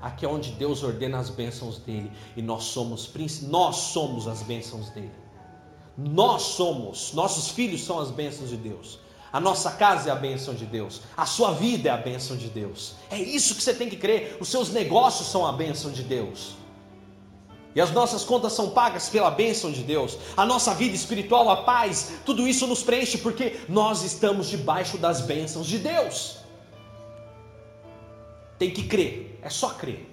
Aqui 0.00 0.24
é 0.24 0.28
onde 0.28 0.52
Deus 0.52 0.82
ordena 0.82 1.18
as 1.18 1.30
bênçãos 1.30 1.78
dele 1.78 2.10
e 2.36 2.42
nós 2.42 2.64
somos 2.64 3.12
nós 3.42 3.76
somos 3.76 4.28
as 4.28 4.42
bênçãos 4.42 4.90
dele. 4.90 5.10
Nós 5.96 6.42
somos, 6.42 7.12
nossos 7.12 7.48
filhos 7.48 7.84
são 7.84 7.98
as 7.98 8.10
bênçãos 8.10 8.50
de 8.50 8.56
Deus. 8.56 9.00
A 9.32 9.40
nossa 9.40 9.72
casa 9.72 10.08
é 10.08 10.12
a 10.12 10.16
bênção 10.16 10.54
de 10.54 10.64
Deus. 10.64 11.02
A 11.16 11.26
sua 11.26 11.52
vida 11.52 11.88
é 11.88 11.92
a 11.92 11.96
bênção 11.96 12.36
de 12.36 12.48
Deus. 12.48 12.94
É 13.10 13.18
isso 13.18 13.54
que 13.54 13.62
você 13.62 13.74
tem 13.74 13.88
que 13.88 13.96
crer. 13.96 14.36
Os 14.40 14.48
seus 14.48 14.70
negócios 14.70 15.28
são 15.28 15.46
a 15.46 15.52
bênção 15.52 15.90
de 15.90 16.02
Deus. 16.02 16.56
E 17.74 17.80
as 17.80 17.90
nossas 17.92 18.24
contas 18.24 18.54
são 18.54 18.70
pagas 18.70 19.08
pela 19.08 19.30
bênção 19.30 19.70
de 19.70 19.82
Deus. 19.82 20.18
A 20.36 20.44
nossa 20.44 20.74
vida 20.74 20.96
espiritual, 20.96 21.50
a 21.50 21.58
paz, 21.58 22.12
tudo 22.24 22.48
isso 22.48 22.66
nos 22.66 22.82
preenche 22.82 23.18
porque 23.18 23.60
nós 23.68 24.02
estamos 24.02 24.48
debaixo 24.48 24.96
das 24.98 25.20
bênçãos 25.20 25.66
de 25.66 25.78
Deus. 25.78 26.38
Tem 28.58 28.70
que 28.70 28.88
crer, 28.88 29.38
é 29.42 29.50
só 29.50 29.70
crer. 29.70 30.10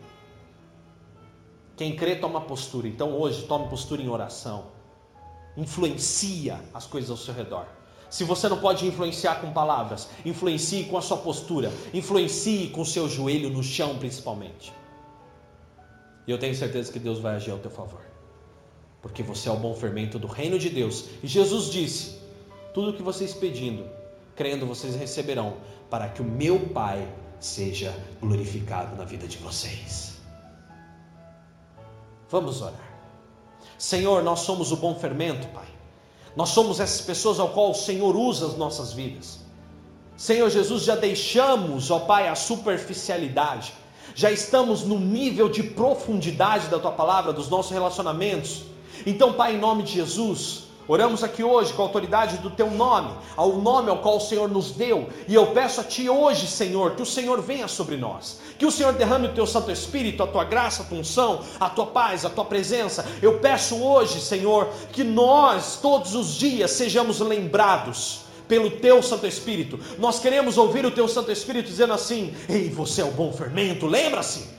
Quem 1.75 1.95
crê 1.95 2.15
toma 2.15 2.41
postura. 2.41 2.87
Então 2.87 3.11
hoje 3.13 3.43
tome 3.43 3.67
postura 3.69 4.01
em 4.01 4.09
oração 4.09 4.75
influencia 5.57 6.61
as 6.73 6.85
coisas 6.85 7.09
ao 7.09 7.17
seu 7.17 7.33
redor. 7.33 7.65
Se 8.09 8.23
você 8.23 8.47
não 8.47 8.59
pode 8.59 8.85
influenciar 8.87 9.41
com 9.41 9.51
palavras, 9.51 10.09
influencie 10.25 10.85
com 10.85 10.97
a 10.97 11.01
sua 11.01 11.17
postura, 11.17 11.71
influencie 11.93 12.69
com 12.69 12.81
o 12.81 12.85
seu 12.85 13.09
joelho 13.09 13.49
no 13.49 13.63
chão, 13.63 13.97
principalmente. 13.97 14.71
E 16.27 16.31
eu 16.31 16.37
tenho 16.37 16.55
certeza 16.55 16.91
que 16.91 16.99
Deus 16.99 17.19
vai 17.19 17.35
agir 17.35 17.51
ao 17.51 17.59
teu 17.59 17.71
favor, 17.71 18.01
porque 19.01 19.21
você 19.21 19.49
é 19.49 19.51
o 19.51 19.57
bom 19.57 19.73
fermento 19.75 20.17
do 20.17 20.27
reino 20.27 20.57
de 20.57 20.69
Deus. 20.69 21.05
E 21.21 21.27
Jesus 21.27 21.69
disse: 21.69 22.19
Tudo 22.73 22.91
o 22.91 22.93
que 22.93 23.03
vocês 23.03 23.33
pedindo, 23.33 23.85
crendo, 24.35 24.65
vocês 24.65 24.95
receberão, 24.95 25.57
para 25.89 26.09
que 26.09 26.21
o 26.21 26.25
meu 26.25 26.59
Pai 26.69 27.07
seja 27.39 27.95
glorificado 28.19 28.95
na 28.95 29.03
vida 29.03 29.27
de 29.27 29.37
vocês. 29.37 30.15
Vamos 32.29 32.61
orar. 32.61 32.95
Senhor, 33.77 34.23
nós 34.23 34.39
somos 34.39 34.71
o 34.71 34.77
bom 34.77 34.95
fermento, 34.95 35.47
Pai. 35.49 35.74
Nós 36.35 36.49
somos 36.49 36.79
essas 36.79 37.01
pessoas 37.01 37.39
ao 37.39 37.49
qual 37.49 37.71
o 37.71 37.75
Senhor 37.75 38.15
usa 38.15 38.47
as 38.47 38.57
nossas 38.57 38.91
vidas. 38.91 39.39
Senhor 40.17 40.49
Jesus, 40.49 40.83
já 40.83 40.95
deixamos, 40.95 41.91
ó 41.91 41.99
Pai, 41.99 42.27
a 42.27 42.35
superficialidade. 42.35 43.73
Já 44.13 44.31
estamos 44.31 44.83
no 44.83 44.99
nível 44.99 45.49
de 45.49 45.63
profundidade 45.63 46.67
da 46.67 46.79
tua 46.79 46.91
palavra, 46.91 47.33
dos 47.33 47.49
nossos 47.49 47.71
relacionamentos. 47.71 48.63
Então, 49.05 49.33
Pai, 49.33 49.55
em 49.55 49.59
nome 49.59 49.83
de 49.83 49.93
Jesus, 49.93 50.64
Oramos 50.87 51.23
aqui 51.23 51.43
hoje 51.43 51.73
com 51.73 51.81
a 51.81 51.85
autoridade 51.85 52.37
do 52.37 52.51
teu 52.51 52.69
nome, 52.69 53.11
ao 53.35 53.53
nome 53.53 53.89
ao 53.89 53.97
qual 53.97 54.17
o 54.17 54.21
Senhor 54.21 54.47
nos 54.47 54.69
deu, 54.71 55.09
e 55.27 55.33
eu 55.33 55.47
peço 55.47 55.81
a 55.81 55.83
ti 55.83 56.07
hoje, 56.07 56.45
Senhor, 56.45 56.91
que 56.91 57.01
o 57.01 57.05
Senhor 57.05 57.41
venha 57.41 57.67
sobre 57.67 57.97
nós, 57.97 58.39
que 58.59 58.67
o 58.67 58.71
Senhor 58.71 58.93
derrame 58.93 59.27
o 59.27 59.33
teu 59.33 59.47
Santo 59.47 59.71
Espírito, 59.71 60.21
a 60.21 60.27
tua 60.27 60.43
graça, 60.43 60.83
a 60.83 60.85
tua 60.85 60.99
unção, 60.99 61.41
a 61.59 61.69
tua 61.69 61.87
paz, 61.87 62.23
a 62.23 62.29
tua 62.29 62.45
presença. 62.45 63.03
Eu 63.19 63.39
peço 63.39 63.75
hoje, 63.83 64.21
Senhor, 64.21 64.67
que 64.91 65.03
nós 65.03 65.79
todos 65.81 66.13
os 66.13 66.35
dias 66.35 66.69
sejamos 66.69 67.19
lembrados 67.19 68.19
pelo 68.47 68.69
teu 68.69 69.01
Santo 69.01 69.25
Espírito. 69.25 69.79
Nós 69.97 70.19
queremos 70.19 70.55
ouvir 70.55 70.85
o 70.85 70.91
teu 70.91 71.07
Santo 71.07 71.31
Espírito 71.31 71.67
dizendo 71.67 71.93
assim: 71.93 72.31
Ei, 72.47 72.69
você 72.69 73.01
é 73.01 73.05
o 73.05 73.11
bom 73.11 73.33
fermento, 73.33 73.87
lembra-se. 73.87 74.54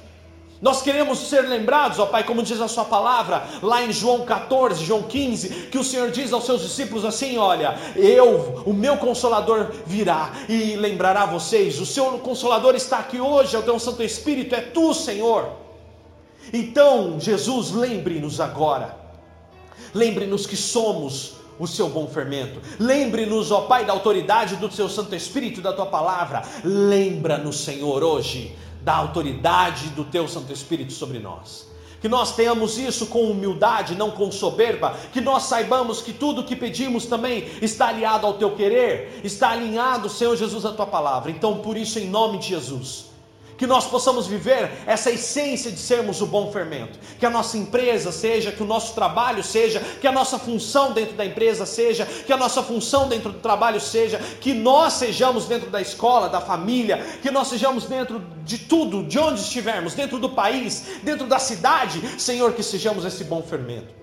Nós 0.61 0.81
queremos 0.81 1.19
ser 1.19 1.43
lembrados, 1.43 1.99
ó 1.99 2.07
Pai, 2.07 2.25
como 2.25 2.43
diz 2.43 2.61
a 2.61 2.69
Sua 2.69 2.85
palavra, 2.85 3.47
lá 3.63 3.83
em 3.83 3.93
João 3.93 4.25
14, 4.25 4.85
João 4.85 5.03
15, 5.03 5.49
que 5.71 5.79
o 5.79 5.85
Senhor 5.85 6.11
diz 6.11 6.33
aos 6.33 6.45
seus 6.45 6.63
discípulos 6.63 7.05
assim: 7.05 7.37
Olha, 7.37 7.79
eu, 7.95 8.63
o 8.65 8.73
meu 8.73 8.97
consolador 8.97 9.71
virá 9.85 10.33
e 10.49 10.75
lembrará 10.77 11.27
vocês. 11.27 11.79
O 11.79 11.85
seu 11.85 12.19
consolador 12.19 12.75
está 12.75 12.99
aqui 12.99 13.21
hoje, 13.21 13.55
é 13.55 13.59
o 13.59 13.63
teu 13.63 13.79
Santo 13.79 14.03
Espírito, 14.03 14.55
é 14.55 14.61
tu, 14.61 14.95
Senhor. 14.95 15.51
Então, 16.53 17.21
Jesus, 17.21 17.73
lembre-nos 17.73 18.41
agora, 18.41 18.97
lembre-nos 19.93 20.47
que 20.47 20.57
somos 20.57 21.35
o 21.59 21.67
seu 21.67 21.89
bom 21.89 22.07
fermento. 22.07 22.61
Lembre-nos, 22.79 23.51
ó 23.51 23.63
Pai, 23.63 23.85
da 23.85 23.93
autoridade 23.93 24.57
do 24.57 24.71
seu 24.71 24.89
Santo 24.89 25.15
Espírito, 25.15 25.61
da 25.61 25.73
tua 25.73 25.87
palavra. 25.87 26.43
Lembra-nos, 26.65 27.61
Senhor, 27.61 28.03
hoje 28.03 28.57
da 28.87 28.95
autoridade 28.95 29.89
do 29.89 30.05
teu 30.05 30.29
Santo 30.29 30.53
Espírito 30.53 30.93
sobre 30.93 31.19
nós. 31.19 31.67
Que 32.01 32.09
nós 32.09 32.37
tenhamos 32.37 32.79
isso 32.79 33.07
com 33.07 33.29
humildade, 33.29 33.97
não 33.97 34.13
com 34.13 34.31
soberba, 34.31 34.97
que 35.13 35.21
nós 35.21 35.43
saibamos 35.43 36.01
que 36.01 36.13
tudo 36.13 36.43
o 36.43 36.45
que 36.45 36.55
pedimos 36.55 37.05
também 37.05 37.49
está 37.61 37.89
aliado 37.89 38.25
ao 38.25 38.35
teu 38.35 38.55
querer, 38.55 39.23
está 39.25 39.51
alinhado, 39.51 40.09
Senhor 40.09 40.37
Jesus, 40.37 40.65
à 40.65 40.71
tua 40.71 40.87
palavra. 40.87 41.33
Então, 41.33 41.57
por 41.59 41.77
isso, 41.77 41.99
em 41.99 42.09
nome 42.09 42.39
de 42.39 42.51
Jesus, 42.51 43.07
que 43.57 43.67
nós 43.67 43.87
possamos 43.87 44.27
viver 44.27 44.71
essa 44.87 45.11
essência 45.11 45.71
de 45.71 45.79
sermos 45.79 46.21
o 46.21 46.27
bom 46.27 46.53
fermento, 46.53 46.99
que 47.19 47.27
a 47.27 47.31
nossa 47.31 47.57
empresa 47.57 48.13
seja, 48.13 48.53
que 48.53 48.63
o 48.63 48.67
nosso 48.67 48.95
trabalho 48.95 49.43
seja, 49.43 49.81
que 50.01 50.07
a 50.07 50.13
nossa 50.13 50.39
função 50.39 50.93
dentro 50.93 51.15
da 51.15 51.25
empresa 51.25 51.65
seja, 51.65 52.05
que 52.05 52.33
a 52.33 52.37
nossa 52.37 52.63
função 52.63 53.09
dentro 53.09 53.33
do 53.33 53.39
trabalho 53.39 53.81
seja, 53.81 54.19
que 54.41 54.53
nós 54.53 54.95
sejamos 54.95 55.47
dentro 55.47 55.71
da 55.71 55.81
escola, 55.81 56.29
da 56.29 56.41
família, 56.41 56.99
que 57.23 57.31
nós 57.31 57.49
sejamos 57.49 57.87
dentro 57.87 58.23
de 58.45 58.59
tudo, 58.59 59.03
de 59.05 59.19
onde 59.19 59.41
estivermos, 59.41 59.95
dentro 59.95 60.19
do 60.19 60.31
país, 60.31 60.87
dentro 61.03 61.27
da 61.27 61.39
cidade, 61.39 62.21
Senhor, 62.21 62.53
que 62.53 62.63
sejamos 62.63 63.05
esse 63.05 63.25
bom 63.25 63.43
fermento. 63.43 63.95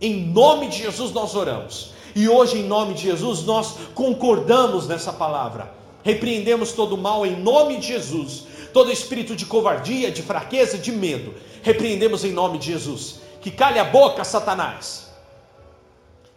Em 0.00 0.24
nome 0.26 0.68
de 0.68 0.78
Jesus 0.78 1.12
nós 1.12 1.34
oramos. 1.34 1.92
E 2.14 2.28
hoje, 2.28 2.58
em 2.58 2.64
nome 2.64 2.94
de 2.94 3.02
Jesus, 3.02 3.44
nós 3.44 3.74
concordamos 3.94 4.88
nessa 4.88 5.12
palavra. 5.12 5.72
Repreendemos 6.02 6.72
todo 6.72 6.94
o 6.94 6.98
mal 6.98 7.26
em 7.26 7.36
nome 7.36 7.76
de 7.76 7.88
Jesus 7.88 8.44
todo 8.72 8.90
espírito 8.90 9.36
de 9.36 9.46
covardia, 9.46 10.10
de 10.10 10.22
fraqueza, 10.22 10.78
de 10.78 10.92
medo, 10.92 11.34
repreendemos 11.62 12.24
em 12.24 12.32
nome 12.32 12.58
de 12.58 12.66
Jesus. 12.66 13.20
Que 13.40 13.50
calhe 13.50 13.78
a 13.78 13.84
boca, 13.84 14.24
Satanás. 14.24 15.10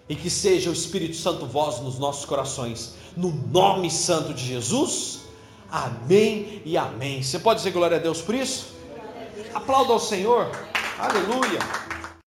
E 0.08 0.16
que 0.16 0.30
seja 0.30 0.70
o 0.70 0.74
Espírito 0.74 1.16
Santo 1.16 1.46
voz 1.46 1.80
nos 1.80 1.98
nossos 1.98 2.26
corações, 2.26 2.94
no 3.16 3.32
nome 3.32 3.90
santo 3.90 4.34
de 4.34 4.46
Jesus. 4.46 5.22
Amém 5.72 6.62
e 6.66 6.78
amém. 6.78 7.24
Você 7.24 7.40
pode 7.40 7.60
dizer 7.60 7.72
glória 7.72 7.98
a 7.98 8.00
Deus 8.00 8.22
por 8.22 8.36
isso? 8.36 8.74
Aplauda 9.54 9.94
ao 9.94 10.00
Senhor. 10.00 10.52
Aleluia. 11.00 11.83